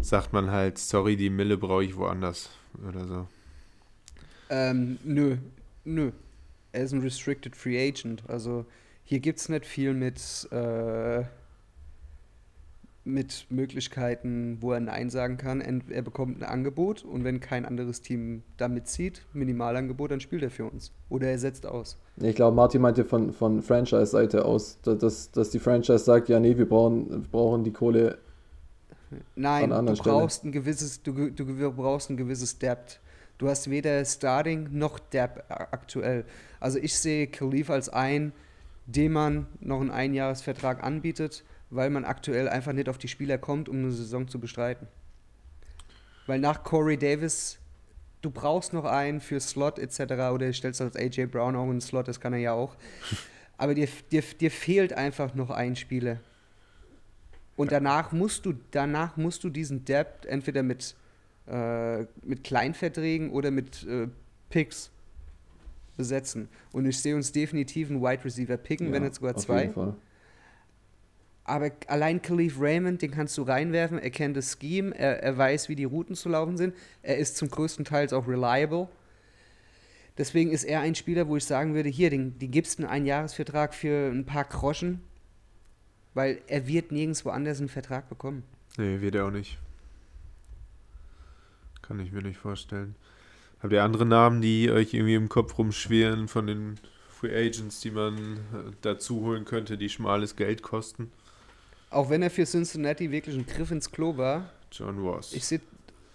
sagt 0.00 0.32
man 0.32 0.50
halt, 0.50 0.78
sorry, 0.78 1.16
die 1.16 1.30
Mille 1.30 1.58
brauche 1.58 1.84
ich 1.84 1.96
woanders 1.96 2.50
oder 2.88 3.06
so. 3.06 3.28
Ähm, 4.48 4.98
nö, 5.04 5.36
nö. 5.84 6.12
Er 6.72 6.84
ist 6.84 6.92
ein 6.92 7.00
Restricted 7.00 7.54
Free 7.54 7.88
Agent. 7.88 8.22
Also 8.28 8.64
hier 9.04 9.20
gibt 9.20 9.38
es 9.38 9.48
nicht 9.48 9.66
viel 9.66 9.92
mit, 9.92 10.18
äh, 10.50 11.24
mit 13.04 13.46
Möglichkeiten, 13.50 14.58
wo 14.60 14.72
er 14.72 14.80
Nein 14.80 15.10
sagen 15.10 15.36
kann. 15.36 15.60
Er 15.90 16.02
bekommt 16.02 16.38
ein 16.40 16.44
Angebot 16.48 17.04
und 17.04 17.24
wenn 17.24 17.40
kein 17.40 17.64
anderes 17.64 18.00
Team 18.00 18.42
da 18.56 18.68
mitzieht, 18.68 19.22
Minimalangebot, 19.32 20.12
dann 20.12 20.20
spielt 20.20 20.42
er 20.42 20.50
für 20.50 20.66
uns. 20.66 20.92
Oder 21.08 21.28
er 21.28 21.38
setzt 21.38 21.66
aus. 21.66 21.98
Ich 22.18 22.36
glaube, 22.36 22.54
Martin 22.54 22.80
meinte 22.80 23.04
von, 23.04 23.32
von 23.32 23.60
Franchise-Seite 23.62 24.44
aus, 24.44 24.78
da- 24.82 24.94
dass, 24.94 25.32
dass 25.32 25.50
die 25.50 25.58
Franchise 25.58 25.98
sagt, 25.98 26.28
ja, 26.28 26.38
nee, 26.38 26.56
wir 26.56 26.68
brauchen, 26.68 27.10
wir 27.10 27.18
brauchen 27.18 27.64
die 27.64 27.72
Kohle. 27.72 28.18
Nein, 29.34 29.70
du 29.70 29.76
anderer 29.76 29.96
Stelle. 29.96 30.16
brauchst 30.18 30.44
ein 30.44 30.52
gewisses, 30.52 31.02
du, 31.02 31.30
du 31.30 31.72
brauchst 31.72 32.08
ein 32.10 32.16
gewisses 32.16 32.58
Depth. 32.58 33.00
Du 33.38 33.48
hast 33.48 33.68
weder 33.68 34.04
Starting 34.04 34.68
noch 34.70 35.00
Depth 35.00 35.42
a- 35.50 35.68
aktuell. 35.72 36.24
Also 36.60 36.78
ich 36.78 36.96
sehe 36.96 37.26
Khalif 37.26 37.68
als 37.68 37.88
ein, 37.88 38.32
dem 38.86 39.12
man 39.12 39.46
noch 39.60 39.80
einen 39.80 39.90
Einjahresvertrag 39.90 40.82
anbietet, 40.84 41.44
weil 41.72 41.90
man 41.90 42.04
aktuell 42.04 42.48
einfach 42.48 42.72
nicht 42.72 42.88
auf 42.88 42.98
die 42.98 43.08
Spieler 43.08 43.38
kommt, 43.38 43.68
um 43.68 43.76
eine 43.78 43.90
Saison 43.92 44.28
zu 44.28 44.38
bestreiten. 44.38 44.86
Weil 46.26 46.38
nach 46.38 46.62
Corey 46.62 46.98
Davis, 46.98 47.58
du 48.20 48.30
brauchst 48.30 48.72
noch 48.72 48.84
einen 48.84 49.20
für 49.20 49.40
Slot 49.40 49.78
etc. 49.78 50.00
oder 50.32 50.46
du 50.46 50.52
stellst 50.52 50.80
als 50.80 50.96
AJ 50.96 51.26
Brown 51.26 51.56
auch 51.56 51.68
einen 51.68 51.80
Slot, 51.80 52.08
das 52.08 52.20
kann 52.20 52.34
er 52.34 52.38
ja 52.38 52.52
auch. 52.52 52.76
Aber 53.58 53.74
dir, 53.74 53.88
dir, 54.10 54.22
dir 54.22 54.50
fehlt 54.50 54.92
einfach 54.92 55.34
noch 55.34 55.50
ein 55.50 55.74
Spieler. 55.76 56.20
Und 57.56 57.72
danach 57.72 58.12
musst 58.12 58.44
du, 58.44 58.54
danach 58.70 59.16
musst 59.16 59.44
du 59.44 59.48
diesen 59.50 59.84
Depth 59.84 60.26
entweder 60.26 60.62
mit, 60.62 60.94
äh, 61.46 62.02
mit 62.22 62.44
Kleinverträgen 62.44 63.30
oder 63.30 63.50
mit 63.50 63.84
äh, 63.84 64.08
Picks 64.50 64.90
besetzen. 65.96 66.48
Und 66.72 66.86
ich 66.86 66.98
sehe 67.00 67.14
uns 67.14 67.32
definitiv 67.32 67.90
einen 67.90 68.02
Wide 68.02 68.24
Receiver 68.24 68.56
picken, 68.56 68.88
wenn 68.92 69.02
Ja, 69.02 69.08
nicht 69.08 69.14
sogar 69.16 69.36
auf 69.36 69.42
zwei. 69.42 69.62
jeden 69.62 69.74
Fall. 69.74 69.94
Aber 71.44 71.70
allein 71.88 72.22
Khalif 72.22 72.60
Raymond, 72.60 73.02
den 73.02 73.10
kannst 73.10 73.36
du 73.36 73.42
reinwerfen. 73.42 73.98
Er 73.98 74.10
kennt 74.10 74.36
das 74.36 74.56
Scheme, 74.60 74.96
er, 74.96 75.22
er 75.22 75.36
weiß, 75.36 75.68
wie 75.68 75.74
die 75.74 75.84
Routen 75.84 76.14
zu 76.14 76.28
laufen 76.28 76.56
sind. 76.56 76.74
Er 77.02 77.18
ist 77.18 77.36
zum 77.36 77.50
größten 77.50 77.84
Teil 77.84 78.12
auch 78.14 78.28
reliable. 78.28 78.88
Deswegen 80.18 80.50
ist 80.50 80.64
er 80.64 80.80
ein 80.80 80.94
Spieler, 80.94 81.26
wo 81.26 81.36
ich 81.36 81.44
sagen 81.44 81.74
würde, 81.74 81.88
hier, 81.88 82.10
den, 82.10 82.38
die 82.38 82.48
gibst 82.48 82.78
du 82.78 82.84
einen 82.84 82.92
Einjahresvertrag 82.92 83.74
für 83.74 84.10
ein 84.10 84.26
paar 84.26 84.44
Groschen, 84.44 85.00
weil 86.14 86.42
er 86.46 86.66
wird 86.66 86.92
nirgendwo 86.92 87.30
anders 87.30 87.58
einen 87.58 87.70
Vertrag 87.70 88.08
bekommen. 88.08 88.44
Nee, 88.76 89.00
wird 89.00 89.14
er 89.14 89.26
auch 89.26 89.30
nicht. 89.30 89.58
Kann 91.80 91.98
ich 91.98 92.12
mir 92.12 92.22
nicht 92.22 92.38
vorstellen. 92.38 92.94
Habt 93.62 93.72
ihr 93.72 93.82
andere 93.82 94.06
Namen, 94.06 94.42
die 94.42 94.70
euch 94.70 94.92
irgendwie 94.92 95.14
im 95.14 95.28
Kopf 95.28 95.56
rumschwirren 95.56 96.28
von 96.28 96.46
den 96.46 96.78
Free 97.08 97.34
Agents, 97.34 97.80
die 97.80 97.90
man 97.90 98.16
äh, 98.16 98.72
dazu 98.82 99.22
holen 99.22 99.44
könnte, 99.44 99.78
die 99.78 99.88
schmales 99.88 100.36
Geld 100.36 100.62
kosten? 100.62 101.10
Auch 101.92 102.08
wenn 102.10 102.22
er 102.22 102.30
für 102.30 102.44
Cincinnati 102.44 103.10
wirklich 103.10 103.36
ein 103.36 103.46
Griff 103.46 103.70
ins 103.70 103.90
Klo 103.90 104.16
war. 104.16 104.50
John 104.70 104.98
Ross. 104.98 105.32
Ich 105.34 105.44
sehe, 105.44 105.60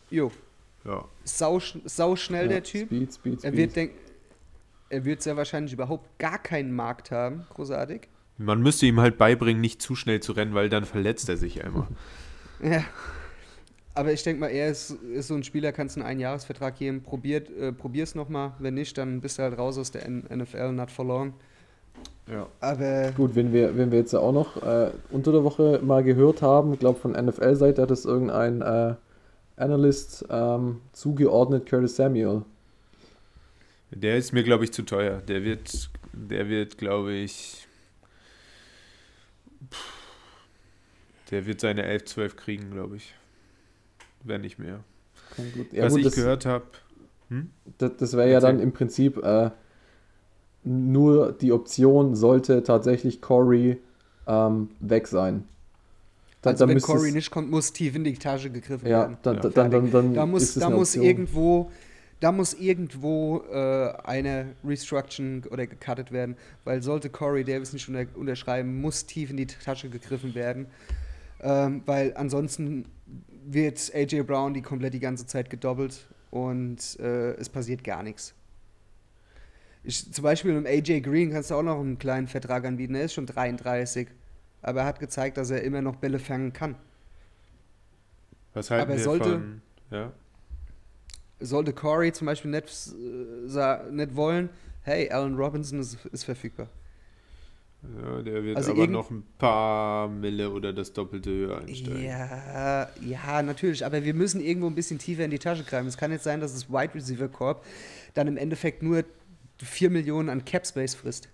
jo, 0.10 0.32
ja. 0.84 1.06
sau, 1.24 1.60
sau 1.86 2.16
schnell 2.16 2.46
Ja, 2.46 2.54
der 2.54 2.64
Typ. 2.64 2.88
Speed, 2.88 3.14
Speed, 3.14 3.34
Er 3.36 3.40
Speed. 3.52 3.58
wird, 3.58 3.76
denk, 3.76 3.92
er 4.90 5.06
wird 5.06 5.22
sehr 5.22 5.38
wahrscheinlich 5.38 5.74
überhaupt 5.74 6.18
gar 6.18 6.40
keinen 6.42 6.72
Markt 6.74 7.12
haben, 7.12 7.46
großartig. 7.54 8.08
Man 8.40 8.62
müsste 8.62 8.86
ihm 8.86 9.00
halt 9.00 9.18
beibringen, 9.18 9.62
nicht 9.62 9.82
zu 9.82 9.96
schnell 9.96 10.20
zu 10.20 10.32
rennen, 10.32 10.54
weil 10.54 10.70
dann 10.70 10.86
verletzt 10.86 11.30
er 11.30 11.38
sich 11.38 11.58
immer. 11.58 11.88
Ja. 12.60 12.84
Aber 13.94 14.14
ich 14.14 14.24
denke 14.24 14.40
mal, 14.40 14.48
er 14.50 14.70
ist, 14.70 14.90
ist 14.92 15.28
so 15.28 15.36
ein 15.36 15.44
Spieler, 15.44 15.72
kannst 15.72 15.96
du 15.96 16.00
einen 16.02 16.10
Einjahresvertrag 16.10 16.76
geben, 16.76 17.04
probiert, 17.04 17.52
äh, 17.52 17.72
probier's 17.72 18.16
nochmal. 18.16 18.54
Wenn 18.58 18.74
nicht, 18.74 18.98
dann 18.98 19.22
bist 19.22 19.38
du 19.38 19.44
halt 19.44 19.58
raus 19.60 19.78
aus 19.78 19.92
der 19.92 20.06
N 20.08 20.24
NFL, 20.30 20.72
not 20.72 20.90
for 20.90 21.06
long. 21.06 21.34
Ja. 22.30 22.48
Aber 22.60 23.12
Gut, 23.12 23.36
wenn 23.36 23.54
wir, 23.54 23.78
wenn 23.78 23.92
wir 23.92 24.00
jetzt 24.00 24.14
auch 24.14 24.32
noch 24.32 24.62
äh, 24.62 24.92
unter 25.12 25.32
der 25.32 25.44
Woche 25.44 25.80
mal 25.84 26.04
gehört 26.04 26.42
haben, 26.42 26.74
ich 26.74 26.80
glaube 26.80 27.00
von 27.00 27.12
NFL-Seite 27.12 27.82
hat 27.82 27.92
es 27.92 28.06
irgendein 28.06 28.62
äh, 28.62 28.96
Analyst 29.56 30.26
ähm, 30.30 30.82
zugeordnet, 30.92 31.68
Curtis 31.68 31.96
Samuel. 31.96 32.44
Der 33.92 34.18
ist 34.18 34.34
mir, 34.34 34.44
glaube 34.44 34.66
ich, 34.66 34.74
zu 34.74 34.84
teuer. 34.84 35.22
Der 35.28 35.44
wird, 35.44 35.90
der 36.14 36.50
wird, 36.50 36.78
glaube 36.78 37.14
ich, 37.14 37.68
der 41.32 41.46
wird 41.46 41.62
seine 41.62 41.84
11, 41.84 42.06
12 42.06 42.36
kriegen, 42.36 42.72
glaube 42.72 42.98
ich. 42.98 43.14
Wenn 44.24 44.42
nicht 44.42 44.60
mehr. 44.60 44.84
Okay, 45.32 45.50
gut. 45.56 45.74
Ja, 45.74 45.86
Was 45.86 45.94
gut, 45.94 46.00
ich 46.00 46.06
das, 46.06 46.16
gehört 46.16 46.46
habe, 46.46 46.66
das, 47.78 47.98
das 47.98 48.14
wäre 48.14 48.30
ja 48.30 48.40
dann 48.40 48.60
im 48.60 48.72
Prinzip 48.74 49.18
äh, 49.18 49.52
nur 50.64 51.32
die 51.32 51.52
Option 51.52 52.16
sollte 52.16 52.64
tatsächlich 52.64 53.22
Corey 53.22 53.78
ähm, 54.28 54.70
weg 54.80 55.08
sein. 55.08 55.46
Da, 56.42 56.52
Also 56.52 56.66
da 56.66 56.72
wenn 56.74 56.82
Corey 56.82 57.12
nicht 57.12 57.32
kommt, 57.32 57.50
muss 57.50 57.74
tief 57.74 57.96
in 57.96 58.04
die 58.04 58.14
Tasche 58.14 58.50
gegriffen 58.50 58.88
Ja, 58.88 59.02
werden. 59.02 59.18
dann, 59.24 59.36
Ja. 59.38 59.42
dann, 59.42 59.54
dann, 59.54 59.72
dann, 59.72 59.92
dann 59.92 60.14
da 60.14 60.26
muss, 60.26 60.44
ist 60.44 60.56
es 60.58 60.62
da 60.62 60.68
eine 60.68 60.76
muss 60.76 60.96
irgendwo, 60.96 61.72
da 62.20 62.32
muss 62.32 62.54
irgendwo 62.54 63.44
äh, 63.52 63.94
eine 64.04 64.56
Restruction 64.64 65.44
oder 65.50 65.66
gecuttet 65.68 66.12
werden, 66.12 66.36
weil 66.64 66.84
sollte 66.84 67.10
Corey 67.10 67.44
Davis 67.44 67.74
nicht 67.74 67.88
unter, 67.88 68.06
unterschreiben, 68.16 68.82
muss 68.82 69.06
tief 69.06 69.30
in 69.30 69.38
die 69.38 69.48
Tasche 69.48 69.90
gegriffen 69.90 70.36
werden, 70.36 70.68
ähm, 71.42 71.82
weil 71.86 72.14
ansonsten 72.16 72.86
wird 73.46 73.92
AJ 73.96 74.24
Brown 74.24 74.54
die 74.54 74.62
komplett 74.62 74.94
die 74.94 75.00
ganze 75.00 75.26
Zeit 75.26 75.50
gedoppelt 75.50 76.08
und 76.32 77.00
äh, 77.00 77.32
es 77.36 77.50
passiert 77.50 77.84
gar 77.84 78.04
nichts. 78.04 78.34
Ich, 79.88 80.12
zum 80.12 80.22
Beispiel 80.24 80.54
mit 80.54 80.68
AJ 80.68 81.00
Green 81.02 81.32
kannst 81.32 81.50
du 81.50 81.56
auch 81.56 81.64
noch 81.64 81.80
einen 81.80 81.98
kleinen 81.98 82.28
Vertrag 82.28 82.66
anbieten. 82.66 82.94
Er 82.94 83.04
ist 83.06 83.14
schon 83.14 83.26
33, 83.26 84.10
aber 84.62 84.82
er 84.82 84.86
hat 84.86 85.00
gezeigt, 85.00 85.38
dass 85.38 85.50
er 85.50 85.64
immer 85.64 85.82
noch 85.82 85.96
Bälle 85.96 86.20
fangen 86.20 86.52
kann. 86.52 86.76
Was 88.54 88.70
halten 88.70 88.84
Aber 88.84 88.98
wir 88.98 89.04
sollte- 89.04 89.30
von. 89.30 89.62
Ja. 89.92 90.12
sollte 91.40 91.72
Corey 91.72 92.12
zum 92.12 92.26
Beispiel 92.26 92.52
nicht, 92.52 92.68
äh, 93.56 93.92
nicht 93.92 94.16
wollen, 94.16 94.50
hey, 94.82 95.10
Allen 95.10 95.36
Robinson 95.38 95.80
ist, 95.80 95.98
ist 96.12 96.26
verfügbar. 96.26 96.68
ja, 97.84 98.22
der 98.24 98.44
wird 98.44 98.58
Also 98.58 98.72
aber 98.72 98.88
noch 98.88 99.10
ein 99.10 99.24
paar 99.38 100.10
Mille 100.10 100.50
oder 100.52 100.74
das 100.74 100.92
Doppelte 100.92 101.30
höher 101.30 101.60
einsteigen. 101.60 102.04
Ja, 102.04 102.90
ja, 103.00 103.42
natürlich, 103.42 103.86
aber 103.86 104.04
wir 104.04 104.14
müssen 104.16 104.42
irgendwo 104.42 104.68
ein 104.68 104.76
bisschen 104.76 104.98
tiefer 105.00 105.24
in 105.24 105.32
die 105.32 105.40
Tasche 105.40 105.64
greifen. 105.64 105.88
Es 105.88 105.96
kann 105.96 106.12
jetzt 106.12 106.24
sein, 106.26 106.42
dass 106.42 106.54
das 106.54 106.70
Wide 106.70 106.94
Receiver 106.96 107.30
Corp 107.30 107.64
dann 108.16 108.28
im 108.28 108.36
Endeffekt 108.36 108.82
nur 108.84 109.06
4 109.66 109.90
Millionen 109.90 110.30
an 110.30 110.46
Cap 110.46 110.66
Space 110.66 110.96
frisst. 110.96 111.30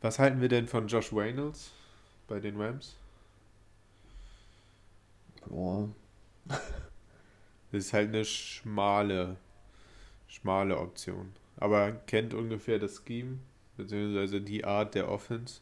Was 0.00 0.18
halten 0.18 0.40
wir 0.40 0.48
denn 0.48 0.68
von 0.68 0.86
Josh 0.86 1.12
Reynolds 1.12 1.72
bei 2.28 2.40
den 2.40 2.60
Rams? 2.60 2.96
Boah. 5.46 5.88
Das 7.70 7.84
ist 7.84 7.92
halt 7.92 8.08
eine 8.08 8.24
schmale, 8.24 9.36
schmale 10.26 10.78
Option. 10.78 11.34
Aber 11.58 11.92
kennt 11.92 12.32
ungefähr 12.32 12.78
das 12.78 13.02
Scheme, 13.06 13.40
beziehungsweise 13.76 14.40
die 14.40 14.64
Art 14.64 14.94
der 14.94 15.10
Offense. 15.10 15.60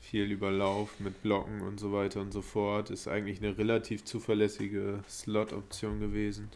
Viel 0.00 0.30
Überlauf 0.30 0.98
mit 1.00 1.22
Blocken 1.22 1.60
und 1.60 1.78
so 1.78 1.92
weiter 1.92 2.22
und 2.22 2.32
so 2.32 2.40
fort. 2.40 2.88
Ist 2.88 3.08
eigentlich 3.08 3.42
eine 3.42 3.58
relativ 3.58 4.06
zuverlässige 4.06 5.04
Slot-Option 5.06 6.00
gewesen. 6.00 6.48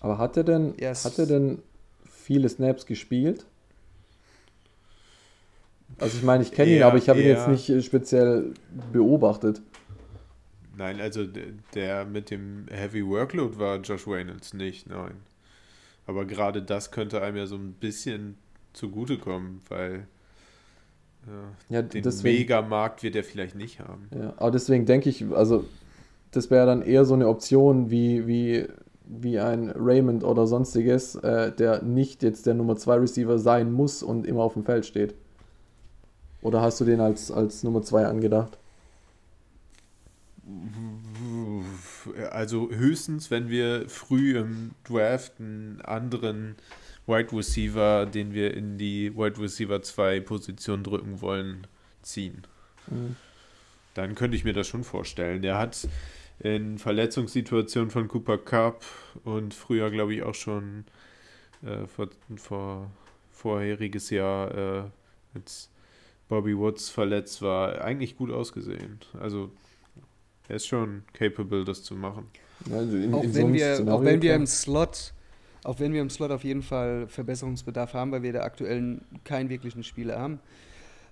Aber 0.00 0.18
hat 0.18 0.36
er 0.36 0.44
denn, 0.44 0.74
Yes. 0.78 1.04
hat 1.04 1.18
er 1.18 1.26
denn 1.26 1.62
viele 2.06 2.48
Snaps 2.48 2.86
gespielt? 2.86 3.44
Also 5.98 6.16
ich 6.18 6.22
meine, 6.22 6.42
ich 6.42 6.52
kenne 6.52 6.76
ihn, 6.76 6.82
aber 6.82 6.98
ich 6.98 7.08
habe 7.08 7.20
ihn 7.20 7.26
jetzt 7.26 7.48
nicht 7.48 7.68
äh, 7.70 7.82
speziell 7.82 8.52
beobachtet. 8.92 9.60
Nein, 10.76 11.00
also 11.00 11.26
der 11.74 12.04
mit 12.04 12.30
dem 12.30 12.66
Heavy 12.70 13.04
Workload 13.04 13.58
war 13.58 13.78
Josh 13.80 14.06
Reynolds 14.06 14.54
nicht, 14.54 14.88
nein. 14.88 15.14
Aber 16.06 16.24
gerade 16.24 16.62
das 16.62 16.90
könnte 16.90 17.20
einem 17.22 17.36
ja 17.36 17.46
so 17.46 17.56
ein 17.56 17.72
bisschen 17.74 18.36
zugutekommen, 18.72 19.60
weil 19.68 20.06
ja, 21.26 21.76
Ja, 21.76 21.82
den 21.82 22.02
deswegen, 22.02 22.38
Megamarkt 22.38 23.02
wird 23.02 23.16
er 23.16 23.24
vielleicht 23.24 23.54
nicht 23.56 23.80
haben. 23.80 24.08
ja, 24.14 24.34
aber 24.36 24.50
deswegen 24.50 24.86
denke 24.86 25.10
ich, 25.10 25.24
also 25.32 25.64
das 26.30 26.50
wäre 26.50 26.66
dann 26.66 26.82
eher 26.82 27.04
so 27.04 27.14
eine 27.14 27.28
Option 27.28 27.90
wie, 27.90 28.26
wie, 28.26 28.66
wie 29.08 29.38
ein 29.38 29.70
Raymond 29.70 30.22
oder 30.22 30.46
sonstiges, 30.46 31.14
äh, 31.16 31.50
der 31.52 31.82
nicht 31.82 32.22
jetzt 32.22 32.46
der 32.46 32.54
Nummer 32.54 32.76
2 32.76 32.96
Receiver 32.96 33.38
sein 33.38 33.72
muss 33.72 34.02
und 34.02 34.26
immer 34.26 34.42
auf 34.42 34.52
dem 34.52 34.64
Feld 34.64 34.84
steht. 34.84 35.14
Oder 36.42 36.60
hast 36.60 36.80
du 36.80 36.84
den 36.84 37.00
als, 37.00 37.30
als 37.30 37.62
Nummer 37.62 37.82
2 37.82 38.06
angedacht? 38.06 38.58
Also 42.30 42.70
höchstens, 42.70 43.30
wenn 43.30 43.48
wir 43.48 43.88
früh 43.88 44.38
im 44.38 44.72
Draft 44.84 45.32
einen 45.40 45.80
anderen 45.82 46.56
Wide 47.06 47.32
Receiver, 47.32 48.06
den 48.06 48.34
wir 48.34 48.54
in 48.54 48.78
die 48.78 49.16
Wide 49.16 49.40
Receiver 49.40 49.82
2 49.82 50.20
Position 50.20 50.84
drücken 50.84 51.20
wollen, 51.20 51.66
ziehen. 52.02 52.42
Mhm. 52.86 53.16
Dann 53.94 54.14
könnte 54.14 54.36
ich 54.36 54.44
mir 54.44 54.52
das 54.52 54.68
schon 54.68 54.84
vorstellen. 54.84 55.42
Der 55.42 55.58
hat 55.58 55.88
in 56.40 56.78
Verletzungssituationen 56.78 57.90
von 57.90 58.08
Cooper 58.08 58.38
Cup 58.38 58.84
und 59.24 59.54
früher, 59.54 59.90
glaube 59.90 60.14
ich, 60.14 60.22
auch 60.22 60.34
schon 60.34 60.84
äh, 61.62 61.86
vor, 61.86 62.08
vor 62.36 62.90
vorheriges 63.38 64.10
Jahr, 64.10 64.54
äh, 64.56 64.82
als 65.34 65.70
Bobby 66.28 66.56
Woods 66.56 66.90
verletzt 66.90 67.40
war, 67.40 67.80
eigentlich 67.80 68.16
gut 68.16 68.30
ausgesehen. 68.30 68.98
Also 69.18 69.50
er 70.48 70.56
ist 70.56 70.66
schon 70.66 71.02
capable, 71.12 71.64
das 71.64 71.82
zu 71.82 71.94
machen. 71.94 72.26
Also 72.70 72.96
in, 72.96 73.14
Auch 73.14 73.22
in 73.22 73.32
so 73.32 73.38
wenn, 73.38 73.44
einem 73.46 73.54
wir, 73.54 73.74
Szenario, 73.74 73.98
auch 73.98 74.04
wenn 74.04 74.22
wir 74.22 74.34
im 74.34 74.46
Slot, 74.46 75.12
auch 75.64 75.78
wenn 75.78 75.92
wir 75.92 76.02
im 76.02 76.10
Slot 76.10 76.30
auf 76.30 76.44
jeden 76.44 76.62
Fall 76.62 77.06
Verbesserungsbedarf 77.08 77.94
haben, 77.94 78.12
weil 78.12 78.22
wir 78.22 78.32
da 78.32 78.42
aktuell 78.42 79.00
keinen 79.24 79.48
wirklichen 79.48 79.82
Spieler 79.84 80.18
haben. 80.18 80.40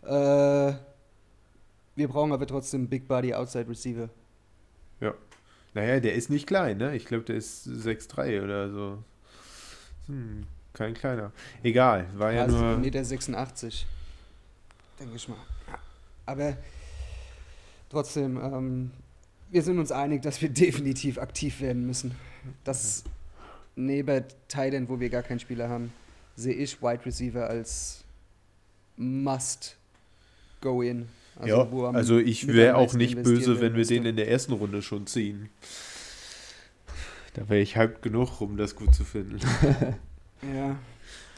Äh, 0.02 0.76
wir 1.96 2.08
brauchen 2.08 2.32
aber 2.32 2.46
trotzdem 2.46 2.88
Big 2.88 3.08
Body 3.08 3.32
Outside 3.32 3.68
Receiver. 3.68 4.08
Naja, 5.76 6.00
der 6.00 6.14
ist 6.14 6.30
nicht 6.30 6.46
klein, 6.46 6.78
ne? 6.78 6.96
Ich 6.96 7.04
glaube, 7.04 7.24
der 7.24 7.36
ist 7.36 7.68
6'3 7.68 8.42
oder 8.42 8.70
so. 8.70 9.04
Hm, 10.06 10.46
kein 10.72 10.94
kleiner. 10.94 11.32
Egal, 11.62 12.06
war 12.14 12.32
ja 12.32 12.44
also 12.44 12.56
nur. 12.56 12.78
1,86 12.78 13.26
Meter. 13.28 13.76
Denke 14.98 15.16
ich 15.16 15.28
mal. 15.28 15.36
Aber 16.24 16.56
trotzdem, 17.90 18.38
ähm, 18.38 18.90
wir 19.50 19.62
sind 19.62 19.78
uns 19.78 19.92
einig, 19.92 20.22
dass 20.22 20.40
wir 20.40 20.48
definitiv 20.48 21.18
aktiv 21.18 21.60
werden 21.60 21.86
müssen. 21.86 22.14
Das 22.64 23.04
neben 23.74 24.24
Titan, 24.48 24.88
wo 24.88 24.98
wir 24.98 25.10
gar 25.10 25.24
keinen 25.24 25.40
Spieler 25.40 25.68
haben, 25.68 25.92
sehe 26.36 26.54
ich 26.54 26.80
Wide 26.80 27.04
Receiver 27.04 27.46
als 27.46 28.02
Must 28.96 29.76
in. 31.40 31.48
ja, 31.48 31.70
wo 31.70 31.86
also 31.86 32.18
ich 32.18 32.46
wäre 32.48 32.76
auch 32.76 32.94
nicht 32.94 33.22
böse, 33.22 33.60
wenn 33.60 33.74
wir 33.74 33.84
den 33.84 34.04
in 34.04 34.16
der 34.16 34.30
ersten 34.30 34.52
Runde 34.52 34.82
schon 34.82 35.06
ziehen. 35.06 35.48
Da 37.34 37.48
wäre 37.48 37.60
ich 37.60 37.76
hyped 37.76 38.00
genug, 38.02 38.40
um 38.40 38.56
das 38.56 38.76
gut 38.76 38.94
zu 38.94 39.04
finden. 39.04 39.38
Ja. 40.54 40.76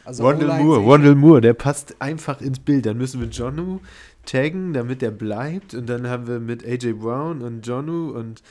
Also 0.04 0.24
O-Line 0.24 0.64
Moore, 0.64 0.86
Wandel 0.86 1.14
Moore, 1.14 1.40
der 1.40 1.54
passt 1.54 2.00
einfach 2.00 2.40
ins 2.40 2.58
Bild. 2.58 2.86
Dann 2.86 2.98
müssen 2.98 3.20
wir 3.20 3.28
Jonu 3.28 3.80
taggen, 4.24 4.72
damit 4.72 5.02
der 5.02 5.10
bleibt. 5.10 5.74
Und 5.74 5.86
dann 5.86 6.08
haben 6.08 6.26
wir 6.26 6.40
mit 6.40 6.64
AJ 6.66 6.94
Brown 6.94 7.42
und 7.42 7.66
Jonu 7.66 8.10
und 8.10 8.42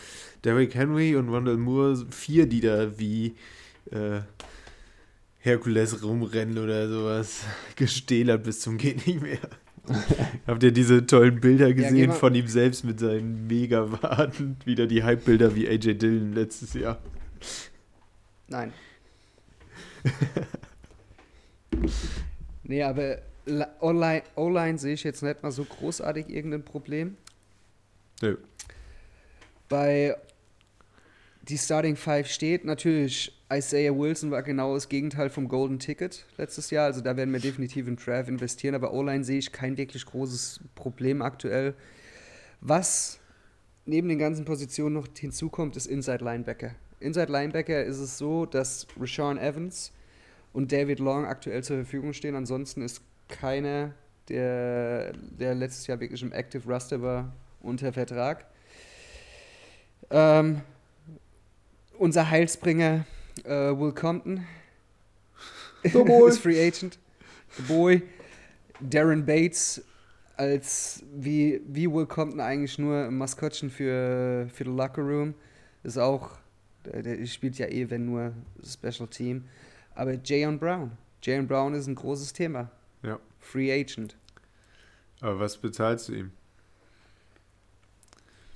Derrick 0.44 0.76
Henry 0.76 1.16
und 1.16 1.32
Wandel 1.32 1.58
Moore 1.58 2.06
vier, 2.12 2.48
die 2.48 2.62
da 2.62 2.98
wie 3.00 3.36
äh, 3.92 4.22
Herkules 5.40 6.04
rumrennen 6.04 6.58
oder 6.60 6.88
sowas. 6.88 7.42
Gestählert 7.76 8.44
bis 8.44 8.60
zum 8.60 8.78
geht 8.78 9.08
nicht 9.08 9.22
mehr. 9.22 9.40
Habt 10.48 10.64
ihr 10.64 10.72
diese 10.72 11.06
tollen 11.06 11.40
Bilder 11.40 11.74
gesehen 11.74 12.10
mal- 12.10 12.16
von 12.16 12.36
ihm 12.36 12.48
selbst 12.48 12.84
mit 12.84 13.00
seinen 13.00 13.48
Mega-Waden? 13.48 14.58
Wieder 14.66 14.88
die 14.88 15.04
Hype-Bilder 15.04 15.56
wie 15.56 15.68
AJ 15.68 15.96
Dillon 15.96 16.34
letztes 16.34 16.74
Jahr. 16.74 17.00
Nein. 18.48 18.74
nee, 22.64 22.84
aber 22.84 23.20
online 23.82 24.78
sehe 24.78 24.94
ich 24.94 25.04
jetzt 25.04 25.24
nicht 25.24 25.44
mal 25.44 25.52
so 25.52 25.64
großartig 25.64 26.30
irgendein 26.30 26.64
Problem. 26.64 27.16
Nö. 28.22 28.38
Bei 29.70 30.16
die 31.50 31.58
Starting 31.58 31.96
Five 31.96 32.28
steht 32.28 32.66
natürlich, 32.66 33.34
Isaiah 33.52 33.98
Wilson 33.98 34.32
war 34.32 34.44
genau 34.44 34.74
das 34.74 34.90
Gegenteil 34.90 35.30
vom 35.30 35.48
Golden 35.48 35.80
Ticket 35.80 36.26
letztes 36.38 36.70
Jahr. 36.70 36.86
Also 36.86 37.02
da 37.02 37.16
werden 37.16 37.32
wir 37.32 37.40
definitiv 37.40 37.88
in 37.88 37.96
Draft 37.96 38.28
investieren, 38.28 38.76
aber 38.76 38.94
online 38.94 39.24
sehe 39.24 39.40
ich 39.40 39.52
kein 39.52 39.78
wirklich 39.78 40.06
großes 40.06 40.60
Problem 40.76 41.22
aktuell. 41.22 41.74
Was 42.60 43.20
neben 43.86 44.10
den 44.10 44.20
ganzen 44.20 44.44
Positionen 44.44 44.96
noch 44.96 45.08
hinzukommt, 45.18 45.78
ist 45.78 45.86
Inside 45.86 46.24
Linebacker. 46.24 46.72
Inside 47.00 47.32
Linebacker 47.32 47.84
ist 47.84 48.00
es 48.00 48.18
so, 48.18 48.46
dass 48.46 48.88
Rashawn 49.00 49.38
Evans 49.38 49.94
und 50.52 50.72
David 50.72 51.00
Long 51.00 51.26
aktuell 51.26 51.64
zur 51.64 51.78
Verfügung 51.78 52.12
stehen. 52.14 52.36
Ansonsten 52.36 52.82
ist 52.82 53.02
keiner, 53.30 53.94
der, 54.28 55.14
der 55.14 55.56
letztes 55.56 55.88
Jahr 55.88 56.00
wirklich 56.00 56.22
im 56.22 56.34
Active 56.34 56.68
Roster 56.68 57.02
war, 57.02 57.32
unter 57.62 57.94
Vertrag. 57.94 58.46
Ähm, 60.10 60.62
unser 62.00 62.30
Heilsbringer 62.30 63.06
äh, 63.44 63.50
Will 63.50 63.92
Compton 63.94 64.46
The 65.84 65.90
boy. 66.04 66.30
ist 66.30 66.40
Free 66.40 66.60
Agent. 66.68 66.98
The 67.58 67.64
Boy. 67.64 68.02
Darren 68.80 69.26
Bates 69.26 69.82
als 70.36 71.04
wie, 71.16 71.62
wie 71.68 71.92
Will 71.92 72.06
Compton 72.06 72.40
eigentlich 72.40 72.78
nur 72.78 73.10
Maskottchen 73.10 73.70
für, 73.70 74.48
für 74.54 74.64
den 74.66 74.76
Locker 74.78 75.02
Room. 75.02 75.34
Ist 75.84 75.98
auch, 75.98 76.38
der, 76.86 77.02
der 77.02 77.26
spielt 77.26 77.58
ja 77.58 77.68
eh, 77.68 77.90
wenn 77.90 78.06
nur 78.06 78.34
Special 78.64 79.08
Team. 79.08 79.46
Aber 79.96 80.14
Jayon 80.24 80.60
Brown. 80.60 80.92
Jalen 81.24 81.48
Brown 81.48 81.74
ist 81.74 81.88
ein 81.88 81.96
großes 81.96 82.34
Thema. 82.34 82.70
Ja. 83.02 83.20
Free 83.40 83.72
Agent. 83.72 84.16
Aber 85.22 85.40
was 85.40 85.58
bezahlst 85.58 86.10
du 86.10 86.14
ihm? 86.14 86.32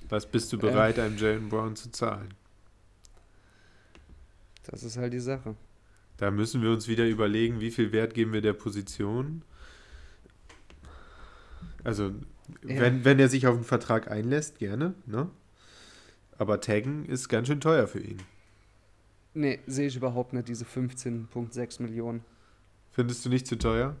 Was 0.08 0.26
bist 0.26 0.52
du 0.52 0.56
Äh. 0.58 0.60
bereit, 0.60 0.98
einem 0.98 1.16
Jalen 1.16 1.48
Brown 1.48 1.74
zu 1.74 1.90
zahlen? 1.90 2.34
Das 4.64 4.82
ist 4.82 4.96
halt 4.96 5.12
die 5.12 5.20
Sache. 5.20 5.54
Da 6.18 6.30
müssen 6.30 6.62
wir 6.62 6.70
uns 6.70 6.86
wieder 6.88 7.06
überlegen, 7.08 7.60
wie 7.60 7.70
viel 7.70 7.92
Wert 7.92 8.14
geben 8.14 8.32
wir 8.32 8.40
der 8.42 8.52
Position. 8.52 9.42
Also, 11.84 12.12
Ja. 12.62 12.80
wenn, 12.80 13.04
wenn 13.04 13.18
er 13.18 13.28
sich 13.28 13.46
auf 13.46 13.54
einen 13.54 13.64
Vertrag 13.64 14.10
einlässt, 14.10 14.58
gerne, 14.58 14.94
ne? 15.06 15.28
Aber 16.38 16.60
taggen 16.60 17.04
ist 17.06 17.28
ganz 17.28 17.48
schön 17.48 17.60
teuer 17.60 17.86
für 17.86 18.00
ihn. 18.00 18.18
Nee, 19.34 19.60
sehe 19.66 19.86
ich 19.86 19.96
überhaupt 19.96 20.32
nicht, 20.32 20.48
diese 20.48 20.64
15,6 20.64 21.80
Millionen. 21.82 22.22
Findest 22.90 23.24
du 23.24 23.28
nicht 23.30 23.46
zu 23.46 23.56
teuer? 23.56 23.96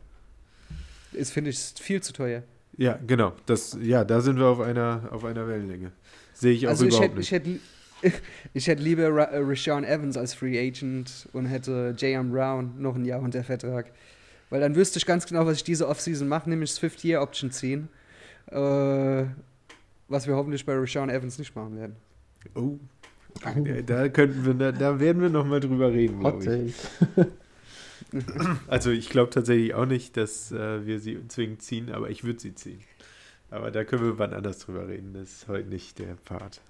Ist, 1.12 1.32
finde 1.32 1.50
ich, 1.50 1.58
viel 1.58 2.02
zu 2.02 2.12
teuer. 2.12 2.42
Ja, 2.76 2.98
genau. 3.06 3.34
Das, 3.46 3.76
ja, 3.80 4.04
da 4.04 4.20
sind 4.20 4.38
wir 4.38 4.46
auf 4.46 4.60
einer, 4.60 5.08
auf 5.10 5.24
einer 5.24 5.46
Wellenlänge. 5.46 5.92
Sehe 6.34 6.52
ich 6.52 6.66
auch 6.66 6.70
also 6.70 6.86
überhaupt 6.86 7.04
hätte, 7.04 7.16
nicht. 7.16 7.26
ich 7.26 7.32
hätte, 7.32 7.58
ich 8.54 8.66
hätte 8.66 8.82
lieber 8.82 9.08
Ra 9.08 9.24
äh, 9.24 9.38
Rashawn 9.38 9.84
Evans 9.84 10.16
als 10.16 10.34
Free 10.34 10.58
Agent 10.58 11.28
und 11.32 11.46
hätte 11.46 11.94
J.M. 11.96 12.30
Brown 12.30 12.72
noch 12.78 12.94
ein 12.94 13.04
Jahr 13.04 13.20
unter 13.20 13.42
Vertrag. 13.44 13.92
Weil 14.50 14.60
dann 14.60 14.76
wüsste 14.76 14.98
ich 14.98 15.06
ganz 15.06 15.26
genau, 15.26 15.46
was 15.46 15.56
ich 15.56 15.64
diese 15.64 15.88
Offseason 15.88 16.28
mache, 16.28 16.48
nämlich 16.48 16.70
das 16.70 16.82
50-Year-Option 16.82 17.50
ziehen. 17.50 17.88
Äh, 18.50 19.24
was 20.08 20.26
wir 20.26 20.36
hoffentlich 20.36 20.66
bei 20.66 20.74
Rashawn 20.74 21.08
Evans 21.08 21.38
nicht 21.38 21.56
machen 21.56 21.76
werden. 21.76 21.96
Oh. 22.54 22.78
Ja, 23.44 23.82
Da 23.82 24.08
könnten 24.08 24.44
wir, 24.44 24.54
da, 24.54 24.72
da 24.72 25.00
werden 25.00 25.22
wir 25.22 25.30
noch 25.30 25.46
mal 25.46 25.60
drüber 25.60 25.90
reden, 25.90 26.20
glaube 26.20 26.44
ich. 26.44 26.74
Take. 27.14 27.32
Also 28.66 28.90
ich 28.90 29.08
glaube 29.08 29.30
tatsächlich 29.30 29.72
auch 29.72 29.86
nicht, 29.86 30.18
dass 30.18 30.52
äh, 30.52 30.84
wir 30.84 31.00
sie 31.00 31.18
zwingend 31.28 31.62
ziehen, 31.62 31.90
aber 31.90 32.10
ich 32.10 32.24
würde 32.24 32.40
sie 32.40 32.54
ziehen. 32.54 32.80
Aber 33.50 33.70
da 33.70 33.84
können 33.84 34.02
wir 34.02 34.18
wann 34.18 34.34
anders 34.34 34.58
drüber 34.58 34.86
reden. 34.88 35.14
Das 35.14 35.30
ist 35.30 35.48
heute 35.48 35.68
nicht 35.68 35.98
der 35.98 36.16
Part. 36.24 36.60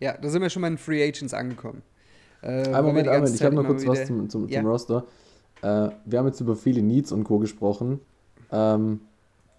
Ja, 0.00 0.16
da 0.16 0.28
sind 0.28 0.42
wir 0.42 0.50
schon 0.50 0.62
mal 0.62 0.68
in 0.68 0.78
Free 0.78 1.02
Agents 1.06 1.32
angekommen. 1.34 1.82
Äh, 2.42 2.46
Einen 2.46 2.86
Moment, 2.86 3.06
Moment, 3.06 3.34
ich 3.34 3.42
habe 3.42 3.54
noch 3.54 3.64
kurz 3.64 3.86
was 3.86 4.06
zum, 4.06 4.28
zum, 4.28 4.48
Ja. 4.48 4.60
zum 4.60 4.68
Roster. 4.70 5.04
Äh, 5.62 5.88
wir 6.04 6.18
haben 6.18 6.26
jetzt 6.26 6.40
über 6.40 6.54
viele 6.54 6.82
Needs 6.82 7.12
und 7.12 7.24
Co. 7.24 7.38
gesprochen. 7.38 8.00
Ähm, 8.52 9.00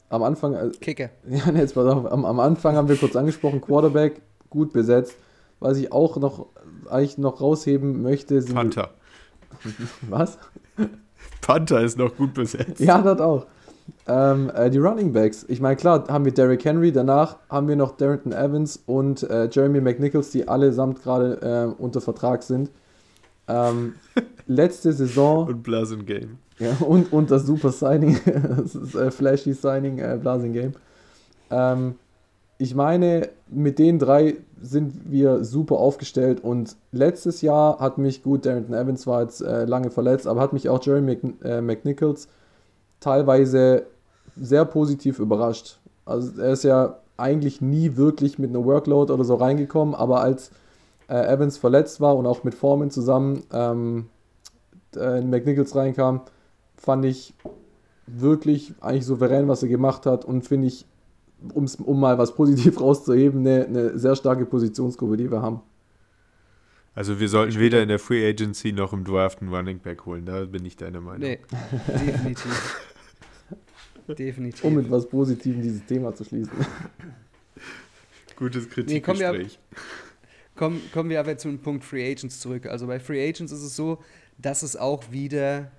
am 0.10 0.24
Anfang, 0.24 0.54
äh, 0.54 0.70
Kicker. 0.80 1.10
ja, 1.30 1.52
nee, 1.52 1.60
jetzt 1.60 1.74
pass 1.74 1.86
auf, 1.86 2.12
am, 2.12 2.24
am 2.26 2.40
Anfang 2.40 2.76
haben 2.76 2.88
wir 2.88 2.96
kurz 2.96 3.16
angesprochen, 3.16 3.62
Quarterback, 3.62 4.22
gut 4.50 4.74
besetzt. 4.74 5.16
Was 5.60 5.78
ich 5.78 5.92
auch 5.92 6.18
noch 6.18 6.48
eigentlich 6.90 7.18
noch 7.18 7.42
rausheben 7.42 8.04
möchte, 8.04 8.42
sind 8.42 8.54
Panther. 8.54 8.92
was? 10.04 10.38
Panther 11.42 11.82
ist 11.82 11.98
noch 11.98 12.16
gut 12.16 12.36
besetzt. 12.36 12.80
Ja, 12.80 13.02
das 13.02 13.20
auch. 13.20 13.48
Ähm, 14.08 14.52
äh, 14.56 14.70
die 14.70 14.78
Running 14.78 15.12
Backs. 15.12 15.46
Ich 15.50 15.60
meine, 15.60 15.76
klar, 15.76 16.06
haben 16.08 16.26
wir 16.26 16.34
Derrick 16.34 16.64
Henry, 16.64 16.92
danach 16.92 17.38
haben 17.50 17.68
wir 17.68 17.76
noch 17.76 17.98
Darrington 17.98 18.32
Evans 18.32 18.82
und 18.86 19.24
äh, 19.24 19.50
Jeremy 19.52 19.82
McNichols, 19.82 20.32
die 20.32 20.48
allesamt 20.48 21.04
gerade 21.04 21.76
äh, 21.78 21.82
unter 21.82 22.00
Vertrag 22.00 22.44
sind. 22.44 22.72
Ähm, 23.48 23.96
letzte 24.48 24.94
Saison 24.94 25.48
Und 25.48 25.64
Blasen 25.64 26.06
Game. 26.06 26.38
ja, 26.60 26.72
und, 26.80 27.12
und 27.12 27.32
das 27.32 27.46
super 27.46 27.72
Signing, 27.72 28.18
das 28.58 28.76
ist 28.76 28.96
äh, 28.96 29.12
flashy 29.12 29.54
Signing, 29.54 30.00
äh, 30.00 30.18
Blasing 30.22 30.54
Game. 30.54 30.72
Ähm, 31.50 31.96
ich 32.58 32.76
meine, 32.76 33.30
mit 33.50 33.78
den 33.78 34.00
drei 34.00 34.38
sind 34.60 35.12
wir 35.12 35.44
super 35.44 35.76
aufgestellt 35.76 36.44
und 36.44 36.76
letztes 36.92 37.42
Jahr 37.42 37.80
hat 37.80 37.98
mich, 37.98 38.24
gut, 38.24 38.46
Darrington 38.46 38.74
Evans 38.74 39.06
war 39.06 39.22
jetzt 39.22 39.42
äh, 39.42 39.66
lange 39.66 39.92
verletzt, 39.92 40.28
aber 40.28 40.42
hat 40.42 40.54
mich 40.54 40.68
auch 40.68 40.84
Jeremy 40.84 41.18
Mc, 41.22 41.62
McNichols 41.62 42.28
teilweise 43.00 43.86
sehr 44.36 44.66
positiv 44.66 45.20
überrascht. 45.20 45.80
Also 46.06 46.42
er 46.42 46.54
ist 46.54 46.64
ja 46.64 47.00
eigentlich 47.18 47.62
nie 47.62 47.98
wirklich 47.98 48.38
mit 48.40 48.52
einer 48.52 48.64
Workload 48.64 49.12
oder 49.12 49.24
so 49.24 49.36
reingekommen, 49.36 49.96
aber 49.96 50.22
als 50.22 50.52
äh, 51.10 51.16
Evans 51.16 51.58
verletzt 51.58 52.00
war 52.00 52.16
und 52.16 52.26
auch 52.26 52.44
mit 52.44 52.54
Foreman 52.54 52.92
zusammen 52.92 53.44
ähm, 53.52 54.10
äh, 54.96 55.20
in 55.20 55.30
McNichols 55.30 55.76
reinkam, 55.76 56.22
fand 56.76 57.06
ich 57.06 57.34
wirklich 58.06 58.74
eigentlich 58.80 59.06
souverän, 59.06 59.48
was 59.48 59.64
er 59.64 59.70
gemacht 59.70 60.06
hat 60.06 60.26
und 60.26 60.44
finde 60.48 60.68
ich, 60.68 60.86
um's, 61.54 61.76
um 61.76 62.00
mal 62.00 62.18
was 62.18 62.36
positiv 62.36 62.80
rauszuheben, 62.82 63.42
eine, 63.42 63.66
eine 63.66 64.00
sehr 64.00 64.16
starke 64.16 64.46
Positionsgruppe, 64.46 65.18
die 65.18 65.32
wir 65.32 65.42
haben. 65.42 65.62
Also 66.98 67.20
wir 67.20 67.30
sollten 67.30 67.60
weder 67.60 67.84
in 67.84 67.90
der 67.90 68.00
Free 68.00 68.28
Agency 68.28 68.72
noch 68.72 68.92
im 68.92 69.04
Draft 69.04 69.40
einen 69.44 69.54
Running 69.54 69.78
Back 69.78 70.08
holen. 70.08 70.26
Da 70.26 70.46
bin 70.46 70.66
ich 70.66 70.78
deiner 70.78 71.00
Meinung. 71.00 71.30
Nee, 71.30 71.38
definitiv. 71.88 72.82
definitiv. 74.08 74.64
Um 74.64 74.74
mit 74.74 74.90
was 74.90 75.08
Positivem 75.08 75.62
dieses 75.62 75.86
Thema 75.86 76.16
zu 76.16 76.24
schließen. 76.24 76.52
Gutes 78.36 78.68
Nee, 78.88 79.00
komm, 79.00 79.20
wir- 79.20 79.30
Kritikgespräch. 79.30 79.60
Kommen, 80.56 80.82
kommen 80.92 81.12
wir 81.12 81.20
aber 81.20 81.38
zum 81.38 81.60
Punkt 81.60 81.86
Free 81.86 82.12
Agents 82.12 82.40
zurück. 82.40 82.66
Also 82.66 82.88
bei 82.88 83.00
Free 83.00 83.30
Agents 83.30 83.52
ist 83.52 83.62
es 83.62 83.76
so, 83.76 84.02
dass 84.40 84.64
es 84.64 84.76
auch 84.76 85.12
wieder 85.12 85.70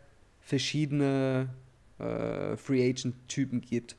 verschiedene 0.41 1.49
äh, 1.99 2.57
Free 2.57 2.89
Agent-Typen 2.91 3.61
gibt. 3.61 3.97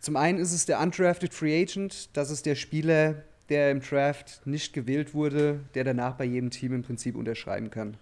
Zum 0.00 0.16
einen 0.16 0.40
ist 0.40 0.52
es 0.52 0.66
der 0.66 0.80
Undrafted 0.80 1.32
Free 1.32 1.62
Agent, 1.62 2.10
das 2.16 2.32
ist 2.32 2.46
der 2.46 2.56
Spieler, 2.56 3.22
der 3.48 3.70
im 3.70 3.80
Draft 3.80 4.42
nicht 4.44 4.72
gewählt 4.72 5.14
wurde, 5.14 5.60
der 5.74 5.84
danach 5.84 6.14
bei 6.14 6.24
jedem 6.24 6.50
Team 6.50 6.74
im 6.74 6.82
Prinzip 6.82 7.16
unterschreiben 7.16 7.70
kann. 7.70 7.96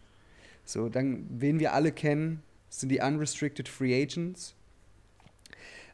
So, 0.65 0.89
dann, 0.89 1.27
wen 1.31 1.61
wir 1.61 1.73
alle 1.73 1.93
kennen, 1.93 2.43
sind 2.69 2.89
die 2.91 3.01
Unrestricted 3.01 3.69
Free 3.69 4.03
Agents. 4.03 4.55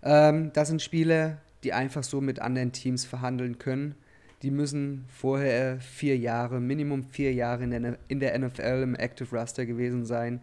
Ähm, 0.03 0.51
das 0.55 0.69
sind 0.69 0.81
Spieler, 0.83 1.39
die 1.63 1.73
einfach 1.73 2.03
so 2.03 2.21
mit 2.21 2.41
anderen 2.41 2.73
Teams 2.73 3.05
verhandeln 3.05 3.59
können. 3.59 3.95
Die 4.43 4.51
müssen 4.51 5.05
vorher 5.09 5.81
vier 5.81 6.17
Jahre, 6.17 6.61
Minimum 6.61 7.05
vier 7.05 7.33
Jahre 7.33 7.63
in 7.63 8.21
der, 8.21 8.39
NFL 8.39 8.83
im 8.83 8.97
Active 8.97 9.37
Roster 9.37 9.67
gewesen 9.67 10.05
sein. 10.05 10.41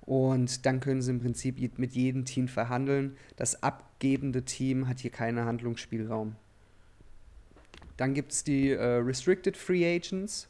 Und 0.00 0.66
dann 0.66 0.80
können 0.80 1.02
sie 1.02 1.12
im 1.12 1.20
Prinzip 1.20 1.78
mit 1.78 1.92
jedem 1.92 2.24
Team 2.24 2.48
verhandeln. 2.48 3.16
Das 3.36 3.62
abgebende 3.62 4.42
Team 4.42 4.88
hat 4.88 5.00
hier 5.00 5.10
keinen 5.10 5.44
Handlungsspielraum. 5.44 6.34
Dann 7.98 8.14
gibt 8.14 8.32
es 8.32 8.42
die 8.44 8.70
äh, 8.70 8.82
Restricted 8.82 9.56
Free 9.56 9.84
Agents. 9.84 10.48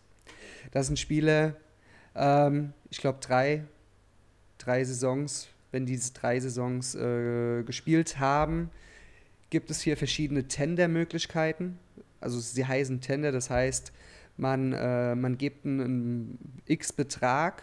Das 0.71 0.87
sind 0.87 0.99
Spieler, 0.99 1.57
ähm, 2.15 2.73
ich 2.91 2.99
glaube, 2.99 3.19
drei, 3.21 3.65
drei 4.59 4.85
Saisons. 4.85 5.49
Wenn 5.73 5.85
diese 5.85 6.13
drei 6.13 6.39
Saisons 6.41 6.95
äh, 6.95 7.63
gespielt 7.65 8.19
haben, 8.19 8.71
gibt 9.51 9.71
es 9.71 9.81
hier 9.81 9.97
verschiedene 9.97 10.47
Tender-Möglichkeiten. 10.47 11.79
Also 12.21 12.39
sie 12.39 12.65
heißen 12.65 13.01
Tender, 13.01 13.33
das 13.33 13.51
heißt, 13.51 13.93
man, 14.37 14.73
äh, 14.73 15.15
man 15.15 15.37
gibt 15.37 15.65
einen, 15.67 15.81
einen 15.81 16.39
X-Betrag 16.67 17.63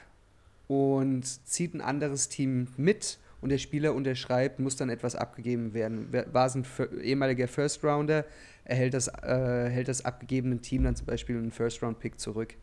und 0.68 1.24
zieht 1.48 1.74
ein 1.74 1.82
anderes 1.82 2.30
Team 2.30 2.68
mit 2.78 3.18
und 3.42 3.50
der 3.50 3.58
Spieler 3.60 3.94
unterschreibt, 3.94 4.60
muss 4.60 4.76
dann 4.76 4.90
etwas 4.90 5.16
abgegeben 5.16 5.74
werden. 5.74 6.08
Wer- 6.12 6.34
War 6.34 6.48
es 6.48 6.56
ein 6.56 6.66
ehemaliger 7.02 7.48
First 7.48 7.84
Rounder, 7.84 8.26
erhält 8.66 8.94
das, 8.94 9.08
äh, 9.08 9.70
hält 9.70 9.88
das 9.88 10.04
abgegebene 10.04 10.60
Team 10.60 10.84
dann 10.84 10.96
zum 10.96 11.08
Beispiel 11.08 11.38
einen 11.38 11.52
First 11.52 11.82
Round 11.82 12.00
Pick 12.00 12.20
zurück. 12.20 12.56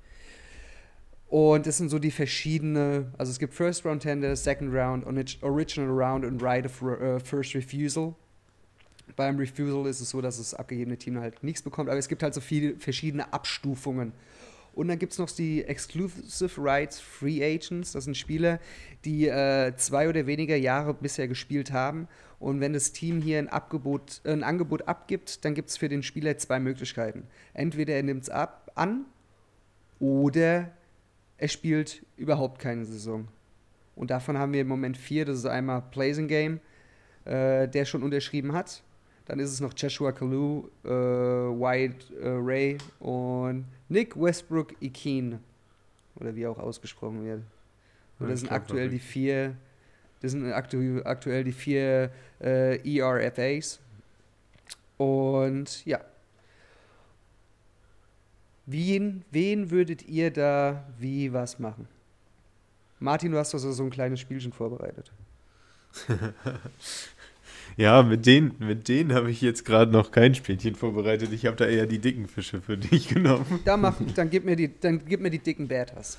Und 1.28 1.66
das 1.66 1.78
sind 1.78 1.88
so 1.88 1.98
die 1.98 2.10
verschiedene, 2.10 3.10
also 3.16 3.30
es 3.30 3.38
gibt 3.38 3.54
First 3.54 3.86
Round 3.86 4.02
Tender, 4.02 4.36
Second 4.36 4.74
Round, 4.74 5.06
Orig- 5.06 5.42
Original 5.42 5.88
Round 5.88 6.26
und 6.26 6.42
Right 6.42 6.66
of 6.66 6.82
äh, 6.82 7.18
First 7.20 7.54
Refusal. 7.54 8.14
Beim 9.16 9.38
Refusal 9.38 9.86
ist 9.86 10.00
es 10.00 10.10
so, 10.10 10.20
dass 10.20 10.36
das 10.36 10.52
abgegebene 10.52 10.98
Team 10.98 11.18
halt 11.18 11.42
nichts 11.42 11.62
bekommt, 11.62 11.88
aber 11.88 11.98
es 11.98 12.08
gibt 12.08 12.22
halt 12.22 12.34
so 12.34 12.40
viele 12.42 12.76
verschiedene 12.76 13.32
Abstufungen. 13.32 14.12
Und 14.74 14.88
dann 14.88 14.98
gibt 14.98 15.12
es 15.12 15.18
noch 15.18 15.30
die 15.30 15.64
Exclusive 15.64 16.52
Rights 16.58 16.98
Free 16.98 17.44
Agents. 17.44 17.92
Das 17.92 18.04
sind 18.04 18.16
Spieler, 18.16 18.58
die 19.04 19.28
äh, 19.28 19.74
zwei 19.76 20.08
oder 20.08 20.26
weniger 20.26 20.56
Jahre 20.56 20.94
bisher 20.94 21.28
gespielt 21.28 21.72
haben. 21.72 22.08
Und 22.38 22.60
wenn 22.60 22.72
das 22.72 22.92
Team 22.92 23.20
hier 23.20 23.38
ein, 23.38 23.48
Abgebot, 23.48 24.20
äh, 24.24 24.32
ein 24.32 24.42
Angebot 24.42 24.88
abgibt, 24.88 25.44
dann 25.44 25.54
gibt 25.54 25.68
es 25.68 25.76
für 25.76 25.88
den 25.88 26.02
Spieler 26.02 26.38
zwei 26.38 26.58
Möglichkeiten. 26.58 27.26
Entweder 27.52 27.94
er 27.94 28.02
nimmt 28.02 28.22
es 28.24 28.30
ab 28.30 28.72
an 28.74 29.04
oder 30.00 30.72
er 31.36 31.48
spielt 31.48 32.04
überhaupt 32.16 32.58
keine 32.58 32.84
Saison. 32.84 33.28
Und 33.94 34.10
davon 34.10 34.38
haben 34.38 34.52
wir 34.52 34.62
im 34.62 34.68
Moment 34.68 34.96
vier. 34.96 35.24
Das 35.24 35.38
ist 35.38 35.46
einmal 35.46 35.82
Blazing 35.90 36.28
Game, 36.28 36.60
äh, 37.24 37.68
der 37.68 37.84
schon 37.84 38.02
unterschrieben 38.02 38.52
hat. 38.52 38.82
Dann 39.26 39.38
ist 39.38 39.50
es 39.52 39.60
noch 39.60 39.72
Joshua 39.76 40.12
Kalu, 40.12 40.68
äh, 40.84 40.88
Wyatt 40.88 42.10
äh, 42.20 42.28
Ray 42.28 42.78
und 42.98 43.66
Nick 43.92 44.16
Westbrook 44.16 44.74
Ikeen. 44.80 45.38
Oder 46.16 46.34
wie 46.34 46.46
auch 46.46 46.58
ausgesprochen 46.58 47.24
wird. 47.24 47.42
Und 48.18 48.30
das 48.30 48.40
sind 48.40 48.50
aktuell 48.50 48.88
die 48.88 48.98
vier, 48.98 49.56
das 50.20 50.32
sind 50.32 50.50
aktu 50.52 51.00
aktuell 51.04 51.44
die 51.44 51.52
vier 51.52 52.10
äh, 52.40 52.98
ERFAs. 52.98 53.80
Und 54.96 55.84
ja. 55.84 56.00
Wen, 58.66 59.24
wen 59.30 59.70
würdet 59.70 60.06
ihr 60.08 60.30
da 60.30 60.86
wie 60.98 61.32
was 61.32 61.58
machen? 61.58 61.88
Martin, 63.00 63.32
du 63.32 63.38
hast 63.38 63.52
also 63.52 63.72
so 63.72 63.82
ein 63.82 63.90
kleines 63.90 64.20
Spielchen 64.20 64.52
vorbereitet. 64.52 65.12
Ja, 67.76 68.02
mit 68.02 68.26
denen, 68.26 68.54
mit 68.58 68.88
denen 68.88 69.14
habe 69.14 69.30
ich 69.30 69.40
jetzt 69.40 69.64
gerade 69.64 69.90
noch 69.90 70.10
kein 70.10 70.34
Spielchen 70.34 70.74
vorbereitet. 70.74 71.32
Ich 71.32 71.46
habe 71.46 71.56
da 71.56 71.66
eher 71.66 71.86
die 71.86 71.98
dicken 71.98 72.28
Fische 72.28 72.60
für 72.60 72.76
dich 72.76 73.08
genommen. 73.08 73.60
Da 73.64 73.76
mach, 73.76 73.96
dann, 74.14 74.28
gib 74.28 74.44
mir 74.44 74.56
die, 74.56 74.70
dann 74.80 75.04
gib 75.06 75.20
mir 75.20 75.30
die 75.30 75.38
dicken 75.38 75.68
Batters. 75.68 76.18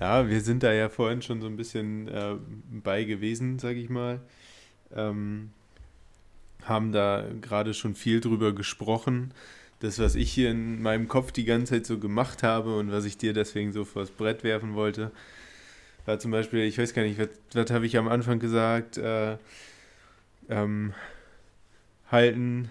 Ja, 0.00 0.28
wir 0.28 0.40
sind 0.40 0.62
da 0.62 0.72
ja 0.72 0.88
vorhin 0.88 1.22
schon 1.22 1.40
so 1.40 1.46
ein 1.46 1.56
bisschen 1.56 2.08
äh, 2.08 2.36
bei 2.70 3.04
gewesen, 3.04 3.58
sag 3.58 3.76
ich 3.76 3.88
mal. 3.88 4.20
Ähm, 4.94 5.50
haben 6.64 6.92
da 6.92 7.24
gerade 7.40 7.74
schon 7.74 7.94
viel 7.94 8.20
drüber 8.20 8.54
gesprochen. 8.54 9.32
Das, 9.80 9.98
was 9.98 10.14
ich 10.14 10.32
hier 10.32 10.50
in 10.50 10.82
meinem 10.82 11.06
Kopf 11.06 11.32
die 11.32 11.44
ganze 11.44 11.74
Zeit 11.74 11.86
so 11.86 11.98
gemacht 11.98 12.42
habe 12.42 12.76
und 12.76 12.90
was 12.90 13.04
ich 13.04 13.18
dir 13.18 13.32
deswegen 13.32 13.72
so 13.72 13.84
vors 13.84 14.10
Brett 14.10 14.42
werfen 14.42 14.74
wollte, 14.74 15.12
war 16.06 16.18
zum 16.18 16.30
Beispiel, 16.30 16.60
ich 16.60 16.78
weiß 16.78 16.94
gar 16.94 17.02
nicht, 17.02 17.18
was, 17.18 17.28
was 17.52 17.70
habe 17.70 17.86
ich 17.86 17.96
am 17.98 18.08
Anfang 18.08 18.38
gesagt? 18.38 18.98
Äh, 18.98 19.36
ähm, 20.48 20.94
halten, 22.10 22.70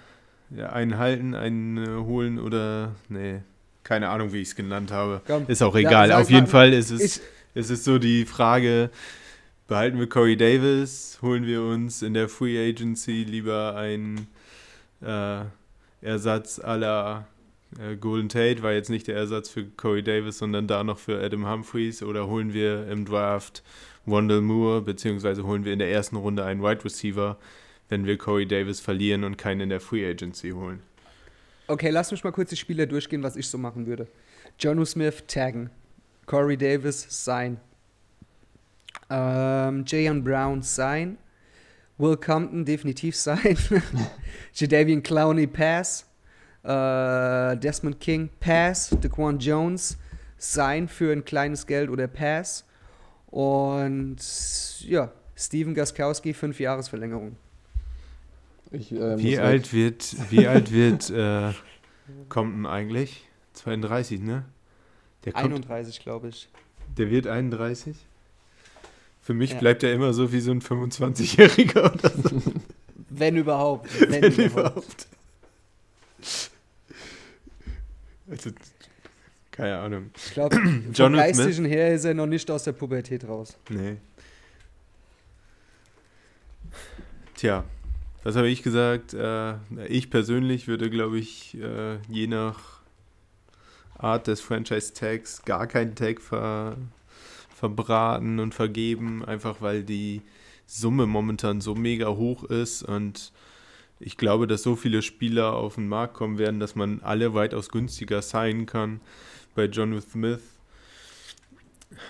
ja, 0.50 0.70
einen 0.72 0.98
halten, 0.98 1.36
einen 1.36 1.78
äh, 1.78 1.88
holen 2.06 2.40
oder, 2.40 2.96
nee, 3.10 3.42
keine 3.84 4.10
Ahnung, 4.10 4.34
wie 4.34 4.42
ich 4.42 4.50
es 4.50 4.56
genannt 4.56 4.92
habe. 4.92 5.22
Komm, 5.28 5.46
ist 5.48 5.62
auch 5.62 5.76
ja, 5.76 5.82
egal. 5.82 6.08
sag 6.10 6.22
Auf 6.22 6.30
jeden 6.30 6.44
mal, 6.46 6.50
Fall 6.50 6.74
ist 6.74 6.92
es, 6.92 7.02
ich- 7.18 7.22
es 7.54 7.70
ist 7.70 7.84
so 7.84 8.00
die 8.00 8.26
Frage, 8.26 8.90
behalten 9.68 10.00
wir 10.00 10.08
Corey 10.10 10.36
Davis, 10.38 11.20
holen 11.22 11.46
wir 11.46 11.62
uns 11.62 12.02
in 12.02 12.14
der 12.14 12.28
Free 12.30 12.70
Agency 12.70 13.24
lieber 13.24 13.76
einen 13.76 14.28
äh, 15.02 15.42
Ersatz 16.02 16.60
aller 16.60 17.28
äh, 17.80 17.96
Golden 17.96 18.30
Tate, 18.30 18.64
war 18.64 18.74
jetzt 18.74 18.90
nicht 18.90 19.08
der 19.08 19.16
Ersatz 19.16 19.50
für 19.50 19.66
Corey 19.66 20.04
Davis, 20.04 20.38
sondern 20.38 20.68
da 20.68 20.84
noch 20.84 21.00
für 21.00 21.22
Adam 21.22 21.50
Humphreys 21.50 22.04
oder 22.04 22.28
holen 22.28 22.54
wir 22.54 22.88
im 22.88 23.06
Draft 23.06 23.64
Wendell 24.06 24.42
Moore, 24.42 24.82
beziehungsweise 24.82 25.44
holen 25.46 25.66
wir 25.66 25.74
in 25.74 25.80
der 25.80 25.92
ersten 25.92 26.16
Runde 26.16 26.46
einen 26.46 26.62
Wide 26.62 26.86
Receiver, 26.86 27.38
wenn 27.90 28.06
wir 28.06 28.18
Corey 28.18 28.46
Davis 28.48 28.80
verlieren 28.80 29.24
und 29.24 29.38
keinen 29.38 29.62
in 29.62 29.70
der 29.70 29.80
Free 29.80 30.08
Agency 30.08 30.52
holen. 30.52 30.82
Okay, 31.68 31.90
lass 31.90 32.12
mich 32.12 32.24
mal 32.24 32.32
kurz 32.32 32.52
die 32.52 32.58
Spieler 32.58 32.86
durchgehen, 32.86 33.24
was 33.24 33.36
ich 33.36 33.48
so 33.48 33.58
machen 33.58 33.88
würde. 33.88 34.08
Jonu 34.60 34.86
Smith 34.86 35.24
taggen. 35.28 35.72
Corey 36.28 36.58
Davis 36.58 37.08
sein. 37.10 37.60
Ähm, 39.10 39.84
Jayon 39.88 40.24
Brown 40.24 40.62
sein. 40.62 41.18
Will 41.98 42.18
Compton 42.18 42.66
definitiv 42.66 43.16
sein. 43.16 43.58
Jadavian 44.54 45.02
Clowney 45.02 45.48
pass. 45.48 46.05
Äh, 46.66 47.58
Desmond 47.58 48.00
King 48.00 48.30
pass. 48.40 48.90
Daquan 49.02 49.40
Jones 49.40 49.98
sein 50.38 50.88
für 50.88 51.12
ein 51.14 51.24
kleines 51.24 51.66
Geld 51.68 51.90
oder 51.90 52.08
pass. 52.08 52.66
Und 53.28 54.18
ja, 54.82 55.12
Steven 55.36 55.74
Gaskowski, 55.74 56.34
fünf 56.34 56.60
Jahresverlängerung. 56.60 57.36
Ich, 58.72 58.92
äh, 58.92 59.18
Wie 59.18 59.38
alt 59.38 59.74
wird, 59.74 60.16
wie 60.32 60.48
alt 60.48 60.72
wird 60.72 61.10
äh, 61.10 61.52
Compton 62.30 62.66
eigentlich? 62.66 63.24
32, 63.54 64.22
ne? 64.22 64.46
Der, 65.24 65.34
kommt, 65.34 65.46
31, 65.54 66.00
glaube 66.02 66.30
ich. 66.30 66.50
der 66.98 67.10
wird 67.10 67.28
31? 67.28 67.96
Für 69.22 69.34
mich 69.34 69.52
Ja. 69.52 69.60
bleibt 69.60 69.84
er 69.84 69.94
immer 69.94 70.14
so 70.14 70.32
wie 70.32 70.40
so 70.40 70.52
ein 70.52 70.62
25-Jähriger 70.62 71.94
oder 71.94 72.10
so. 72.10 72.42
Wenn 73.10 73.38
überhaupt. 73.38 73.90
Wenn, 74.10 74.22
Wenn 74.24 74.34
überhaupt. 74.34 74.52
überhaupt. 74.52 75.08
Also, 78.30 78.52
keine 79.52 79.78
Ahnung. 79.78 80.12
Ich 80.16 80.34
glaube, 80.34 80.56
vom 80.94 81.14
Geistlichen 81.14 81.66
her 81.66 81.94
ist 81.94 82.06
er 82.06 82.14
noch 82.14 82.26
nicht 82.26 82.50
aus 82.52 82.64
der 82.64 82.74
Pubertät 82.74 83.28
raus. 83.28 83.58
Nee. 83.70 83.98
Tja, 87.36 87.64
was 88.24 88.36
habe 88.36 88.48
ich 88.50 88.64
gesagt? 88.64 89.14
Äh, 89.14 89.56
ich 89.88 90.10
persönlich 90.10 90.68
würde, 90.68 90.90
glaube 90.90 91.20
ich, 91.20 91.58
äh, 91.62 91.98
je 92.10 92.28
nach 92.28 92.82
Art 93.98 94.28
des 94.28 94.42
Franchise-Tags 94.42 95.46
gar 95.46 95.68
keinen 95.68 95.96
Tag 95.96 96.22
ver 96.22 96.78
verbraten 97.56 98.40
und 98.40 98.54
vergeben, 98.54 99.24
einfach 99.24 99.62
weil 99.62 99.84
die 99.84 100.22
Summe 100.68 101.06
momentan 101.06 101.62
so 101.62 101.74
mega 101.74 102.10
hoch 102.10 102.44
ist 102.44 102.84
und 102.84 103.32
ich 104.00 104.18
glaube, 104.18 104.48
dass 104.48 104.64
so 104.64 104.76
viele 104.76 105.02
Spieler 105.02 105.54
auf 105.54 105.76
den 105.76 105.88
Markt 105.88 106.14
kommen 106.14 106.38
werden, 106.38 106.60
dass 106.60 106.76
man 106.76 107.02
alle 107.02 107.34
weitaus 107.34 107.70
günstiger 107.70 108.22
signen 108.22 108.66
kann. 108.66 109.00
Bei 109.56 109.66
John 109.66 110.00
Smith 110.02 110.42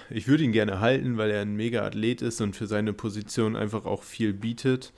ich 0.10 0.28
würde 0.28 0.44
ihn 0.44 0.52
gerne 0.52 0.80
halten, 0.80 1.18
weil 1.18 1.32
er 1.32 1.42
ein 1.42 1.56
mega 1.56 1.86
Athlet 1.86 2.22
ist 2.22 2.42
und 2.42 2.56
für 2.56 2.68
seine 2.68 2.94
Position 2.94 3.56
einfach 3.56 3.86
auch 3.86 4.04
viel 4.04 4.34
bietet. 4.34 4.94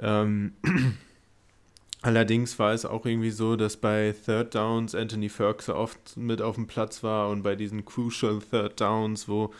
Ähm, 0.00 0.52
allerdings 2.02 2.58
war 2.58 2.72
es 2.72 2.84
auch 2.84 3.06
irgendwie 3.06 3.30
so, 3.30 3.56
dass 3.56 3.76
bei 3.76 4.14
Third 4.24 4.54
Downs 4.54 4.94
Anthony 4.94 5.28
Ferguson 5.28 5.74
oft 5.74 6.16
mit 6.16 6.42
auf 6.42 6.56
dem 6.56 6.66
Platz 6.66 7.02
war 7.02 7.28
und 7.30 7.42
bei 7.42 7.56
diesen 7.56 7.84
Crucial 7.84 8.40
Third 8.50 8.80
Downs, 8.80 9.28
wo 9.28 9.52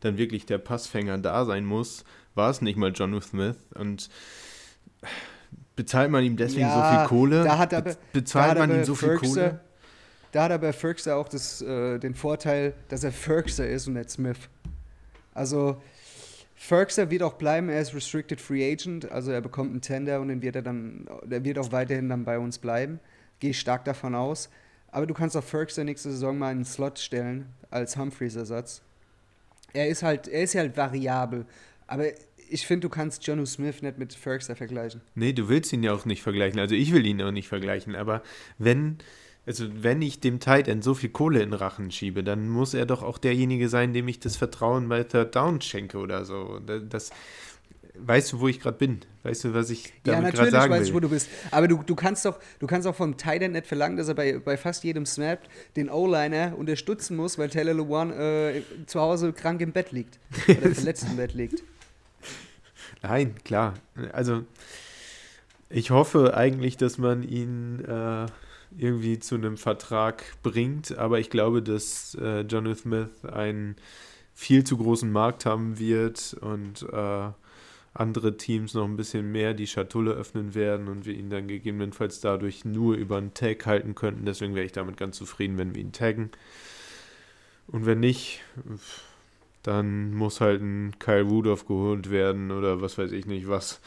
dann 0.00 0.18
wirklich 0.18 0.46
der 0.46 0.58
Passfänger 0.58 1.18
da 1.18 1.44
sein 1.44 1.64
muss, 1.64 2.04
war 2.34 2.50
es 2.50 2.62
nicht 2.62 2.76
mal 2.76 2.92
John 2.94 3.20
Smith 3.20 3.56
und 3.74 4.08
bezahlt 5.76 6.10
man 6.10 6.22
ihm 6.24 6.36
deswegen 6.36 6.68
so 6.68 6.76
Ja, 6.78 6.98
viel 7.00 7.08
Kohle? 7.08 7.44
da 7.44 7.58
hat 7.58 7.72
aber- 7.74 7.90
Be- 7.90 7.96
bezahlt 8.12 8.58
man 8.58 8.70
ihm 8.70 8.84
so 8.84 8.94
viel 8.94 9.08
Ferguson- 9.08 9.34
Kohle? 9.34 9.60
Da 10.32 10.44
hat 10.44 10.52
aber 10.52 10.72
Ferguson 10.72 11.12
auch 11.12 11.28
das, 11.28 11.60
äh, 11.62 11.98
den 11.98 12.14
Vorteil, 12.14 12.74
dass 12.88 13.04
er 13.04 13.12
Ferguson 13.12 13.66
ist 13.66 13.86
und 13.86 13.94
nicht 13.94 14.10
Smith. 14.10 14.38
Also 15.34 15.80
Ferguson 16.54 17.10
wird 17.10 17.22
auch 17.22 17.34
bleiben, 17.34 17.68
er 17.68 17.80
ist 17.80 17.94
Restricted 17.94 18.40
Free 18.40 18.70
Agent, 18.72 19.10
also 19.10 19.30
er 19.32 19.40
bekommt 19.40 19.70
einen 19.72 19.80
Tender 19.80 20.20
und 20.20 20.28
den 20.28 20.40
wird 20.42 20.56
er 20.56 20.62
dann, 20.62 21.06
der 21.24 21.44
wird 21.44 21.58
auch 21.58 21.72
weiterhin 21.72 22.08
dann 22.08 22.24
bei 22.24 22.38
uns 22.38 22.58
bleiben. 22.58 23.00
Gehe 23.40 23.50
ich 23.50 23.58
stark 23.60 23.84
davon 23.84 24.14
aus. 24.14 24.48
Aber 24.90 25.06
du 25.06 25.14
kannst 25.14 25.36
auch 25.36 25.42
Ferguson 25.44 25.86
nächste 25.86 26.10
Saison 26.10 26.38
mal 26.38 26.52
in 26.52 26.58
den 26.58 26.64
Slot 26.64 26.98
stellen 26.98 27.46
als 27.70 27.96
Humphreys-Ersatz. 27.96 28.82
Er 29.72 29.88
ist 29.88 30.02
halt, 30.02 30.28
er 30.28 30.42
ist 30.42 30.54
halt 30.54 30.76
variabel. 30.76 31.46
Aber 31.86 32.04
ich 32.52 32.66
finde, 32.66 32.86
du 32.86 32.88
kannst 32.88 33.26
Jonu 33.26 33.44
Smith 33.46 33.82
nicht 33.82 33.98
mit 33.98 34.12
Ferguson 34.14 34.56
vergleichen. 34.56 35.00
Nee, 35.14 35.32
du 35.32 35.48
willst 35.48 35.72
ihn 35.72 35.82
ja 35.82 35.92
auch 35.92 36.04
nicht 36.04 36.22
vergleichen. 36.22 36.58
Also 36.60 36.74
ich 36.74 36.92
will 36.92 37.04
ihn 37.06 37.20
auch 37.22 37.30
nicht 37.32 37.48
vergleichen. 37.48 37.96
Aber 37.96 38.22
wenn, 38.58 38.98
also 39.46 39.66
wenn 39.82 40.02
ich 40.02 40.20
dem 40.20 40.38
Tight 40.40 40.68
End 40.68 40.84
so 40.84 40.94
viel 40.94 41.10
Kohle 41.10 41.42
in 41.42 41.50
den 41.50 41.54
Rachen 41.54 41.90
schiebe, 41.90 42.22
dann 42.22 42.48
muss 42.48 42.74
er 42.74 42.86
doch 42.86 43.02
auch 43.02 43.18
derjenige 43.18 43.68
sein, 43.68 43.92
dem 43.92 44.06
ich 44.08 44.20
das 44.20 44.36
Vertrauen 44.36 44.88
bei 44.88 45.02
Third 45.04 45.34
Down 45.34 45.60
schenke 45.60 45.98
oder 45.98 46.24
so. 46.24 46.60
Da- 46.64 46.78
Das, 46.78 47.10
weißt 47.98 48.32
du, 48.32 48.40
wo 48.40 48.48
ich 48.48 48.58
gerade 48.60 48.78
bin? 48.78 49.00
Weißt 49.22 49.44
du, 49.44 49.54
was 49.54 49.70
ich 49.70 49.84
Ja, 49.86 50.14
damit 50.14 50.34
gerade 50.34 50.50
natürlich 50.50 50.50
sagen 50.52 50.72
weiß 50.72 50.86
ich, 50.86 50.92
wo 50.92 50.94
will? 50.96 51.00
du 51.02 51.08
bist. 51.10 51.28
Aber 51.50 51.68
du, 51.68 51.82
du 51.84 51.94
kannst 51.94 52.24
doch, 52.24 52.38
du 52.58 52.66
kannst 52.66 52.86
auch 52.88 52.94
vom 52.94 53.16
Tight 53.16 53.42
End 53.42 53.52
nicht 53.54 53.66
verlangen, 53.66 53.96
dass 53.96 54.08
er 54.08 54.14
bei, 54.14 54.38
bei 54.38 54.56
fast 54.56 54.82
jedem 54.82 55.06
Snap 55.06 55.40
den 55.76 55.88
O-Liner 55.90 56.54
unterstützen 56.56 57.16
muss, 57.16 57.36
weil 57.38 57.48
Taylor 57.50 57.74
Lewan 57.74 58.10
äh, 58.12 58.62
zu 58.86 59.00
Hause 59.00 59.32
krank 59.32 59.60
im 59.60 59.72
Bett 59.72 59.92
liegt. 59.92 60.18
Oder 60.48 60.62
im 61.10 61.16
Bett 61.16 61.34
liegt. 61.34 61.62
Nein, 63.02 63.34
klar. 63.44 63.74
Also 64.12 64.44
ich 65.68 65.90
hoffe 65.90 66.36
eigentlich, 66.36 66.76
dass 66.76 66.98
man 66.98 67.22
ihn 67.22 67.84
äh, 67.84 68.26
irgendwie 68.78 69.18
zu 69.18 69.34
einem 69.34 69.56
Vertrag 69.56 70.24
bringt, 70.42 70.96
aber 70.96 71.18
ich 71.18 71.30
glaube, 71.30 71.62
dass 71.62 72.14
äh, 72.20 72.40
John 72.42 72.74
Smith 72.74 73.24
einen 73.24 73.76
viel 74.34 74.64
zu 74.64 74.76
großen 74.76 75.10
Markt 75.10 75.46
haben 75.46 75.78
wird 75.78 76.34
und 76.40 76.86
äh, 76.92 77.30
andere 77.94 78.36
Teams 78.36 78.74
noch 78.74 78.84
ein 78.84 78.96
bisschen 78.96 79.30
mehr 79.30 79.52
die 79.52 79.66
Schatulle 79.66 80.12
öffnen 80.12 80.54
werden 80.54 80.88
und 80.88 81.04
wir 81.04 81.14
ihn 81.14 81.28
dann 81.28 81.46
gegebenenfalls 81.48 82.20
dadurch 82.20 82.64
nur 82.64 82.94
über 82.94 83.18
einen 83.18 83.34
Tag 83.34 83.66
halten 83.66 83.94
könnten. 83.94 84.24
Deswegen 84.24 84.54
wäre 84.54 84.64
ich 84.64 84.72
damit 84.72 84.96
ganz 84.96 85.18
zufrieden, 85.18 85.58
wenn 85.58 85.74
wir 85.74 85.82
ihn 85.82 85.92
taggen. 85.92 86.30
Und 87.66 87.84
wenn 87.84 88.00
nicht, 88.00 88.40
dann 89.62 90.12
muss 90.14 90.40
halt 90.40 90.60
ein 90.60 90.98
Kyle 90.98 91.22
Rudolph 91.22 91.66
geholt 91.66 92.10
werden 92.10 92.50
oder 92.50 92.80
was 92.80 92.98
weiß 92.98 93.12
ich 93.12 93.26
nicht 93.26 93.48
was. 93.48 93.80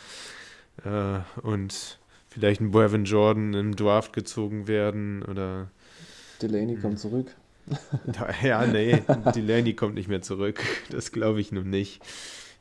Äh, 0.84 1.19
und 1.41 1.99
vielleicht 2.30 2.61
ein 2.61 2.71
Brevin 2.71 3.05
Jordan 3.05 3.53
im 3.53 3.76
Draft 3.76 4.13
gezogen 4.13 4.67
werden 4.67 5.23
oder. 5.23 5.69
Delaney 6.41 6.76
kommt 6.78 6.99
zurück. 6.99 7.34
Ja, 8.43 8.65
nee, 8.67 9.01
Delaney 9.36 9.73
kommt 9.73 9.95
nicht 9.95 10.07
mehr 10.07 10.21
zurück. 10.21 10.59
Das 10.91 11.11
glaube 11.11 11.41
ich 11.41 11.51
nun 11.51 11.69
nicht. 11.69 12.01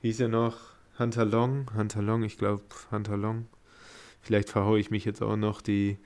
Hieß 0.02 0.18
ja 0.20 0.28
noch 0.28 0.56
Hunter 0.98 1.24
Long? 1.24 1.66
Hunter 1.76 2.02
Long, 2.02 2.22
ich 2.22 2.38
glaube 2.38 2.62
Hunter 2.90 3.16
Long. 3.16 3.46
Vielleicht 4.22 4.48
verhaue 4.48 4.78
ich 4.78 4.90
mich 4.90 5.04
jetzt 5.04 5.22
auch 5.22 5.36
noch. 5.36 5.60
Die 5.60 5.98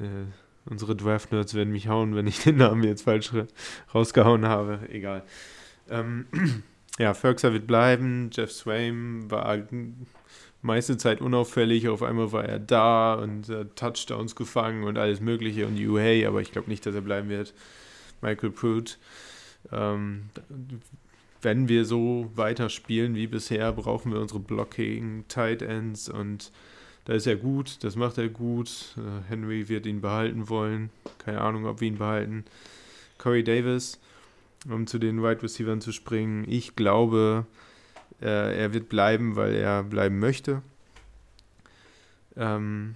äh, 0.00 0.26
unsere 0.68 0.94
Draft-Nerds 0.96 1.54
werden 1.54 1.72
mich 1.72 1.88
hauen, 1.88 2.14
wenn 2.14 2.26
ich 2.26 2.40
den 2.42 2.56
Namen 2.56 2.82
jetzt 2.84 3.02
falsch 3.02 3.32
ra- 3.32 3.46
rausgehauen 3.94 4.46
habe. 4.46 4.80
Egal. 4.90 5.22
Ähm, 5.90 6.26
ja, 6.98 7.14
Ferguson 7.14 7.52
wird 7.52 7.66
bleiben. 7.66 8.30
Jeff 8.32 8.52
Swaim 8.52 9.30
war 9.30 9.58
meiste 10.62 10.96
Zeit 10.96 11.20
unauffällig. 11.20 11.88
Auf 11.88 12.02
einmal 12.02 12.32
war 12.32 12.44
er 12.44 12.58
da 12.58 13.14
und 13.14 13.48
äh, 13.48 13.66
Touchdowns 13.76 14.34
gefangen 14.34 14.84
und 14.84 14.98
alles 14.98 15.20
Mögliche 15.20 15.66
und 15.66 15.78
UA, 15.78 16.26
aber 16.26 16.40
ich 16.40 16.52
glaube 16.52 16.70
nicht, 16.70 16.84
dass 16.86 16.94
er 16.94 17.02
bleiben 17.02 17.28
wird. 17.28 17.54
Michael 18.20 18.50
Pruitt. 18.50 18.98
Ähm, 19.72 20.30
wenn 21.42 21.68
wir 21.68 21.84
so 21.84 22.30
weiterspielen 22.34 23.14
wie 23.14 23.26
bisher, 23.26 23.72
brauchen 23.72 24.12
wir 24.12 24.20
unsere 24.20 24.40
Blocking 24.40 25.24
Tight 25.28 25.62
Ends 25.62 26.08
und 26.08 26.50
da 27.04 27.12
ist 27.12 27.26
er 27.26 27.36
gut, 27.36 27.84
das 27.84 27.96
macht 27.96 28.16
er 28.16 28.30
gut. 28.30 28.96
Äh, 28.96 29.28
Henry 29.28 29.68
wird 29.68 29.84
ihn 29.84 30.00
behalten 30.00 30.48
wollen. 30.48 30.88
Keine 31.18 31.42
Ahnung, 31.42 31.66
ob 31.66 31.82
wir 31.82 31.88
ihn 31.88 31.98
behalten. 31.98 32.44
Corey 33.18 33.44
Davis, 33.44 34.00
um 34.68 34.86
zu 34.86 34.98
den 34.98 35.22
Wide 35.22 35.42
Receivers 35.42 35.84
zu 35.84 35.92
springen. 35.92 36.44
Ich 36.48 36.76
glaube, 36.76 37.46
äh, 38.22 38.58
er 38.60 38.72
wird 38.74 38.88
bleiben, 38.88 39.36
weil 39.36 39.54
er 39.54 39.82
bleiben 39.82 40.18
möchte. 40.18 40.62
Ähm, 42.36 42.94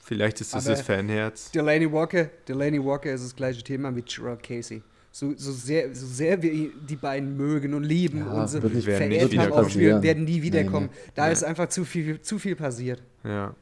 vielleicht 0.00 0.40
ist 0.40 0.54
das 0.54 0.66
Aber 0.66 0.76
das 0.76 0.86
Fanherz. 0.86 1.50
Delaney 1.50 1.90
Walker, 1.90 2.24
Delaney 2.48 2.82
Walker 2.84 3.12
ist 3.12 3.24
das 3.24 3.34
gleiche 3.34 3.62
Thema 3.62 3.94
wie 3.94 4.02
Gerard 4.02 4.42
Casey. 4.42 4.82
So, 5.10 5.32
so, 5.36 5.52
sehr, 5.52 5.94
so 5.94 6.06
sehr 6.06 6.42
wir 6.42 6.70
die 6.88 6.96
beiden 6.96 7.36
mögen 7.36 7.72
und 7.74 7.84
lieben 7.84 8.18
Ja, 8.18 8.32
und 8.42 8.48
so 8.48 8.60
verehrt 8.60 9.00
haben 9.00 9.30
wiederkommen. 9.30 9.64
auf 9.64 9.70
Spielen, 9.70 9.96
Ja. 9.96 10.02
werden 10.02 10.24
nie 10.24 10.42
wiederkommen. 10.42 10.88
Nee, 10.92 11.12
Da 11.14 11.26
Nee. 11.26 11.32
ist 11.32 11.44
einfach 11.44 11.68
zu 11.68 11.84
viel, 11.84 12.20
zu 12.20 12.38
viel 12.38 12.56
passiert. 12.56 13.00
Ja. 13.22 13.54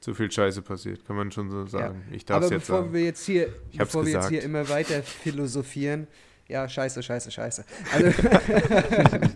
Zu 0.00 0.12
viel 0.14 0.30
Scheiße 0.32 0.62
passiert, 0.62 1.06
kann 1.06 1.14
man 1.14 1.30
schon 1.30 1.48
so 1.48 1.64
sagen. 1.66 2.02
Ich 2.10 2.24
darf 2.24 2.38
Aber 2.38 2.46
es 2.46 2.50
jetzt 2.50 2.66
bevor 2.66 2.80
sagen. 2.80 2.92
wir 2.92 3.04
jetzt 3.04 3.24
hier, 3.24 3.48
bevor 3.78 4.04
wir 4.04 4.12
jetzt 4.14 4.28
hier 4.28 4.42
immer 4.42 4.68
weiter 4.68 5.00
philosophieren, 5.04 6.08
ja, 6.52 6.68
scheiße, 6.68 7.02
scheiße, 7.02 7.30
scheiße. 7.30 7.64
Also, 7.94 8.12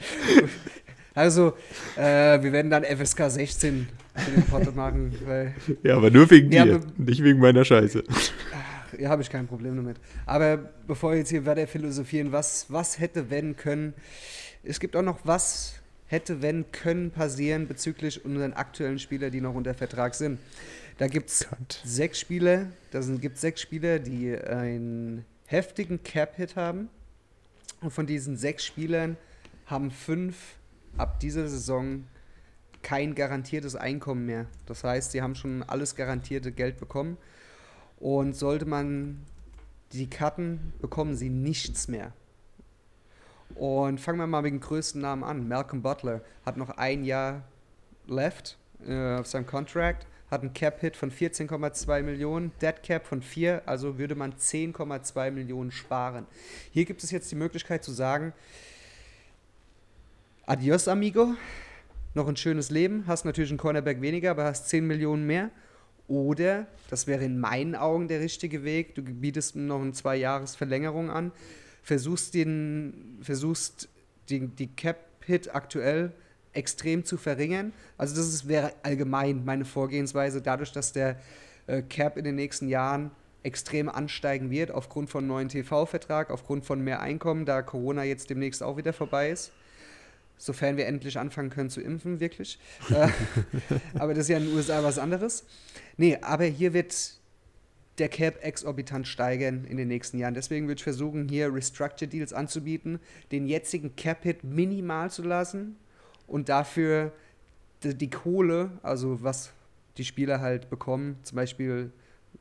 also 1.14 1.54
äh, 1.96 2.42
wir 2.42 2.52
werden 2.52 2.70
dann 2.70 2.84
FSK 2.84 3.30
16 3.30 3.88
für 4.14 4.30
den 4.30 4.44
Pod 4.44 4.76
machen, 4.76 5.16
weil 5.24 5.54
Ja, 5.82 5.96
aber 5.96 6.10
nur 6.10 6.30
wegen 6.30 6.52
Ja, 6.52 6.64
dir, 6.64 6.80
nicht 6.98 7.22
wegen 7.24 7.40
meiner 7.40 7.64
Scheiße. 7.64 8.04
ja, 8.98 9.08
habe 9.08 9.22
ich 9.22 9.30
kein 9.30 9.46
Problem 9.46 9.76
damit. 9.76 9.96
Aber 10.26 10.58
bevor 10.86 11.12
wir 11.12 11.18
jetzt 11.18 11.30
hier 11.30 11.46
weiter 11.46 11.66
philosophieren, 11.66 12.32
was, 12.32 12.66
was 12.68 12.98
hätte, 12.98 13.30
wenn, 13.30 13.56
können, 13.56 13.94
es 14.62 14.78
gibt 14.78 14.94
auch 14.94 15.02
noch 15.02 15.20
was 15.24 15.80
hätte, 16.08 16.42
wenn, 16.42 16.70
können 16.70 17.10
passieren 17.10 17.66
bezüglich 17.66 18.24
unseren 18.24 18.52
aktuellen 18.52 18.98
Spieler, 18.98 19.30
die 19.30 19.40
noch 19.40 19.54
unter 19.54 19.72
Vertrag 19.74 20.14
sind. 20.14 20.38
Da 20.98 21.08
gibt 21.08 21.30
es 21.30 21.46
sechs 21.82 22.20
Spieler, 22.20 22.66
da 22.90 23.00
gibt 23.00 23.38
sechs 23.38 23.60
Spieler, 23.62 23.98
die 23.98 24.36
einen 24.36 25.24
heftigen 25.46 26.02
Cap-Hit 26.02 26.56
haben. 26.56 26.88
Und 27.86 27.92
von 27.92 28.06
diesen 28.06 28.36
sechs 28.36 28.64
Spielern 28.64 29.16
haben 29.66 29.92
fünf 29.92 30.56
ab 30.98 31.20
dieser 31.20 31.46
Saison 31.46 32.04
kein 32.82 33.14
garantiertes 33.14 33.76
Einkommen 33.76 34.26
mehr. 34.26 34.46
Das 34.66 34.82
heißt, 34.82 35.12
sie 35.12 35.22
haben 35.22 35.36
schon 35.36 35.62
alles 35.62 35.94
garantierte 35.94 36.50
Geld 36.50 36.78
bekommen. 36.78 37.16
Und 38.00 38.34
sollte 38.34 38.64
man 38.64 39.24
die 39.92 40.10
cutten, 40.10 40.72
bekommen 40.80 41.14
sie 41.14 41.28
nichts 41.28 41.86
mehr. 41.86 42.12
Und 43.54 44.00
fangen 44.00 44.18
wir 44.18 44.26
mal 44.26 44.42
mit 44.42 44.50
dem 44.50 44.60
größten 44.60 45.00
Namen 45.00 45.22
an. 45.22 45.46
Malcolm 45.46 45.80
Butler 45.80 46.22
hat 46.44 46.56
noch 46.56 46.70
ein 46.70 47.04
Jahr 47.04 47.44
left 48.08 48.58
äh, 48.84 49.14
auf 49.14 49.28
seinem 49.28 49.46
Contract, 49.46 50.08
hat 50.30 50.42
einen 50.42 50.52
Cap-Hit 50.52 50.96
von 50.96 51.10
14,2 51.10 52.02
Millionen, 52.02 52.52
Dead 52.60 52.74
Cap 52.82 53.06
von 53.06 53.22
4, 53.22 53.62
also 53.66 53.98
würde 53.98 54.14
man 54.14 54.34
10,2 54.34 55.30
Millionen 55.30 55.70
sparen. 55.70 56.26
Hier 56.72 56.84
gibt 56.84 57.04
es 57.04 57.10
jetzt 57.10 57.30
die 57.30 57.36
Möglichkeit 57.36 57.84
zu 57.84 57.92
sagen, 57.92 58.32
adios 60.44 60.88
amigo, 60.88 61.34
noch 62.14 62.26
ein 62.26 62.36
schönes 62.36 62.70
Leben, 62.70 63.04
hast 63.06 63.24
natürlich 63.24 63.50
einen 63.50 63.58
Cornerback 63.58 64.00
weniger, 64.00 64.32
aber 64.32 64.44
hast 64.44 64.68
10 64.68 64.86
Millionen 64.86 65.26
mehr. 65.26 65.50
Oder, 66.08 66.66
das 66.88 67.06
wäre 67.06 67.24
in 67.24 67.38
meinen 67.38 67.74
Augen 67.74 68.08
der 68.08 68.20
richtige 68.20 68.64
Weg, 68.64 68.94
du 68.94 69.02
bietest 69.02 69.56
noch 69.56 69.80
eine 69.80 69.92
Zwei-Jahres-Verlängerung 69.92 71.10
an, 71.10 71.32
versuchst, 71.82 72.34
den, 72.34 73.18
versuchst 73.22 73.88
die, 74.28 74.46
die 74.48 74.68
Cap-Hit 74.68 75.54
aktuell 75.54 76.12
extrem 76.56 77.04
zu 77.04 77.16
verringern. 77.16 77.72
Also 77.98 78.16
das 78.16 78.26
ist, 78.26 78.48
wäre 78.48 78.72
allgemein 78.82 79.44
meine 79.44 79.64
Vorgehensweise, 79.64 80.40
dadurch, 80.42 80.72
dass 80.72 80.92
der 80.92 81.16
äh, 81.66 81.82
Cap 81.82 82.16
in 82.16 82.24
den 82.24 82.34
nächsten 82.34 82.68
Jahren 82.68 83.10
extrem 83.42 83.88
ansteigen 83.88 84.50
wird, 84.50 84.72
aufgrund 84.72 85.08
von 85.08 85.26
neuen 85.26 85.48
TV-Vertrag, 85.48 86.30
aufgrund 86.30 86.64
von 86.64 86.80
mehr 86.80 87.00
Einkommen, 87.00 87.44
da 87.46 87.62
Corona 87.62 88.02
jetzt 88.02 88.30
demnächst 88.30 88.62
auch 88.62 88.76
wieder 88.76 88.92
vorbei 88.92 89.30
ist. 89.30 89.52
Sofern 90.38 90.76
wir 90.76 90.86
endlich 90.86 91.18
anfangen 91.18 91.50
können 91.50 91.70
zu 91.70 91.80
impfen, 91.80 92.20
wirklich. 92.20 92.58
Äh, 92.90 93.08
aber 93.98 94.14
das 94.14 94.24
ist 94.24 94.28
ja 94.28 94.38
in 94.38 94.46
den 94.46 94.54
USA 94.54 94.82
was 94.82 94.98
anderes. 94.98 95.44
Nee, 95.96 96.18
aber 96.20 96.44
hier 96.44 96.72
wird 96.72 96.94
der 97.98 98.08
Cap 98.08 98.44
exorbitant 98.44 99.06
steigern 99.06 99.64
in 99.64 99.76
den 99.78 99.88
nächsten 99.88 100.18
Jahren. 100.18 100.34
Deswegen 100.34 100.66
würde 100.66 100.78
ich 100.78 100.84
versuchen, 100.84 101.28
hier 101.28 101.54
Restructure 101.54 102.08
Deals 102.08 102.34
anzubieten, 102.34 103.00
den 103.32 103.46
jetzigen 103.46 103.96
Cap-Hit 103.96 104.44
minimal 104.44 105.10
zu 105.10 105.22
lassen 105.22 105.76
und 106.26 106.48
dafür 106.48 107.12
die, 107.82 107.94
die 107.94 108.10
Kohle, 108.10 108.70
also 108.82 109.22
was 109.22 109.52
die 109.96 110.04
Spieler 110.04 110.40
halt 110.40 110.68
bekommen, 110.70 111.16
zum 111.22 111.36
Beispiel 111.36 111.92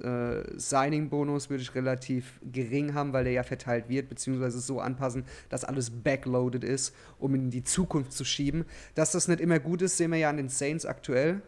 äh, 0.02 0.44
Signing-Bonus 0.58 1.50
würde 1.50 1.64
ich 1.64 1.74
relativ 1.74 2.40
gering 2.52 2.94
haben, 2.94 3.14
weil 3.14 3.24
der 3.24 3.34
ja 3.34 3.44
verteilt 3.44 3.88
wird, 3.88 4.10
beziehungsweise 4.10 4.60
so 4.60 4.80
anpassen, 4.80 5.24
dass 5.50 5.64
alles 5.64 5.90
backloaded 5.90 6.64
ist, 6.64 6.94
um 7.20 7.34
in 7.36 7.50
die 7.50 7.64
Zukunft 7.64 8.12
zu 8.12 8.26
schieben. 8.26 8.66
Dass 8.94 9.12
das 9.12 9.28
nicht 9.28 9.40
immer 9.40 9.60
gut 9.60 9.82
ist, 9.82 9.98
sehen 9.98 10.12
wir 10.12 10.18
ja 10.18 10.30
an 10.30 10.38
den 10.38 10.50
Saints 10.50 10.86
aktuell. 10.86 11.42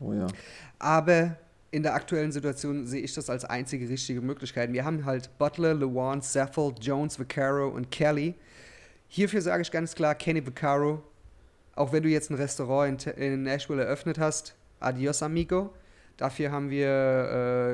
Oh 0.00 0.12
ja. 0.12 0.26
Aber 0.78 1.36
in 1.70 1.82
der 1.82 1.94
aktuellen 1.94 2.32
Situation 2.32 2.86
sehe 2.86 3.02
ich 3.02 3.12
das 3.12 3.28
als 3.28 3.44
einzige 3.44 3.88
richtige 3.88 4.20
Möglichkeit. 4.20 4.72
Wir 4.72 4.84
haben 4.84 5.04
halt 5.04 5.36
Butler, 5.38 5.74
Lewan, 5.74 6.22
Seffel, 6.22 6.72
Jones, 6.80 7.18
Vaccaro 7.18 7.68
und 7.68 7.90
Kelly. 7.90 8.34
Hierfür 9.08 9.42
sage 9.42 9.62
ich 9.62 9.70
ganz 9.70 9.94
klar, 9.94 10.14
Kenny 10.14 10.44
Vaccaro, 10.44 11.02
auch 11.76 11.92
wenn 11.92 12.02
du 12.02 12.08
jetzt 12.08 12.30
ein 12.30 12.34
Restaurant 12.36 13.06
in, 13.06 13.32
in 13.34 13.42
Nashville 13.44 13.82
eröffnet 13.84 14.18
hast, 14.18 14.54
adios 14.80 15.22
amigo. 15.22 15.72
Dafür 16.16 16.50
haben 16.50 16.70
wir 16.70 16.88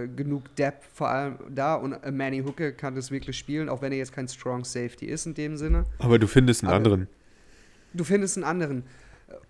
äh, 0.04 0.08
genug 0.08 0.54
Depth 0.56 0.84
vor 0.92 1.08
allem 1.08 1.36
da 1.48 1.76
und 1.76 1.92
äh, 1.92 2.10
Manny 2.10 2.40
Hooker 2.40 2.72
kann 2.72 2.96
das 2.96 3.12
wirklich 3.12 3.38
spielen, 3.38 3.68
auch 3.68 3.80
wenn 3.82 3.92
er 3.92 3.98
jetzt 3.98 4.12
kein 4.12 4.26
Strong 4.26 4.64
Safety 4.64 5.06
ist 5.06 5.26
in 5.26 5.34
dem 5.34 5.56
Sinne. 5.56 5.84
Aber 6.00 6.18
du 6.18 6.26
findest 6.26 6.62
einen 6.64 6.68
Aber- 6.70 6.76
anderen. 6.76 7.08
Du 7.94 8.04
findest 8.04 8.36
einen 8.36 8.44
anderen. 8.44 8.82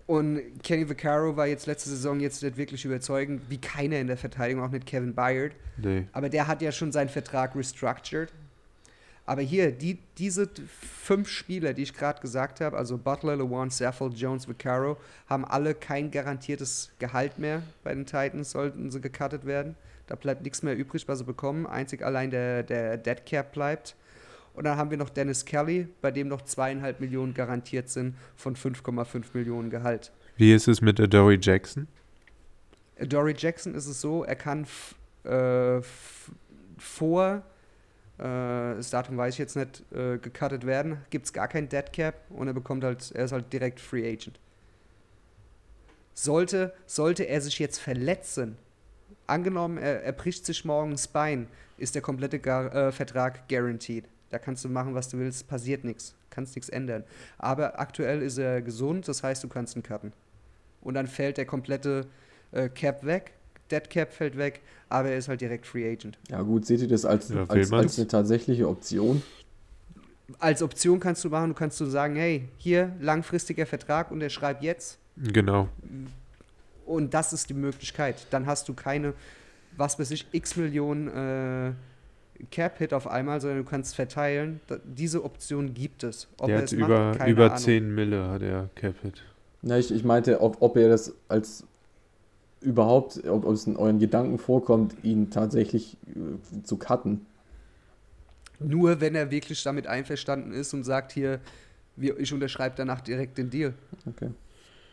Und 0.05 0.41
Kenny 0.63 0.87
Vaccaro 0.87 1.35
war 1.37 1.47
jetzt 1.47 1.65
letzte 1.65 1.89
Saison 1.89 2.19
jetzt 2.19 2.43
nicht 2.43 2.55
wirklich 2.57 2.85
überzeugend, 2.85 3.41
wie 3.49 3.57
keiner 3.57 3.99
in 3.99 4.07
der 4.07 4.17
Verteidigung, 4.17 4.63
auch 4.63 4.69
nicht 4.69 4.85
Kevin 4.85 5.15
Byard. 5.15 5.53
Nee. 5.77 6.05
Aber 6.11 6.29
der 6.29 6.47
hat 6.47 6.61
ja 6.61 6.71
schon 6.71 6.91
seinen 6.91 7.09
Vertrag 7.09 7.55
restructured. 7.55 8.31
Aber 9.25 9.41
hier, 9.41 9.71
die, 9.71 9.99
diese 10.17 10.49
fünf 10.67 11.29
Spieler, 11.29 11.73
die 11.73 11.83
ich 11.83 11.93
gerade 11.93 12.19
gesagt 12.19 12.59
habe, 12.59 12.77
also 12.77 12.97
Butler, 12.97 13.37
LeWan, 13.37 13.69
Saffold, 13.69 14.15
Jones, 14.15 14.49
Vaccaro, 14.49 14.97
haben 15.27 15.45
alle 15.45 15.73
kein 15.73 16.11
garantiertes 16.11 16.91
Gehalt 16.99 17.39
mehr 17.39 17.63
bei 17.83 17.93
den 17.93 18.05
Titans, 18.05 18.51
sollten 18.51 18.91
sie 18.91 18.99
gecuttet 18.99 19.45
werden. 19.45 19.75
Da 20.07 20.15
bleibt 20.15 20.43
nichts 20.43 20.61
mehr 20.61 20.75
übrig, 20.75 21.07
was 21.07 21.19
sie 21.19 21.25
bekommen. 21.25 21.65
Einzig 21.65 22.01
allein 22.03 22.31
der, 22.31 22.63
der 22.63 22.97
Dead 22.97 23.25
Cap 23.25 23.53
bleibt. 23.53 23.95
Und 24.53 24.65
dann 24.65 24.77
haben 24.77 24.91
wir 24.91 24.97
noch 24.97 25.09
Dennis 25.09 25.45
Kelly, 25.45 25.87
bei 26.01 26.11
dem 26.11 26.27
noch 26.27 26.41
zweieinhalb 26.41 26.99
Millionen 26.99 27.33
garantiert 27.33 27.89
sind 27.89 28.15
von 28.35 28.55
5,5 28.55 29.25
Millionen 29.33 29.69
Gehalt. 29.69 30.11
Wie 30.35 30.53
ist 30.53 30.67
es 30.67 30.81
mit 30.81 30.99
Dory 31.13 31.39
Jackson? 31.41 31.87
Dory 32.99 33.33
Jackson 33.37 33.73
ist 33.73 33.87
es 33.87 34.01
so, 34.01 34.23
er 34.23 34.35
kann 34.35 34.67
äh, 35.23 35.81
vor, 36.77 37.43
das 38.27 38.89
Datum 38.89 39.17
weiß 39.17 39.33
ich 39.33 39.39
jetzt 39.39 39.55
nicht, 39.55 39.83
äh, 39.91 40.17
gecuttet 40.17 40.65
werden, 40.65 40.97
gibt 41.09 41.25
es 41.25 41.33
gar 41.33 41.47
kein 41.47 41.67
Dead 41.67 41.91
Cap 41.91 42.15
und 42.29 42.47
er 42.47 42.53
bekommt 42.53 42.83
halt, 42.83 43.11
er 43.11 43.25
ist 43.25 43.33
halt 43.33 43.51
direkt 43.51 43.79
Free 43.79 44.07
Agent. 44.07 44.39
Sollte, 46.13 46.73
sollte 46.85 47.23
er 47.23 47.41
sich 47.41 47.59
jetzt 47.59 47.79
verletzen, 47.79 48.57
angenommen, 49.27 49.77
er, 49.77 50.03
er 50.03 50.13
bricht 50.13 50.45
sich 50.45 50.63
morgen 50.63 50.91
das 50.91 51.07
Bein, 51.07 51.47
ist 51.77 51.95
der 51.95 52.01
komplette 52.01 52.39
Gar 52.39 52.73
äh, 52.73 52.91
Vertrag 52.91 53.49
guaranteed. 53.49 54.05
Da 54.29 54.39
kannst 54.39 54.63
du 54.63 54.69
machen, 54.69 54.95
was 54.95 55.09
du 55.09 55.17
willst, 55.17 55.47
passiert 55.47 55.83
nichts, 55.83 56.15
kannst 56.29 56.55
nichts 56.55 56.69
ändern. 56.69 57.03
Aber 57.37 57.79
aktuell 57.79 58.21
ist 58.21 58.37
er 58.37 58.61
gesund, 58.61 59.07
das 59.07 59.21
heißt, 59.21 59.43
du 59.43 59.49
kannst 59.49 59.75
ihn 59.75 59.83
cutten. 59.83 60.13
Und 60.81 60.93
dann 60.93 61.07
fällt 61.07 61.37
der 61.37 61.45
komplette 61.45 62.07
äh, 62.51 62.69
Cap 62.69 63.05
weg, 63.05 63.33
Dead 63.73 63.89
Cap 63.89 64.13
fällt 64.13 64.37
weg, 64.37 64.61
aber 64.89 65.09
er 65.09 65.17
ist 65.17 65.27
halt 65.27 65.41
direkt 65.41 65.65
Free 65.65 65.91
Agent. 65.91 66.17
Ja 66.29 66.41
gut, 66.41 66.65
seht 66.65 66.81
ihr 66.81 66.87
das 66.87 67.05
als, 67.05 67.29
Ja, 67.29 67.45
als, 67.47 67.71
als 67.71 67.97
eine 67.97 68.07
tatsächliche 68.07 68.67
Option? 68.69 69.21
Als 70.39 70.61
Option 70.61 70.99
kannst 70.99 71.23
du 71.23 71.29
machen, 71.29 71.49
du 71.49 71.55
kannst 71.55 71.77
so 71.77 71.85
sagen, 71.85 72.15
hey, 72.15 72.47
hier 72.57 72.93
langfristiger 72.99 73.65
Vertrag, 73.65 74.11
unterschreib 74.11 74.61
jetzt. 74.61 74.99
Genau. 75.17 75.67
Und 76.85 77.13
das 77.13 77.33
ist 77.33 77.49
die 77.49 77.53
Möglichkeit. 77.53 78.27
Dann 78.29 78.45
hast 78.45 78.67
du 78.69 78.73
keine, 78.73 79.13
was 79.77 79.99
weiß 79.99 80.11
ich, 80.11 80.27
x 80.31 80.55
Millionen 80.55 81.07
äh, 81.07 81.71
Cap-Hit 82.51 82.93
auf 82.93 83.07
einmal, 83.07 83.41
sondern 83.41 83.59
du 83.59 83.69
kannst 83.69 83.95
verteilen. 83.95 84.59
Da, 84.67 84.77
diese 84.83 85.23
Option 85.23 85.73
gibt 85.73 86.03
es. 86.03 86.27
Ob 86.37 86.47
der 86.47 86.55
er 86.55 86.61
hat 86.61 86.71
es 86.71 86.77
macht, 86.77 86.89
über, 86.89 87.11
keine 87.17 87.31
über 87.31 87.45
Ahnung. 87.45 87.57
10 87.57 87.95
Mille 87.95 88.27
hat 88.27 88.41
er 88.41 88.69
Capit. 88.75 89.23
Na, 89.61 89.77
ich, 89.77 89.93
ich 89.93 90.03
meinte, 90.03 90.41
ob, 90.41 90.61
ob 90.61 90.75
ihr 90.75 90.89
das 90.89 91.13
als 91.29 91.65
überhaupt, 92.63 93.23
ob, 93.27 93.45
ob 93.45 93.53
es 93.53 93.67
in 93.67 93.75
euren 93.77 93.99
Gedanken 93.99 94.37
vorkommt, 94.37 94.95
ihn 95.03 95.29
tatsächlich 95.29 95.97
äh, 96.07 96.63
zu 96.63 96.77
cutten. 96.77 97.25
Nur 98.59 99.01
wenn 99.01 99.15
er 99.15 99.31
wirklich 99.31 99.61
damit 99.63 99.87
einverstanden 99.87 100.53
ist 100.53 100.73
und 100.73 100.83
sagt 100.83 101.11
hier, 101.11 101.39
ich 101.97 102.33
unterschreibe 102.33 102.75
danach 102.77 103.01
direkt 103.01 103.37
den 103.37 103.49
Deal. 103.49 103.73
Okay. 104.07 104.29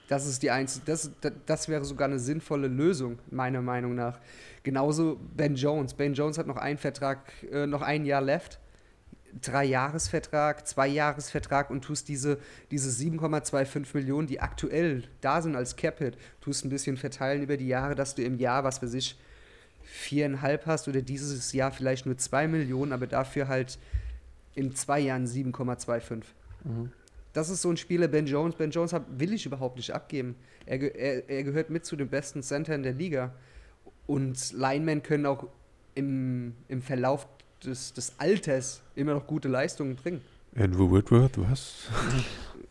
Das 0.09 0.27
ist 0.27 0.43
die 0.43 0.51
einzige, 0.51 0.87
das, 0.87 1.11
das, 1.21 1.33
das 1.47 1.69
wäre 1.69 1.85
sogar 1.85 2.09
eine 2.09 2.19
sinnvolle 2.19 2.67
Lösung, 2.67 3.21
meiner 3.31 3.63
Meinung 3.63 3.95
nach. 3.95 4.19
Genauso 4.65 5.21
Ben 5.37 5.55
Jones. 5.55 5.95
Ben 5.95 6.15
Jones 6.15 6.37
hat 6.37 6.49
noch 6.49 6.57
einen 6.57 6.79
Vertrag, 6.79 7.21
äh, 7.53 7.67
noch 7.67 7.83
ein 7.83 8.05
Jahr 8.05 8.21
left. 8.21 8.59
Drei 9.43 9.65
Jahresvertrag, 9.65 10.67
zwei 10.67 10.89
Jahresvertrag 10.89 11.71
und 11.71 11.83
tust 11.83 12.09
diese, 12.09 12.39
diese 12.71 12.91
7,25 12.91 13.87
Millionen, 13.95 14.27
die 14.27 14.41
aktuell 14.41 15.05
da 15.21 15.41
sind 15.41 15.57
als 15.57 15.77
Capit, 15.77 16.17
tust 16.41 16.65
ein 16.65 16.71
bisschen 16.71 16.97
verteilen 16.97 17.43
über 17.43 17.57
die 17.57 17.69
Jahre, 17.69 17.95
dass 17.95 18.15
du 18.15 18.23
im 18.23 18.39
Jahr, 18.39 18.65
was 18.65 18.83
weiß 18.83 18.95
ich, 18.95 19.19
viereinhalb 19.83 20.67
hast 20.67 20.89
oder 20.89 21.03
dieses 21.03 21.53
Jahr 21.53 21.73
vielleicht 21.73 22.07
nur 22.07 22.17
zwei 22.19 22.49
Millionen, 22.49 22.93
aber 22.93 23.07
dafür 23.07 23.49
halt 23.49 23.79
in 24.55 24.75
zwei 24.75 25.01
Jahren 25.01 25.27
7,25. 25.27 26.25
Das 27.33 27.49
ist 27.49 27.63
so 27.63 27.71
ein 27.71 27.77
Spieler, 27.77 28.09
Ben 28.09 28.27
Jones. 28.27 28.57
Ben 28.57 28.71
Jones 28.71 28.95
will 29.09 29.33
ich 29.33 29.47
überhaupt 29.47 29.77
nicht 29.77 29.93
abgeben. 29.93 30.35
Er, 30.67 30.81
er, 30.95 31.29
er 31.29 31.45
gehört 31.45 31.71
mit 31.71 31.85
zu 31.85 31.97
den 31.97 32.09
besten 32.09 32.43
Centern 32.43 32.83
der 32.83 32.93
Liga. 32.93 33.33
Und 34.07 34.53
Linemen 34.53 35.03
können 35.03 35.27
auch 35.27 35.47
im, 35.95 36.55
im 36.69 36.83
Verlauf 36.83 37.29
des, 37.65 37.93
des 37.93 38.13
Alters 38.19 38.81
immer 38.97 39.15
noch 39.15 39.27
gute 39.27 39.49
Leistungen 39.49 39.97
bringen. 39.97 40.21
Andrew 40.57 40.91
Whitworth, 40.93 41.33
was? 41.37 41.75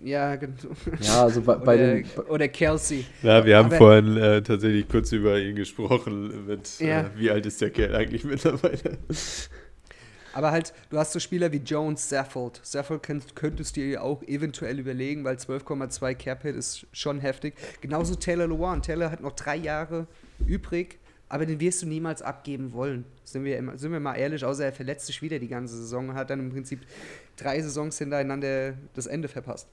Ja, 0.01 0.37
gen- 0.37 0.55
Ja, 1.01 1.23
also 1.23 1.41
bei, 1.41 1.55
bei 1.55 1.73
oder, 1.75 1.93
den. 1.95 2.05
oder 2.29 2.47
Kelsey. 2.47 3.03
Ja, 3.21 3.43
wir 3.45 3.57
haben 3.57 3.65
Aber- 3.65 3.75
vorhin 3.77 4.15
äh, 4.15 4.41
tatsächlich 4.41 4.87
kurz 4.87 5.11
über 5.11 5.37
ihn 5.37 5.57
gesprochen. 5.57 6.45
Mit, 6.47 6.79
Ja. 6.79 7.01
äh, 7.01 7.05
wie 7.17 7.29
alt 7.29 7.45
ist 7.45 7.59
der 7.59 7.69
Kerl 7.69 7.93
eigentlich 7.95 8.23
mittlerweile? 8.23 8.97
Aber 10.31 10.51
halt, 10.51 10.73
du 10.89 10.97
hast 10.97 11.11
so 11.11 11.19
Spieler 11.19 11.51
wie 11.51 11.57
Jones, 11.57 12.07
Saffold. 12.07 12.61
Saffold 12.63 13.03
könnt, 13.03 13.35
könntest 13.35 13.75
du 13.75 13.81
dir 13.81 14.01
auch 14.01 14.21
eventuell 14.23 14.79
überlegen, 14.79 15.25
weil 15.25 15.35
12,2 15.35 16.13
Cap-Hit 16.15 16.55
ist 16.55 16.85
schon 16.93 17.19
heftig. 17.19 17.55
Genauso 17.81 18.15
Taylor 18.15 18.47
Lewan. 18.47 18.81
Taylor 18.81 19.11
hat 19.11 19.19
noch 19.21 19.33
drei 19.33 19.57
Jahre 19.57 20.07
übrig, 20.45 20.99
aber 21.29 21.45
den 21.45 21.59
wirst 21.59 21.83
du 21.83 21.85
niemals 21.85 22.21
abgeben 22.23 22.73
wollen. 22.73 23.05
Sind 23.23 23.43
wir, 23.45 23.57
immer, 23.57 23.77
sind 23.77 23.91
wir 23.91 23.99
mal 23.99 24.15
ehrlich, 24.15 24.43
außer 24.43 24.65
er 24.65 24.73
verletzt 24.73 25.05
sich 25.05 25.21
wieder 25.21 25.37
die 25.37 25.47
ganze 25.47 25.75
Saison 25.77 26.09
und 26.09 26.15
hat 26.15 26.31
dann 26.31 26.39
im 26.39 26.49
Prinzip 26.49 26.79
drei 27.37 27.61
Saisons 27.61 27.99
hintereinander 27.99 28.73
das 28.95 29.05
Ende 29.05 29.27
verpasst. 29.27 29.67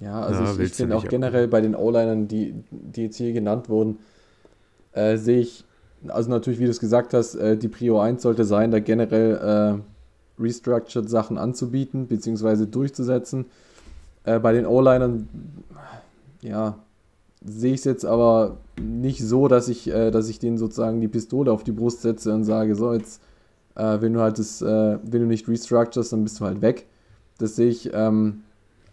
Ja, 0.00 0.20
also 0.20 0.44
Ja, 0.44 0.62
ich, 0.62 0.78
ich 0.78 0.92
auch 0.92 1.08
generell 1.08 1.48
bei 1.48 1.62
den 1.62 1.74
O-Linern, 1.74 2.28
die, 2.28 2.54
die 2.70 3.04
jetzt 3.04 3.16
hier 3.16 3.32
genannt 3.32 3.70
wurden, 3.70 3.98
äh, 4.92 5.16
sehe 5.16 5.40
ich, 5.40 5.64
also 6.08 6.28
natürlich, 6.28 6.60
wie 6.60 6.64
du 6.64 6.70
es 6.70 6.80
gesagt 6.80 7.14
hast, 7.14 7.34
äh, 7.36 7.56
die 7.56 7.68
Prio 7.68 7.98
1 7.98 8.20
sollte 8.20 8.44
sein, 8.44 8.70
da 8.70 8.80
generell 8.80 9.80
äh, 9.80 10.42
restructured 10.42 11.08
Sachen 11.08 11.38
anzubieten, 11.38 12.06
beziehungsweise 12.06 12.66
durchzusetzen. 12.66 13.46
Äh, 14.24 14.38
bei 14.38 14.52
den 14.52 14.66
O-Linern, 14.66 15.28
ja, 16.42 16.78
sehe 17.46 17.74
ich 17.74 17.80
es 17.80 17.84
jetzt 17.84 18.04
aber 18.04 18.58
nicht 18.80 19.20
so, 19.20 19.48
dass 19.48 19.68
ich, 19.68 19.88
äh, 19.88 20.10
dass 20.10 20.28
ich 20.28 20.38
denen 20.38 20.58
sozusagen 20.58 21.00
die 21.00 21.08
Pistole 21.08 21.52
auf 21.52 21.64
die 21.64 21.72
Brust 21.72 22.02
setze 22.02 22.34
und 22.34 22.44
sage, 22.44 22.74
so 22.74 22.92
jetzt, 22.92 23.22
äh, 23.74 24.00
wenn 24.00 24.12
du 24.12 24.20
halt 24.20 24.38
das, 24.38 24.62
äh, 24.62 24.98
wenn 25.02 25.22
du 25.22 25.26
nicht 25.26 25.48
restructurest, 25.48 26.12
dann 26.12 26.24
bist 26.24 26.40
du 26.40 26.44
halt 26.44 26.60
weg. 26.60 26.86
Das 27.38 27.56
sehe 27.56 27.68
ich 27.68 27.90
ähm, 27.92 28.42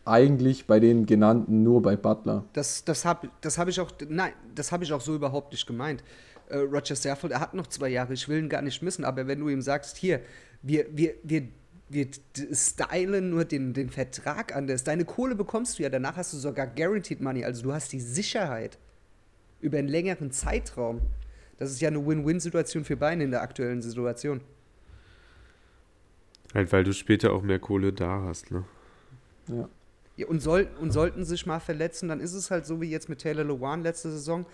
eigentlich 0.06 0.68
bei 0.68 0.80
den 0.80 1.06
genannten 1.06 1.64
nur 1.64 1.82
bei 1.82 1.96
Butler. 1.96 2.44
Das, 2.54 2.84
das 2.84 3.06
habe 3.06 3.30
das 3.42 3.58
hab 3.58 3.68
ich 3.68 3.80
auch, 3.80 3.92
nein, 4.08 4.34
das 4.54 4.72
habe 4.72 4.84
ich 4.84 4.94
auch 4.94 5.02
so 5.02 5.16
überhaupt 5.16 5.52
nicht 5.52 5.66
gemeint. 5.66 6.04
Äh, 6.50 6.58
Roger 6.58 6.96
Saffold, 6.96 7.34
er 7.34 7.40
hat 7.40 7.54
noch 7.54 7.68
zwei 7.68 7.90
Jahre, 7.90 8.14
ich 8.14 8.28
will 8.28 8.40
ihn 8.40 8.50
gar 8.50 8.62
nicht 8.62 8.82
missen, 8.82 9.06
aber 9.06 9.28
wenn 9.28 9.40
du 9.40 9.50
ihm 9.50 9.62
sagst, 9.62 9.98
hier, 9.98 10.20
wir, 10.62 10.86
wir, 10.92 11.16
wir, 11.24 11.48
wir 11.94 12.08
stylen 12.54 13.30
nur 13.30 13.46
den, 13.46 13.74
den 13.74 13.90
Vertrag 13.90 14.56
anders, 14.56 14.84
deine 14.84 15.06
Kohle 15.06 15.36
bekommst 15.36 15.78
du 15.80 15.84
ja, 15.84 15.90
danach 15.90 16.16
hast 16.18 16.34
du 16.34 16.38
sogar 16.38 16.68
Guaranteed 16.68 17.22
Money, 17.22 17.44
also 17.46 17.64
du 17.64 17.74
hast 17.74 17.92
die 17.94 18.00
Sicherheit 18.00 18.78
über 19.62 19.78
einen 19.78 19.88
längeren 19.88 20.32
Zeitraum. 20.32 21.02
Das 21.58 21.72
ist 21.72 21.80
ja 21.82 21.88
eine 21.88 22.06
Win-Win-Situation 22.06 22.84
für 22.84 22.98
beide 22.98 23.24
in 23.24 23.32
der 23.32 23.42
aktuellen 23.42 23.82
Situation. 23.82 24.42
Halt, 26.54 26.72
weil 26.72 26.84
du 26.84 26.94
später 26.94 27.32
auch 27.34 27.42
mehr 27.42 27.60
Kohle 27.60 27.94
da 27.94 28.22
hast, 28.24 28.52
ne? 28.52 28.64
Ja. 29.48 29.70
Ja, 30.16 30.28
und, 30.28 30.42
soll, 30.42 30.68
und 30.80 30.92
sollten 30.92 31.26
sich 31.26 31.48
mal 31.48 31.60
verletzen, 31.60 32.08
dann 32.08 32.20
ist 32.20 32.34
es 32.34 32.52
halt 32.52 32.68
so 32.68 32.80
wie 32.82 32.90
jetzt 32.92 33.10
mit 33.10 33.20
Taylor 33.20 33.44
Lewan 33.44 33.82
letzte 33.82 34.12
Saison, 34.12 34.46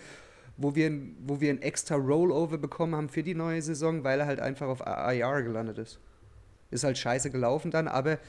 wo 0.55 0.73
wir, 0.73 0.87
ein- 0.87 1.17
wo 1.25 1.41
wir 1.41 1.49
ein 1.49 1.61
extra 1.61 1.95
Rollover 1.95 2.57
bekommen 2.57 2.95
haben 2.95 3.09
für 3.09 3.23
die 3.23 3.35
neue 3.35 3.61
Saison, 3.61 4.05
weil 4.05 4.21
er 4.21 4.25
halt 4.25 4.39
einfach 4.39 4.67
auf 4.67 4.79
IR 4.79 5.41
gelandet 5.43 5.77
ist. 5.79 5.99
Ist 6.72 6.84
halt 6.84 6.97
scheiße 6.97 7.32
gelaufen 7.32 7.72
dann, 7.72 7.88
aber 7.88 8.20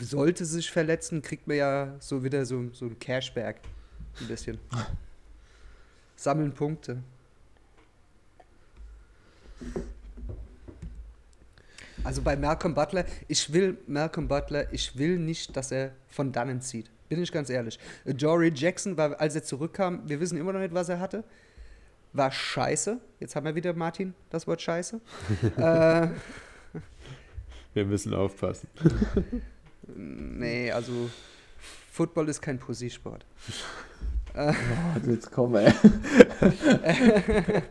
sollte 0.00 0.44
sich 0.44 0.70
verletzen, 0.70 1.20
kriegt 1.20 1.46
man 1.46 1.56
ja 1.56 1.94
so 1.98 2.24
wieder 2.24 2.46
so, 2.46 2.70
so 2.72 2.86
ein 2.86 2.98
Cashback. 2.98 3.60
Ein 4.20 4.28
bisschen. 4.28 4.58
Sammeln 6.16 6.52
Punkte. 6.52 7.02
Also 12.04 12.22
bei 12.22 12.36
Malcolm 12.36 12.74
Butler, 12.74 13.04
ich 13.28 13.52
will 13.52 13.78
Malcolm 13.86 14.26
Butler, 14.26 14.72
ich 14.72 14.96
will 14.96 15.18
nicht, 15.18 15.56
dass 15.56 15.70
er 15.70 15.92
von 16.08 16.32
dannen 16.32 16.60
zieht. 16.60 16.90
Bin 17.08 17.22
ich 17.22 17.30
ganz 17.30 17.50
ehrlich. 17.50 17.78
Jory 18.04 18.50
Jackson 18.54 18.96
war, 18.96 19.20
als 19.20 19.34
er 19.34 19.44
zurückkam, 19.44 20.08
wir 20.08 20.18
wissen 20.18 20.38
immer 20.38 20.52
noch 20.52 20.60
nicht, 20.60 20.74
was 20.74 20.88
er 20.88 20.98
hatte. 20.98 21.24
War 22.12 22.32
scheiße. 22.32 22.98
Jetzt 23.20 23.36
haben 23.36 23.46
wir 23.46 23.54
wieder, 23.54 23.72
Martin, 23.74 24.14
das 24.30 24.46
Wort 24.46 24.60
scheiße. 24.60 25.00
äh, 25.56 26.08
Wir 27.74 27.84
müssen 27.84 28.14
aufpassen. 28.14 28.68
nee, 29.96 30.70
also 30.70 31.10
Football 31.90 32.28
ist 32.28 32.40
kein 32.40 32.58
Pussy-Sport. 32.58 33.24
Oh, 34.34 34.50
jetzt 35.10 35.30
komm, 35.30 35.56
ey. 35.56 35.70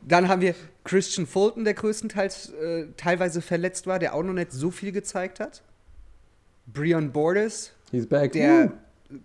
Dann 0.00 0.26
haben 0.26 0.40
wir 0.40 0.54
Christian 0.84 1.26
Fulton, 1.26 1.64
der 1.64 1.74
größtenteils 1.74 2.48
äh, 2.54 2.86
teilweise 2.96 3.42
verletzt 3.42 3.86
war, 3.86 3.98
der 3.98 4.14
auch 4.14 4.22
noch 4.22 4.32
nicht 4.32 4.52
so 4.52 4.70
viel 4.70 4.90
gezeigt 4.90 5.38
hat. 5.38 5.62
Breon 6.66 7.12
Borders, 7.12 7.72
He's 7.90 8.06
back. 8.06 8.32
der. 8.32 8.72
Woo. 9.10 9.18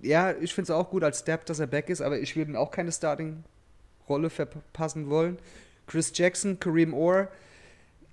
Ja, 0.00 0.32
ich 0.32 0.52
finde 0.52 0.72
es 0.72 0.76
auch 0.76 0.90
gut 0.90 1.04
als 1.04 1.20
Step, 1.20 1.46
dass 1.46 1.60
er 1.60 1.68
back 1.68 1.88
ist, 1.88 2.00
aber 2.00 2.18
ich 2.18 2.34
würde 2.34 2.50
ihm 2.50 2.56
auch 2.56 2.72
keine 2.72 2.90
Starting-Rolle 2.90 4.30
verpassen 4.30 5.08
wollen. 5.08 5.38
Chris 5.86 6.10
Jackson, 6.12 6.58
Kareem 6.58 6.92
Orr, 6.92 7.28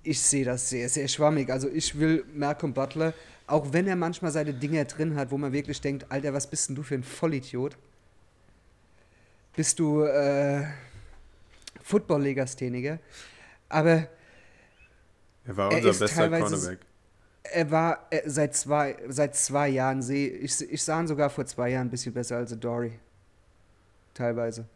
ich 0.02 0.20
sehe 0.20 0.44
das 0.44 0.68
sehr, 0.68 0.88
sehr 0.88 1.08
schwammig. 1.08 1.50
Also 1.50 1.68
ich 1.68 1.98
will 1.98 2.24
Malcolm 2.34 2.72
Butler, 2.74 3.14
auch 3.46 3.72
wenn 3.72 3.86
er 3.86 3.96
manchmal 3.96 4.30
seine 4.32 4.52
Dinger 4.54 4.84
drin 4.84 5.16
hat, 5.16 5.30
wo 5.30 5.38
man 5.38 5.52
wirklich 5.52 5.80
denkt, 5.80 6.06
Alter, 6.10 6.32
was 6.32 6.46
bist 6.48 6.68
denn 6.68 6.76
du 6.76 6.82
für 6.82 6.94
ein 6.94 7.02
Vollidiot? 7.04 7.76
Bist 9.54 9.78
du 9.78 10.02
äh, 10.02 10.64
Football-Legastheniker? 11.82 12.98
Aber 13.68 14.08
Er 15.44 15.56
war 15.56 15.70
Er 15.70 15.76
unser 15.78 15.90
ist 15.90 15.98
bester 15.98 16.28
Cornerback. 16.30 16.78
er 17.44 17.70
war 17.70 18.06
äh, 18.10 18.22
seit 18.26 18.54
zwei, 18.54 18.96
seit 19.08 19.36
zwei 19.36 19.68
Jahren, 19.68 20.02
sehe 20.02 20.28
ich, 20.30 20.60
ich 20.70 20.82
sah 20.82 21.00
ihn 21.00 21.06
sogar 21.06 21.28
vor 21.30 21.44
zwei 21.46 21.70
Jahren 21.70 21.88
ein 21.88 21.90
bisschen 21.90 22.14
besser 22.14 22.36
als 22.36 22.58
Dory. 22.58 22.98
Teilweise. 24.14 24.66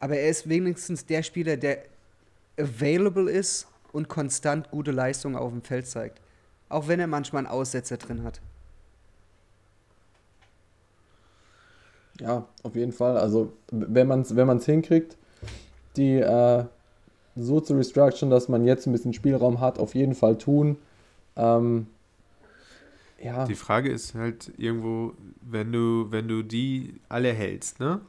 Aber 0.00 0.16
er 0.16 0.28
ist 0.28 0.48
wenigstens 0.48 1.06
der 1.06 1.22
Spieler, 1.22 1.56
der 1.56 1.84
available 2.58 3.30
ist 3.30 3.66
und 3.94 4.08
konstant 4.08 4.70
gute 4.70 4.90
Leistungen 4.90 5.36
auf 5.36 5.50
dem 5.50 5.62
Feld 5.62 5.86
zeigt. 5.86 6.20
Auch 6.68 6.88
wenn 6.88 7.00
er 7.00 7.06
manchmal 7.06 7.40
einen 7.46 7.52
Aussetzer 7.52 7.96
drin 7.96 8.24
hat. 8.24 8.40
Ja, 12.20 12.46
auf 12.62 12.74
jeden 12.76 12.92
Fall. 12.92 13.16
Also, 13.16 13.52
wenn 13.70 14.06
man 14.06 14.20
es 14.20 14.36
wenn 14.36 14.46
man's 14.46 14.66
hinkriegt, 14.66 15.16
die 15.96 16.16
äh, 16.16 16.64
so 17.36 17.60
zu 17.60 17.74
restructuren, 17.74 18.30
dass 18.30 18.48
man 18.48 18.64
jetzt 18.64 18.86
ein 18.86 18.92
bisschen 18.92 19.12
Spielraum 19.12 19.60
hat, 19.60 19.78
auf 19.78 19.94
jeden 19.94 20.14
Fall 20.14 20.38
tun. 20.38 20.76
Ähm, 21.36 21.86
ja, 23.20 23.46
Die 23.46 23.54
Frage 23.54 23.90
ist 23.90 24.14
halt 24.14 24.52
irgendwo, 24.58 25.14
wenn 25.40 25.72
du, 25.72 26.06
wenn 26.10 26.28
du 26.28 26.42
die 26.42 27.00
alle 27.08 27.32
hältst, 27.32 27.80
ne? 27.80 28.00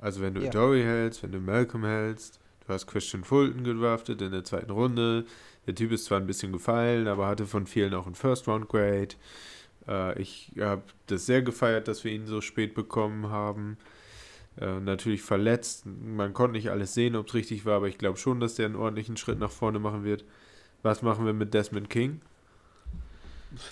Also 0.00 0.20
wenn 0.20 0.34
du 0.34 0.42
Ja. 0.42 0.50
Dory 0.50 0.82
hältst, 0.82 1.22
wenn 1.22 1.32
du 1.32 1.40
Malcolm 1.40 1.84
hältst, 1.84 2.38
du 2.66 2.72
hast 2.72 2.86
Christian 2.86 3.24
Fulton 3.24 3.64
gedraftet 3.64 4.22
in 4.22 4.32
der 4.32 4.44
zweiten 4.44 4.70
Runde. 4.70 5.24
Der 5.66 5.74
Typ 5.74 5.92
ist 5.92 6.04
zwar 6.06 6.18
ein 6.20 6.26
bisschen 6.26 6.52
gefallen, 6.52 7.08
aber 7.08 7.26
hatte 7.26 7.46
von 7.46 7.66
vielen 7.66 7.94
auch 7.94 8.06
ein 8.06 8.14
First-Round-Grade. 8.14 9.08
Äh, 9.88 10.20
ich 10.22 10.52
habe 10.60 10.82
das 11.06 11.26
sehr 11.26 11.42
gefeiert, 11.42 11.88
dass 11.88 12.04
wir 12.04 12.12
ihn 12.12 12.26
so 12.26 12.40
spät 12.40 12.74
bekommen 12.74 13.30
haben. 13.30 13.78
Äh, 14.60 14.80
natürlich 14.80 15.22
verletzt. 15.22 15.84
Man 15.86 16.34
konnte 16.34 16.56
nicht 16.56 16.70
alles 16.70 16.94
sehen, 16.94 17.16
ob 17.16 17.28
es 17.28 17.34
richtig 17.34 17.66
war, 17.66 17.76
aber 17.76 17.88
ich 17.88 17.98
glaube 17.98 18.18
schon, 18.18 18.40
dass 18.40 18.54
der 18.56 18.66
einen 18.66 18.76
ordentlichen 18.76 19.16
Schritt 19.16 19.38
nach 19.38 19.50
vorne 19.50 19.78
machen 19.78 20.04
wird. 20.04 20.24
Was 20.82 21.02
machen 21.02 21.26
wir 21.26 21.34
mit 21.34 21.54
Desmond 21.54 21.90
King? 21.90 22.20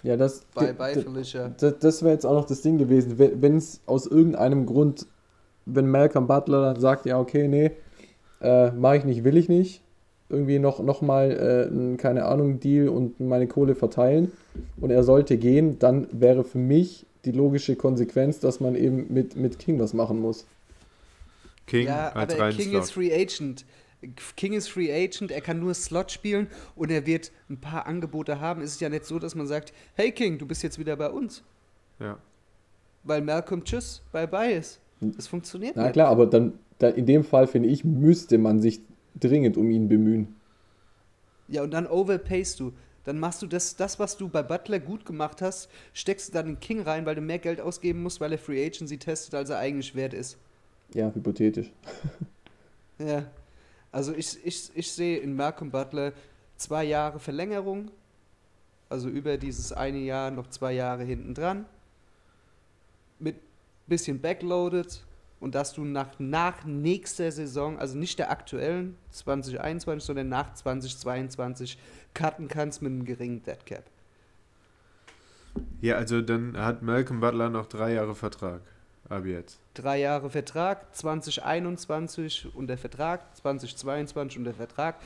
ja, 0.02 0.16
das, 0.16 0.46
Bye 0.54 0.68
d- 0.68 0.72
bye, 0.72 0.94
d- 0.94 1.04
Felicia. 1.04 1.54
das, 1.58 1.78
das 1.78 2.02
wäre 2.02 2.12
jetzt 2.14 2.26
auch 2.26 2.34
noch 2.34 2.44
das 2.46 2.62
Ding 2.62 2.78
gewesen. 2.78 3.18
Wenn 3.18 3.56
es 3.56 3.82
aus 3.86 4.06
irgendeinem 4.06 4.66
Grund, 4.66 5.06
wenn 5.66 5.88
Malcolm 5.90 6.26
Butler 6.26 6.62
dann 6.74 6.80
sagt, 6.80 7.06
ja, 7.06 7.18
okay, 7.20 7.48
nee, 7.48 7.72
äh, 8.40 8.70
mache 8.72 8.98
ich 8.98 9.04
nicht, 9.04 9.24
will 9.24 9.36
ich 9.36 9.48
nicht, 9.48 9.82
irgendwie 10.28 10.58
noch, 10.58 10.80
noch 10.80 11.02
mal 11.02 11.30
äh, 11.30 11.96
keine 11.96 12.24
Ahnung, 12.26 12.60
Deal 12.60 12.88
und 12.88 13.20
meine 13.20 13.46
Kohle 13.46 13.74
verteilen 13.74 14.32
und 14.80 14.90
er 14.90 15.04
sollte 15.04 15.36
gehen, 15.36 15.78
dann 15.78 16.06
wäre 16.12 16.44
für 16.44 16.58
mich 16.58 17.06
die 17.24 17.32
logische 17.32 17.76
Konsequenz, 17.76 18.40
dass 18.40 18.60
man 18.60 18.74
eben 18.74 19.12
mit, 19.12 19.36
mit 19.36 19.58
King 19.58 19.78
was 19.80 19.94
machen 19.94 20.20
muss. 20.20 20.46
King 21.66 21.86
Ja, 21.86 22.10
als 22.10 22.34
aber 22.34 22.50
King 22.50 22.72
ist 22.78 22.92
Free 22.92 23.12
Agent. 23.12 23.64
King 24.36 24.52
ist 24.52 24.68
Free 24.68 24.92
Agent, 24.92 25.30
er 25.30 25.40
kann 25.40 25.60
nur 25.60 25.72
Slot 25.72 26.12
spielen 26.12 26.48
und 26.76 26.90
er 26.90 27.06
wird 27.06 27.32
ein 27.48 27.58
paar 27.58 27.86
Angebote 27.86 28.38
haben. 28.38 28.60
Es 28.60 28.72
ist 28.72 28.80
ja 28.82 28.90
nicht 28.90 29.06
so, 29.06 29.18
dass 29.18 29.34
man 29.34 29.46
sagt, 29.46 29.72
hey 29.94 30.12
King, 30.12 30.36
du 30.36 30.46
bist 30.46 30.62
jetzt 30.62 30.78
wieder 30.78 30.96
bei 30.96 31.08
uns, 31.08 31.42
Ja. 31.98 32.18
weil 33.04 33.22
Malcolm 33.22 33.64
Tschüss, 33.64 34.02
bye 34.12 34.28
bye 34.28 34.52
ist. 34.52 34.78
Das 35.00 35.26
funktioniert 35.26 35.76
Na 35.76 35.84
nicht. 35.84 35.92
klar, 35.92 36.08
aber 36.08 36.26
dann, 36.26 36.54
da 36.78 36.88
in 36.88 37.06
dem 37.06 37.24
Fall 37.24 37.46
finde 37.46 37.68
ich, 37.68 37.84
müsste 37.84 38.38
man 38.38 38.60
sich 38.60 38.80
dringend 39.18 39.56
um 39.56 39.70
ihn 39.70 39.88
bemühen. 39.88 40.34
Ja, 41.48 41.62
und 41.62 41.72
dann 41.72 41.86
overpayst 41.86 42.58
du. 42.60 42.72
Dann 43.04 43.18
machst 43.18 43.42
du 43.42 43.46
das, 43.46 43.76
das, 43.76 43.98
was 43.98 44.16
du 44.16 44.28
bei 44.28 44.42
Butler 44.42 44.78
gut 44.80 45.04
gemacht 45.04 45.42
hast, 45.42 45.68
steckst 45.92 46.28
du 46.28 46.32
dann 46.32 46.48
in 46.48 46.60
King 46.60 46.80
rein, 46.80 47.04
weil 47.04 47.14
du 47.14 47.20
mehr 47.20 47.38
Geld 47.38 47.60
ausgeben 47.60 48.02
musst, 48.02 48.18
weil 48.20 48.32
er 48.32 48.38
Free 48.38 48.64
Agency 48.64 48.96
testet, 48.98 49.34
als 49.34 49.50
er 49.50 49.58
eigentlich 49.58 49.94
wert 49.94 50.14
ist. 50.14 50.38
Ja, 50.94 51.12
hypothetisch. 51.14 51.70
Ja. 52.98 53.24
Also 53.90 54.14
ich, 54.14 54.38
ich, 54.44 54.70
ich 54.74 54.92
sehe 54.92 55.18
in 55.18 55.34
Malcolm 55.34 55.70
Butler 55.72 56.12
zwei 56.56 56.84
Jahre 56.84 57.18
Verlängerung, 57.18 57.90
also 58.88 59.08
über 59.08 59.36
dieses 59.36 59.72
eine 59.72 59.98
Jahr 59.98 60.30
noch 60.30 60.46
zwei 60.48 60.72
Jahre 60.72 61.02
hinten 61.02 61.34
dran, 61.34 61.66
bisschen 63.86 64.20
backloaded 64.20 65.04
und 65.40 65.54
dass 65.54 65.74
du 65.74 65.84
nach, 65.84 66.18
nach 66.18 66.64
nächster 66.64 67.30
Saison, 67.30 67.78
also 67.78 67.96
nicht 67.98 68.18
der 68.18 68.30
aktuellen 68.30 68.96
2021, 69.10 70.06
sondern 70.06 70.28
nach 70.28 70.54
2022 70.54 71.78
cutten 72.14 72.48
kannst 72.48 72.80
mit 72.82 72.92
einem 72.92 73.04
geringen 73.04 73.42
Dead 73.42 73.66
Cap. 73.66 73.84
ja, 75.80 75.96
also 75.96 76.22
dann 76.22 76.56
hat 76.56 76.82
Malcolm 76.82 77.20
Butler 77.20 77.50
noch 77.50 77.66
drei 77.66 77.92
Jahre 77.92 78.14
Vertrag. 78.14 78.60
Ab 79.10 79.26
jetzt. 79.26 79.60
Drei 79.74 80.00
Jahre 80.00 80.30
Vertrag, 80.30 80.94
2021 80.94 82.54
unter 82.54 82.78
Vertrag, 82.78 83.36
2022 83.36 84.38
unter 84.38 84.54
Vertrag. 84.54 84.96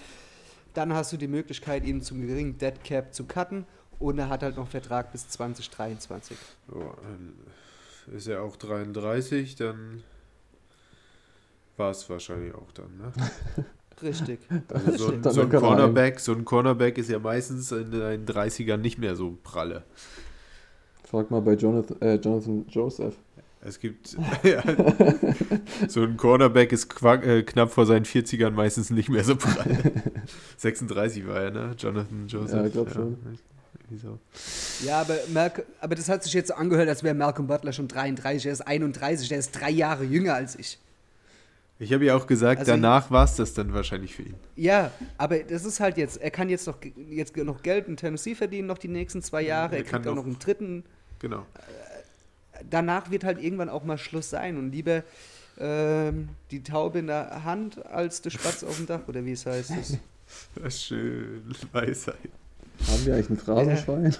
Dann 0.74 0.92
hast 0.92 1.12
du 1.12 1.16
die 1.16 1.26
Möglichkeit, 1.26 1.84
ihn 1.84 2.00
zum 2.00 2.24
geringen 2.24 2.58
Dead 2.58 2.84
Cap 2.84 3.12
zu 3.12 3.24
cutten 3.24 3.66
und 3.98 4.18
er 4.20 4.28
hat 4.28 4.44
halt 4.44 4.56
noch 4.56 4.68
Vertrag 4.68 5.10
bis 5.10 5.28
2023. 5.28 6.36
So, 6.68 6.94
dann 7.02 7.34
ist 8.14 8.26
er 8.26 8.42
auch 8.42 8.56
33, 8.56 9.56
dann 9.56 10.02
war 11.76 11.90
es 11.90 12.08
wahrscheinlich 12.10 12.54
auch 12.54 12.70
dann, 12.72 12.96
ne? 12.96 13.12
Richtig. 14.02 14.38
Also 14.68 14.92
so, 14.92 15.12
ein, 15.12 15.22
so, 15.24 15.40
ein 15.40 15.50
er 15.52 15.60
Cornerback, 15.60 16.20
so 16.20 16.32
ein 16.32 16.44
Cornerback 16.44 16.98
ist 16.98 17.10
ja 17.10 17.18
meistens 17.18 17.72
in 17.72 17.90
den 17.90 18.26
30ern 18.26 18.76
nicht 18.76 18.98
mehr 18.98 19.16
so 19.16 19.36
pralle. 19.42 19.84
Frag 21.04 21.30
mal 21.30 21.40
bei 21.40 21.54
Jonathan, 21.54 22.00
äh, 22.00 22.14
Jonathan 22.14 22.64
Joseph. 22.68 23.16
Es 23.60 23.80
gibt 23.80 24.16
ja, 24.44 24.62
so 25.88 26.02
ein 26.02 26.16
Cornerback 26.16 26.70
ist 26.70 26.88
qua- 26.94 27.22
äh, 27.22 27.42
knapp 27.42 27.72
vor 27.72 27.86
seinen 27.86 28.04
40ern 28.04 28.50
meistens 28.50 28.90
nicht 28.90 29.08
mehr 29.08 29.24
so 29.24 29.34
pralle. 29.34 29.78
36 30.58 31.26
war 31.26 31.40
er, 31.42 31.50
ne? 31.50 31.74
Jonathan 31.76 32.28
Joseph. 32.28 32.56
Ja, 32.56 32.66
ich 32.66 32.72
glaub 32.72 32.92
schon. 32.92 33.18
Wieso? 33.90 34.18
Ja, 34.84 35.00
aber, 35.00 35.16
Malcolm, 35.32 35.66
aber 35.80 35.94
das 35.94 36.08
hat 36.08 36.22
sich 36.24 36.32
jetzt 36.34 36.48
so 36.48 36.54
angehört, 36.54 36.88
als 36.88 37.02
wäre 37.02 37.14
Malcolm 37.14 37.46
Butler 37.46 37.72
schon 37.72 37.88
33. 37.88 38.46
Er 38.46 38.52
ist 38.52 38.60
31, 38.60 39.28
der 39.28 39.38
ist 39.38 39.52
drei 39.52 39.70
Jahre 39.70 40.04
jünger 40.04 40.34
als 40.34 40.56
ich. 40.56 40.78
Ich 41.80 41.92
habe 41.92 42.04
ja 42.04 42.16
auch 42.16 42.26
gesagt, 42.26 42.58
Also- 42.60 42.72
danach 42.72 43.10
war 43.10 43.24
es 43.24 43.36
das 43.36 43.54
dann 43.54 43.72
wahrscheinlich 43.72 44.14
für 44.16 44.22
ihn. 44.22 44.34
Ja, 44.56 44.90
aber 45.16 45.38
das 45.38 45.64
ist 45.64 45.78
halt 45.80 45.96
jetzt, 45.96 46.16
er 46.20 46.30
kann 46.32 46.48
jetzt 46.48 46.66
noch, 46.66 46.76
jetzt 47.08 47.36
noch 47.36 47.62
Geld 47.62 47.86
in 47.88 47.96
Tennessee 47.96 48.34
verdienen, 48.34 48.66
noch 48.66 48.78
die 48.78 48.88
nächsten 48.88 49.22
zwei 49.22 49.42
Jahre. 49.42 49.72
er 49.76 49.78
Er 49.78 49.84
kann 49.84 50.02
kriegt 50.02 50.06
auch 50.08 50.14
noch- 50.16 50.22
noch 50.24 50.26
einen 50.26 50.38
dritten. 50.38 50.84
Genau. 51.20 51.46
danach 52.70 53.10
wird 53.10 53.22
halt 53.24 53.40
irgendwann 53.42 53.68
auch 53.68 53.84
mal 53.84 53.98
Schluss 53.98 54.30
sein 54.30 54.56
und 54.56 54.72
lieber 54.72 55.04
ähm, 55.60 56.28
die 56.50 56.62
Taube 56.62 56.98
in 57.00 57.06
der 57.08 57.42
Hand 57.44 57.84
als 57.86 58.22
der 58.22 58.30
Spatz 58.30 58.62
auf 58.64 58.76
dem 58.76 58.86
Dach 58.86 59.00
oder 59.08 59.24
wie 59.24 59.32
es 59.32 59.46
heißt. 59.46 59.70
Das, 59.70 59.96
Das 60.56 60.74
ist 60.74 60.84
schön. 60.84 61.42
Weisheit. 61.72 62.16
Haben 62.86 63.06
wir 63.06 63.14
eigentlich 63.14 63.30
ein 63.30 63.38
Phrasenschwein? 63.38 64.16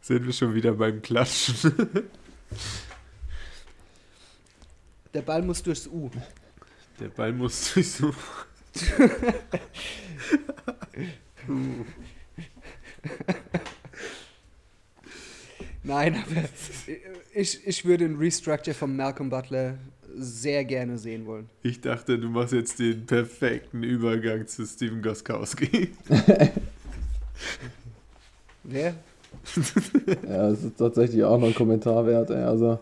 Sind 0.00 0.26
wir 0.26 0.32
schon 0.32 0.54
wieder 0.54 0.72
beim 0.72 1.02
Klatschen. 1.02 1.72
der 5.14 5.22
Ball 5.22 5.42
muss 5.42 5.62
durchs 5.62 5.86
U. 5.88 6.10
Der 7.00 7.08
Ball 7.08 7.32
muss 7.32 7.74
durchsuchen. 7.74 8.14
Nein, 15.82 16.16
aber 16.16 16.48
ich, 17.32 17.66
ich 17.66 17.84
würde 17.84 18.04
einen 18.04 18.16
Restructure 18.16 18.74
von 18.74 18.96
Malcolm 18.96 19.30
Butler 19.30 19.78
sehr 20.16 20.64
gerne 20.64 20.98
sehen 20.98 21.26
wollen. 21.26 21.48
Ich 21.62 21.80
dachte, 21.80 22.18
du 22.18 22.28
machst 22.28 22.52
jetzt 22.52 22.78
den 22.78 23.06
perfekten 23.06 23.82
Übergang 23.82 24.46
zu 24.46 24.66
Steven 24.66 25.02
Goskowski. 25.02 25.90
Wer? 28.64 28.94
ja, 30.06 30.50
das 30.50 30.64
ist 30.64 30.78
tatsächlich 30.78 31.22
auch 31.22 31.38
noch 31.38 31.48
ein 31.48 31.54
Kommentar 31.54 32.06
wert. 32.06 32.30
Ey. 32.30 32.42
Also, 32.42 32.78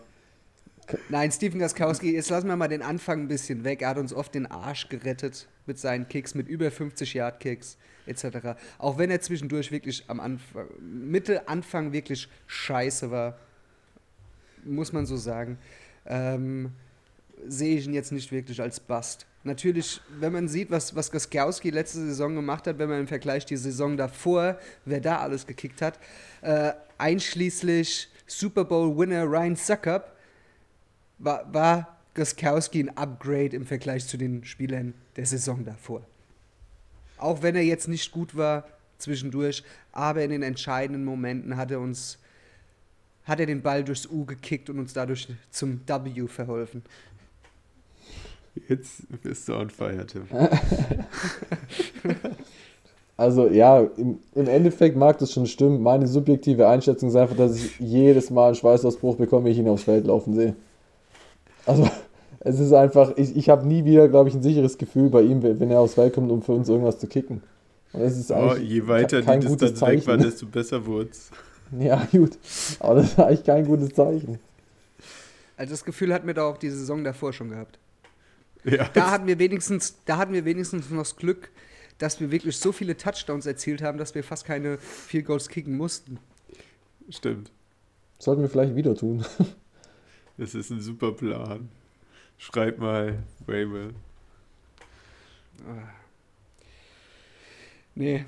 Nein, 1.09 1.31
Stephen 1.31 1.59
Gaskowski, 1.59 2.13
jetzt 2.13 2.29
lassen 2.29 2.47
wir 2.47 2.55
mal 2.55 2.67
den 2.67 2.83
Anfang 2.83 3.21
ein 3.21 3.27
bisschen 3.27 3.63
weg. 3.63 3.81
Er 3.81 3.89
hat 3.89 3.97
uns 3.97 4.13
oft 4.13 4.35
den 4.35 4.45
Arsch 4.45 4.87
gerettet 4.87 5.47
mit 5.65 5.79
seinen 5.79 6.07
Kicks, 6.07 6.35
mit 6.35 6.47
über 6.47 6.69
50 6.69 7.15
Yard 7.15 7.39
Kicks 7.39 7.77
etc. 8.05 8.55
Auch 8.77 8.97
wenn 8.97 9.09
er 9.09 9.19
zwischendurch 9.21 9.71
wirklich 9.71 10.03
am 10.07 10.19
Anfang, 10.19 10.67
Mitte, 10.79 11.47
Anfang 11.47 11.91
wirklich 11.91 12.27
scheiße 12.45 13.09
war, 13.09 13.37
muss 14.63 14.93
man 14.93 15.05
so 15.05 15.17
sagen, 15.17 15.57
ähm, 16.05 16.71
sehe 17.47 17.77
ich 17.77 17.85
ihn 17.85 17.93
jetzt 17.93 18.11
nicht 18.11 18.31
wirklich 18.31 18.61
als 18.61 18.79
Bust. 18.79 19.25
Natürlich, 19.43 20.01
wenn 20.19 20.33
man 20.33 20.47
sieht, 20.47 20.71
was, 20.71 20.95
was 20.95 21.11
Gaskowski 21.11 21.69
letzte 21.69 21.99
Saison 21.99 22.33
gemacht 22.33 22.65
hat, 22.65 22.79
wenn 22.79 22.89
man 22.89 23.01
im 23.01 23.07
Vergleich 23.07 23.45
die 23.45 23.57
Saison 23.57 23.95
davor, 23.95 24.57
wer 24.85 24.99
da 24.99 25.19
alles 25.19 25.45
gekickt 25.45 25.81
hat, 25.81 25.99
äh, 26.41 26.73
einschließlich 26.97 28.09
Super 28.25 28.65
Bowl-Winner 28.65 29.23
Ryan 29.23 29.55
Suckup, 29.55 30.15
war, 31.19 31.53
war 31.53 31.97
Goskowski 32.15 32.79
ein 32.79 32.97
Upgrade 32.97 33.55
im 33.55 33.65
Vergleich 33.65 34.07
zu 34.07 34.17
den 34.17 34.43
Spielern 34.43 34.93
der 35.15 35.25
Saison 35.25 35.63
davor. 35.63 36.01
Auch 37.17 37.41
wenn 37.43 37.55
er 37.55 37.63
jetzt 37.63 37.87
nicht 37.87 38.11
gut 38.11 38.35
war 38.35 38.67
zwischendurch, 38.97 39.63
aber 39.91 40.23
in 40.23 40.31
den 40.31 40.43
entscheidenden 40.43 41.05
Momenten 41.05 41.55
hat 41.55 41.71
er 41.71 41.79
uns 41.79 42.17
hat 43.25 43.39
er 43.39 43.47
den 43.47 43.61
Ball 43.61 43.83
durchs 43.83 44.07
U 44.07 44.23
gekickt 44.25 44.69
und 44.69 44.79
uns 44.79 44.93
dadurch 44.93 45.27
zum 45.49 45.81
W 45.87 46.27
verholfen. 46.27 46.83
Jetzt 48.67 49.03
bist 49.21 49.47
du 49.47 49.53
on 49.53 49.69
fire, 49.69 50.05
Tim. 50.07 50.23
also 53.17 53.47
ja, 53.47 53.81
im, 53.97 54.19
im 54.33 54.47
Endeffekt 54.47 54.95
mag 54.95 55.17
das 55.19 55.33
schon 55.33 55.45
stimmen. 55.45 55.81
Meine 55.81 56.07
subjektive 56.07 56.67
Einschätzung 56.67 57.09
ist 57.09 57.15
einfach, 57.15 57.35
dass 57.35 57.55
ich 57.55 57.79
jedes 57.79 58.29
Mal 58.29 58.47
einen 58.47 58.55
Schweißausbruch 58.55 59.17
bekomme, 59.17 59.45
wenn 59.45 59.51
ich 59.51 59.57
ihn 59.59 59.67
aufs 59.67 59.83
Feld 59.83 60.07
laufen 60.07 60.33
sehe. 60.33 60.55
Also, 61.65 61.87
es 62.39 62.59
ist 62.59 62.73
einfach, 62.73 63.13
ich, 63.17 63.35
ich 63.35 63.49
habe 63.49 63.67
nie 63.67 63.83
wieder, 63.85 64.07
glaube 64.07 64.29
ich, 64.29 64.35
ein 64.35 64.43
sicheres 64.43 64.77
Gefühl 64.77 65.09
bei 65.09 65.21
ihm, 65.21 65.43
wenn 65.43 65.69
er 65.69 65.79
aufs 65.79 65.95
Feld 65.95 66.13
kommt, 66.13 66.31
um 66.31 66.41
für 66.41 66.53
uns 66.53 66.69
irgendwas 66.69 66.99
zu 66.99 67.07
kicken. 67.07 67.43
Und 67.91 68.01
es 68.01 68.17
ist 68.17 68.31
Oh, 68.31 68.55
je 68.55 68.87
weiter 68.87 69.21
kein 69.21 69.41
die 69.41 69.47
Distanz 69.47 69.81
weg 69.81 70.07
war, 70.07 70.17
desto 70.17 70.45
besser 70.45 70.85
wurde 70.85 71.09
es. 71.11 71.31
Ja, 71.79 72.07
gut. 72.11 72.37
Aber 72.79 72.95
das 72.95 73.05
ist 73.07 73.19
eigentlich 73.19 73.43
kein 73.43 73.65
gutes 73.65 73.89
Zeichen. 73.89 74.37
Also 75.57 75.71
das 75.71 75.83
Gefühl 75.83 76.13
hatten 76.13 76.27
wir 76.27 76.35
da 76.35 76.43
auch 76.43 76.57
die 76.57 76.69
Saison 76.69 77.03
davor 77.03 77.33
schon 77.33 77.49
gehabt. 77.49 77.79
Ja, 78.65 78.89
Da 78.93 79.11
hatten 79.11 79.27
wir 79.27 79.37
wenigstens, 79.39 79.97
da 80.05 80.17
hatten 80.17 80.33
wir 80.33 80.43
wenigstens 80.45 80.89
noch 80.89 80.99
das 80.99 81.15
Glück, 81.15 81.51
dass 81.97 82.19
wir 82.19 82.31
wirklich 82.31 82.57
so 82.57 82.71
viele 82.71 82.97
Touchdowns 82.97 83.45
erzielt 83.45 83.81
haben, 83.81 83.97
dass 83.97 84.15
wir 84.15 84.23
fast 84.23 84.45
keine 84.45 84.77
Field 84.77 85.25
Goals 85.25 85.47
kicken 85.49 85.77
mussten. 85.77 86.19
stimmt. 87.09 87.51
Sollten 88.17 88.41
wir 88.41 88.49
vielleicht 88.49 88.75
wieder 88.75 88.95
tun. 88.95 89.25
Das 90.37 90.53
ist 90.53 90.69
ein 90.69 90.81
super 90.81 91.13
Plan. 91.13 91.69
Schreib 92.37 92.77
mal, 92.77 93.23
Wayman. 93.45 93.95
Nee. 97.95 98.25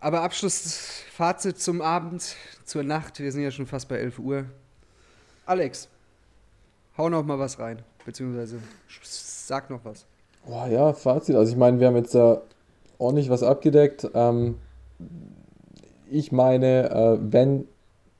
Aber 0.00 0.22
Abschluss, 0.22 1.04
Fazit 1.12 1.60
zum 1.60 1.80
Abend, 1.80 2.34
zur 2.64 2.82
Nacht. 2.82 3.20
Wir 3.20 3.30
sind 3.30 3.42
ja 3.42 3.52
schon 3.52 3.66
fast 3.66 3.88
bei 3.88 3.98
11 3.98 4.18
Uhr. 4.18 4.46
Alex, 5.46 5.88
hau 6.98 7.08
noch 7.08 7.24
mal 7.24 7.38
was 7.38 7.58
rein. 7.60 7.82
Beziehungsweise 8.04 8.58
sag 9.46 9.70
noch 9.70 9.84
was. 9.84 10.06
Boah, 10.46 10.66
ja, 10.66 10.92
Fazit. 10.92 11.36
Also 11.36 11.52
ich 11.52 11.58
meine, 11.58 11.80
wir 11.80 11.86
haben 11.86 11.96
jetzt 11.96 12.14
ja 12.14 12.40
ordentlich 12.98 13.30
was 13.30 13.42
abgedeckt. 13.42 14.08
Ähm, 14.14 14.56
ich 16.10 16.32
meine, 16.32 16.90
äh, 16.90 17.18
wenn, 17.20 17.66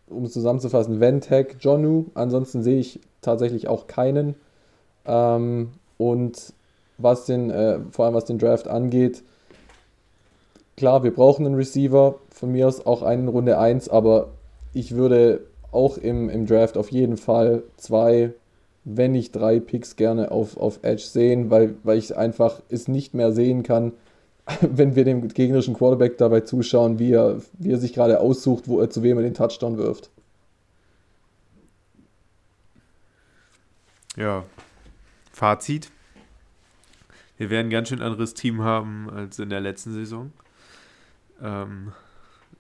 um 0.09 0.25
es 0.25 0.33
zusammenzufassen, 0.33 1.01
wenn 1.01 1.21
Tag 1.21 1.57
Jonu, 1.61 2.07
ansonsten 2.15 2.63
sehe 2.63 2.79
ich 2.79 3.01
tatsächlich 3.21 3.69
auch 3.69 3.87
keinen. 3.87 4.35
Ähm, 5.07 5.73
und 5.99 6.55
was 6.99 7.27
den, 7.27 7.51
äh, 7.51 7.81
vor 7.91 8.05
allem 8.05 8.15
was 8.15 8.25
den 8.25 8.39
Draft 8.39 8.69
angeht. 8.69 9.23
Klar, 10.77 11.05
wir 11.05 11.15
brauchen 11.15 11.47
einen 11.47 11.55
Receiver, 11.55 12.17
von 12.31 12.51
mir 12.51 12.67
aus 12.67 12.85
auch 12.85 13.03
einen 13.03 13.29
Runde 13.29 13.59
1, 13.59 13.89
aber 13.89 14.29
ich 14.73 14.95
würde 14.95 15.47
auch 15.71 15.99
im, 15.99 16.29
im 16.29 16.47
Draft 16.47 16.77
auf 16.77 16.91
jeden 16.91 17.17
Fall 17.17 17.63
zwei, 17.77 18.33
wenn 18.85 19.13
nicht 19.13 19.35
drei 19.35 19.61
Picks 19.61 19.97
gerne 19.97 20.31
auf, 20.31 20.57
auf 20.57 20.81
Edge 20.83 21.03
sehen, 21.03 21.51
weil, 21.51 21.75
weil 21.83 21.99
ich 21.99 22.17
einfach 22.17 22.61
es 22.69 22.87
nicht 22.87 23.15
mehr 23.15 23.33
sehen 23.33 23.63
kann, 23.63 23.93
wenn 24.61 24.95
wir 24.95 25.05
dem 25.05 25.29
gegnerischen 25.29 25.75
Quarterback 25.75 26.19
dabei 26.19 26.41
zuschauen, 26.41 26.99
wie 26.99 27.13
er, 27.13 27.41
wie 27.59 27.73
er 27.73 27.79
sich 27.79 27.95
gerade 27.95 28.21
aussucht, 28.21 28.69
wo 28.69 28.81
er 28.81 28.91
zu 28.91 29.03
wem 29.03 29.17
er 29.17 29.23
den 29.23 29.35
Touchdown 29.35 29.79
wirft. 29.79 30.11
Ja, 34.17 34.45
Fazit. 35.33 35.91
Wir 37.37 37.51
werden 37.51 37.67
ein 37.67 37.71
ganz 37.71 37.89
schön 37.89 38.01
anderes 38.01 38.35
Team 38.35 38.63
haben 38.63 39.11
als 39.11 39.41
in 39.41 39.51
der 39.51 39.61
letzten 39.61 39.93
Saison. 39.93 40.33
Ähm, 41.43 41.93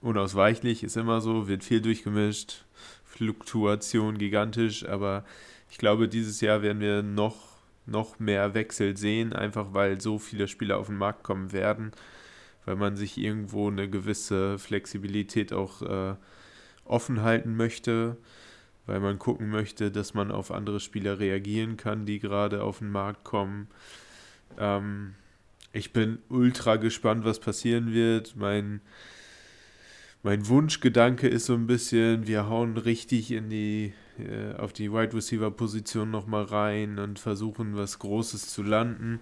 unausweichlich 0.00 0.82
ist 0.82 0.96
immer 0.96 1.20
so, 1.20 1.46
wird 1.46 1.62
viel 1.62 1.80
durchgemischt, 1.80 2.64
Fluktuation 3.04 4.18
gigantisch, 4.18 4.88
aber 4.88 5.24
ich 5.70 5.78
glaube, 5.78 6.08
dieses 6.08 6.40
Jahr 6.40 6.62
werden 6.62 6.80
wir 6.80 7.02
noch, 7.02 7.58
noch 7.86 8.18
mehr 8.18 8.54
Wechsel 8.54 8.96
sehen, 8.96 9.32
einfach 9.32 9.74
weil 9.74 10.00
so 10.00 10.18
viele 10.18 10.48
Spieler 10.48 10.78
auf 10.78 10.86
den 10.86 10.96
Markt 10.96 11.22
kommen 11.22 11.52
werden, 11.52 11.92
weil 12.64 12.76
man 12.76 12.96
sich 12.96 13.18
irgendwo 13.18 13.68
eine 13.68 13.88
gewisse 13.88 14.58
Flexibilität 14.58 15.52
auch 15.52 15.82
äh, 15.82 16.14
offen 16.84 17.22
halten 17.22 17.56
möchte 17.56 18.16
weil 18.86 19.00
man 19.00 19.18
gucken 19.18 19.48
möchte, 19.48 19.90
dass 19.90 20.14
man 20.14 20.30
auf 20.30 20.50
andere 20.50 20.80
Spieler 20.80 21.18
reagieren 21.18 21.76
kann, 21.76 22.06
die 22.06 22.18
gerade 22.18 22.62
auf 22.62 22.78
den 22.78 22.90
Markt 22.90 23.24
kommen. 23.24 23.68
Ähm, 24.58 25.14
ich 25.72 25.92
bin 25.92 26.18
ultra 26.28 26.76
gespannt, 26.76 27.24
was 27.24 27.40
passieren 27.40 27.92
wird. 27.92 28.36
Mein, 28.36 28.80
mein 30.22 30.46
Wunschgedanke 30.46 31.28
ist 31.28 31.46
so 31.46 31.54
ein 31.54 31.66
bisschen, 31.66 32.26
wir 32.26 32.48
hauen 32.48 32.76
richtig 32.76 33.30
in 33.30 33.48
die, 33.48 33.94
äh, 34.18 34.54
auf 34.58 34.72
die 34.72 34.92
Wide 34.92 35.14
Receiver 35.14 35.50
Position 35.50 36.10
nochmal 36.10 36.44
rein 36.44 36.98
und 36.98 37.18
versuchen 37.18 37.76
was 37.76 37.98
Großes 37.98 38.48
zu 38.48 38.62
landen. 38.62 39.20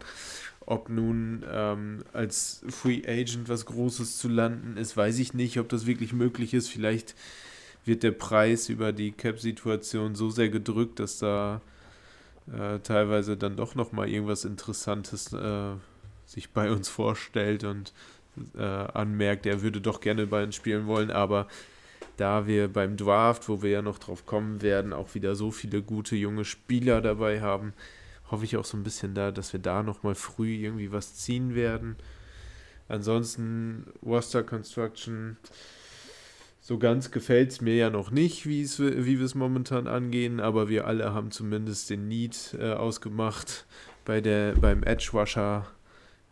Ob 0.64 0.88
nun 0.88 1.44
ähm, 1.50 2.04
als 2.12 2.62
Free 2.68 3.02
Agent 3.06 3.48
was 3.48 3.66
Großes 3.66 4.18
zu 4.18 4.28
landen 4.28 4.76
ist, 4.76 4.96
weiß 4.96 5.18
ich 5.18 5.34
nicht, 5.34 5.58
ob 5.58 5.68
das 5.68 5.86
wirklich 5.86 6.12
möglich 6.12 6.54
ist. 6.54 6.68
Vielleicht 6.68 7.14
wird 7.84 8.02
der 8.02 8.12
Preis 8.12 8.68
über 8.68 8.92
die 8.92 9.12
Cap-Situation 9.12 10.14
so 10.14 10.30
sehr 10.30 10.48
gedrückt, 10.50 11.00
dass 11.00 11.18
da 11.18 11.60
äh, 12.52 12.78
teilweise 12.80 13.36
dann 13.36 13.56
doch 13.56 13.74
nochmal 13.74 14.08
irgendwas 14.08 14.44
Interessantes 14.44 15.32
äh, 15.32 15.72
sich 16.26 16.50
bei 16.50 16.70
uns 16.70 16.88
vorstellt 16.88 17.64
und 17.64 17.92
äh, 18.56 18.62
anmerkt, 18.62 19.46
er 19.46 19.62
würde 19.62 19.80
doch 19.80 20.00
gerne 20.00 20.26
bei 20.26 20.44
uns 20.44 20.54
spielen 20.54 20.86
wollen, 20.86 21.10
aber 21.10 21.48
da 22.22 22.46
wir 22.46 22.72
beim 22.72 22.96
Draft, 22.96 23.48
wo 23.48 23.62
wir 23.62 23.70
ja 23.70 23.82
noch 23.82 23.98
drauf 23.98 24.26
kommen 24.26 24.62
werden, 24.62 24.92
auch 24.92 25.16
wieder 25.16 25.34
so 25.34 25.50
viele 25.50 25.82
gute 25.82 26.14
junge 26.14 26.44
Spieler 26.44 27.00
dabei 27.00 27.40
haben, 27.40 27.72
hoffe 28.30 28.44
ich 28.44 28.56
auch 28.56 28.64
so 28.64 28.76
ein 28.76 28.84
bisschen 28.84 29.12
da, 29.12 29.32
dass 29.32 29.52
wir 29.52 29.58
da 29.58 29.82
nochmal 29.82 30.14
früh 30.14 30.54
irgendwie 30.54 30.92
was 30.92 31.16
ziehen 31.16 31.56
werden. 31.56 31.96
Ansonsten 32.86 33.88
Roster 34.06 34.44
Construction, 34.44 35.36
so 36.60 36.78
ganz 36.78 37.10
gefällt 37.10 37.50
es 37.50 37.60
mir 37.60 37.74
ja 37.74 37.90
noch 37.90 38.12
nicht, 38.12 38.46
wie 38.46 38.68
wir 38.68 39.24
es 39.26 39.34
momentan 39.34 39.88
angehen, 39.88 40.38
aber 40.38 40.68
wir 40.68 40.86
alle 40.86 41.12
haben 41.12 41.32
zumindest 41.32 41.90
den 41.90 42.06
Need 42.06 42.56
äh, 42.56 42.70
ausgemacht, 42.70 43.66
bei 44.04 44.20
der, 44.20 44.52
beim 44.54 44.84
Edge 44.84 45.10
Rusher 45.12 45.66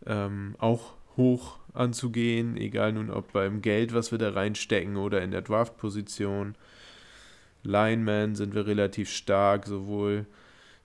ähm, 0.05 0.55
auch 0.57 0.93
hoch 1.17 1.59
anzugehen, 1.73 2.57
egal 2.57 2.93
nun 2.93 3.09
ob 3.09 3.31
beim 3.31 3.61
Geld, 3.61 3.93
was 3.93 4.11
wir 4.11 4.17
da 4.17 4.31
reinstecken 4.31 4.97
oder 4.97 5.21
in 5.21 5.31
der 5.31 5.41
Draft-Position. 5.41 6.55
Lineman 7.63 8.35
sind 8.35 8.55
wir 8.55 8.65
relativ 8.65 9.09
stark, 9.09 9.65
sowohl 9.65 10.25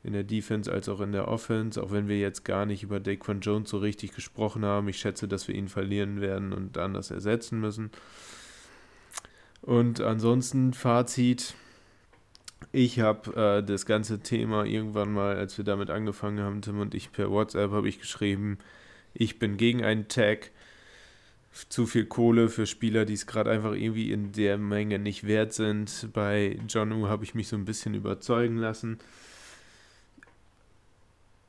in 0.05 0.13
der 0.13 0.25
Defense 0.25 0.71
als 0.71 0.89
auch 0.89 1.01
in 1.01 1.13
der 1.13 1.27
Offense, 1.27 1.83
auch 1.83 1.91
wenn 1.91 2.07
wir 2.07 2.19
jetzt 2.19 2.45
gar 2.45 2.65
nicht 2.65 2.83
über 2.83 3.01
Daquan 3.01 3.41
Jones 3.41 3.71
so 3.71 3.79
richtig 3.79 4.15
gesprochen 4.15 4.65
haben. 4.65 4.89
Ich 4.89 4.99
schätze, 4.99 5.27
dass 5.27 5.49
wir 5.49 5.55
ihn 5.55 5.69
verlieren 5.69 6.21
werden 6.21 6.53
und 6.53 6.77
das 6.77 7.11
ersetzen 7.11 7.61
müssen. 7.61 7.91
Und 9.63 10.01
ansonsten 10.01 10.75
Fazit. 10.75 11.55
Ich 12.73 13.01
habe 13.01 13.35
äh, 13.35 13.63
das 13.65 13.85
ganze 13.85 14.21
Thema 14.21 14.65
irgendwann 14.65 15.13
mal, 15.13 15.37
als 15.37 15.59
wir 15.59 15.65
damit 15.65 15.91
angefangen 15.91 16.41
haben, 16.41 16.63
Tim 16.63 16.79
und 16.79 16.95
ich 16.95 17.11
per 17.11 17.31
WhatsApp 17.31 17.71
habe 17.73 17.89
ich 17.89 17.99
geschrieben, 17.99 18.59
ich 19.13 19.39
bin 19.39 19.57
gegen 19.57 19.85
einen 19.85 20.09
Tag. 20.09 20.53
Zu 21.69 21.87
viel 21.87 22.05
Kohle 22.05 22.49
für 22.49 22.67
Spieler, 22.67 23.07
die 23.07 23.15
es 23.15 23.27
gerade 23.27 23.51
einfach 23.51 23.73
irgendwie 23.73 24.13
in 24.13 24.33
der 24.33 24.59
Menge 24.59 24.99
nicht 24.99 25.27
wert 25.27 25.55
sind. 25.55 26.11
Bei 26.13 26.59
Jonu 26.69 27.09
habe 27.09 27.25
ich 27.25 27.35
mich 27.35 27.49
so 27.49 27.57
ein 27.57 27.65
bisschen 27.65 27.95
überzeugen 27.95 28.59
lassen. 28.59 28.99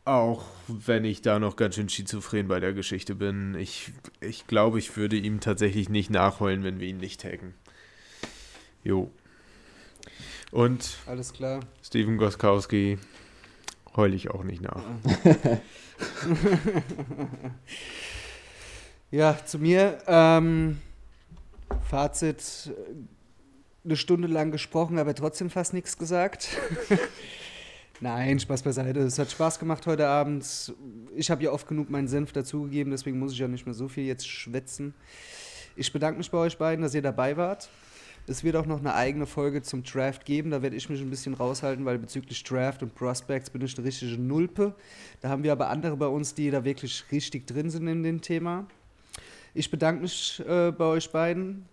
Auch 0.05 0.45
wenn 0.69 1.03
ich 1.03 1.21
da 1.21 1.39
noch 1.39 1.57
ganz 1.57 1.75
schön 1.75 1.89
schizophren 1.89 2.47
bei 2.47 2.61
der 2.61 2.71
Geschichte 2.71 3.15
bin. 3.15 3.55
Ich, 3.55 3.91
ich 4.21 4.47
glaube, 4.47 4.79
ich 4.79 4.95
würde 4.95 5.17
ihm 5.17 5.41
tatsächlich 5.41 5.89
nicht 5.89 6.09
nachholen, 6.09 6.63
wenn 6.63 6.79
wir 6.79 6.87
ihn 6.87 6.97
nicht 6.97 7.19
taggen. 7.19 7.53
Jo. 8.85 9.11
Und 10.51 10.95
alles 11.05 11.33
klar. 11.33 11.59
Steven 11.83 12.17
Goskowski 12.17 12.97
heule 13.97 14.15
ich 14.15 14.29
auch 14.29 14.45
nicht 14.45 14.61
nach. 14.61 14.81
ja, 19.11 19.37
zu 19.45 19.59
mir. 19.59 19.99
Ähm, 20.07 20.79
Fazit: 21.89 22.71
Eine 23.83 23.95
Stunde 23.95 24.27
lang 24.27 24.51
gesprochen, 24.51 24.99
aber 24.99 25.15
trotzdem 25.15 25.49
fast 25.49 25.73
nichts 25.73 25.97
gesagt. 25.97 26.49
Nein, 27.99 28.39
Spaß 28.39 28.61
beiseite. 28.61 28.99
Es 28.99 29.17
hat 29.17 29.31
Spaß 29.31 29.57
gemacht 29.57 29.87
heute 29.87 30.07
Abend. 30.07 30.73
Ich 31.15 31.31
habe 31.31 31.43
ja 31.43 31.51
oft 31.51 31.67
genug 31.67 31.89
meinen 31.89 32.07
Senf 32.07 32.31
dazugegeben, 32.31 32.91
deswegen 32.91 33.17
muss 33.17 33.33
ich 33.33 33.39
ja 33.39 33.47
nicht 33.47 33.65
mehr 33.65 33.73
so 33.73 33.87
viel 33.87 34.05
jetzt 34.05 34.27
schwätzen. 34.27 34.93
Ich 35.75 35.91
bedanke 35.91 36.19
mich 36.19 36.29
bei 36.29 36.37
euch 36.37 36.57
beiden, 36.57 36.83
dass 36.83 36.93
ihr 36.93 37.01
dabei 37.01 37.37
wart. 37.37 37.69
Es 38.29 38.43
wird 38.43 38.57
auch 38.57 38.65
noch 38.65 38.79
eine 38.79 38.93
eigene 38.93 39.25
Folge 39.25 39.61
zum 39.61 39.83
Draft 39.83 40.25
geben. 40.25 40.51
Da 40.51 40.61
werde 40.61 40.75
ich 40.75 40.89
mich 40.89 40.99
ein 40.99 41.09
bisschen 41.09 41.33
raushalten, 41.33 41.85
weil 41.85 41.97
bezüglich 41.97 42.43
Draft 42.43 42.83
und 42.83 42.93
Prospects 42.93 43.49
bin 43.49 43.61
ich 43.61 43.77
eine 43.77 43.87
richtige 43.87 44.21
Nulpe. 44.21 44.75
Da 45.21 45.29
haben 45.29 45.43
wir 45.43 45.53
aber 45.53 45.69
andere 45.69 45.95
bei 45.95 46.07
uns, 46.07 46.33
die 46.33 46.51
da 46.51 46.65
wirklich 46.65 47.05
richtig 47.11 47.47
drin 47.47 47.69
sind 47.69 47.87
in 47.87 48.03
dem 48.03 48.21
Thema. 48.21 48.67
Ich 49.57 49.71
bedanke 49.71 50.03
mich 50.03 50.39
äh, 50.47 50.71
bei 50.71 50.85
euch 50.85 51.11
beiden. 51.11 51.65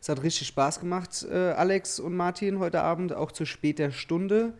Es 0.00 0.08
hat 0.08 0.22
richtig 0.22 0.48
Spaß 0.48 0.80
gemacht, 0.80 1.26
äh, 1.30 1.50
Alex 1.50 2.00
und 2.00 2.16
Martin, 2.16 2.58
heute 2.58 2.80
Abend, 2.80 3.12
auch 3.12 3.32
zu 3.32 3.44
später 3.44 3.90
Stunde. 3.90 4.54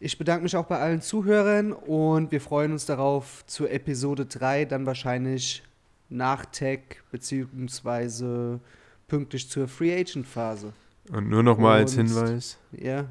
Ich 0.00 0.18
bedanke 0.18 0.42
mich 0.42 0.56
auch 0.56 0.64
bei 0.64 0.80
allen 0.80 1.00
Zuhörern 1.00 1.72
und 1.72 2.32
wir 2.32 2.40
freuen 2.40 2.72
uns 2.72 2.86
darauf 2.86 3.46
zur 3.46 3.70
Episode 3.70 4.26
3, 4.26 4.64
dann 4.64 4.84
wahrscheinlich 4.84 5.62
nach 6.08 6.44
Tech 6.46 6.80
beziehungsweise 7.12 8.58
pünktlich 9.06 9.48
zur 9.48 9.68
Free 9.68 9.94
Agent 9.94 10.26
Phase. 10.26 10.72
Und 11.12 11.28
nur 11.28 11.44
noch 11.44 11.56
mal 11.56 11.78
als 11.78 11.94
Hinweis. 11.94 12.58
Ja, 12.72 13.04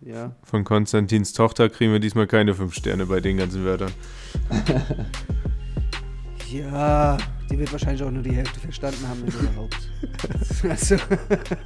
ja. 0.00 0.32
Von 0.42 0.64
Konstantins 0.64 1.34
Tochter 1.34 1.68
kriegen 1.68 1.92
wir 1.92 2.00
diesmal 2.00 2.26
keine 2.26 2.52
fünf 2.54 2.74
Sterne 2.74 3.06
bei 3.06 3.20
den 3.20 3.36
ganzen 3.36 3.64
Wörtern. 3.64 3.92
ja, 6.50 7.16
die 7.50 7.58
wird 7.58 7.72
wahrscheinlich 7.72 8.02
auch 8.02 8.10
nur 8.10 8.22
die 8.22 8.34
Hälfte 8.34 8.60
verstanden 8.60 9.08
haben, 9.08 9.22
wenn 9.22 9.48
überhaupt. 9.48 9.90
also. 10.68 10.96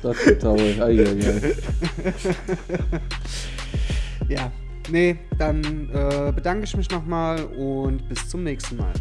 Das 0.02 0.16
ist 0.22 0.40
traurig. 0.40 0.80
Ei, 0.80 1.00
ei, 1.00 1.06
ei. 1.08 1.54
ja, 4.28 4.52
nee, 4.90 5.18
dann 5.38 5.90
äh, 5.92 6.32
bedanke 6.32 6.64
ich 6.64 6.76
mich 6.76 6.90
nochmal 6.90 7.44
und 7.44 8.08
bis 8.08 8.28
zum 8.28 8.44
nächsten 8.44 8.76
Mal. 8.76 8.92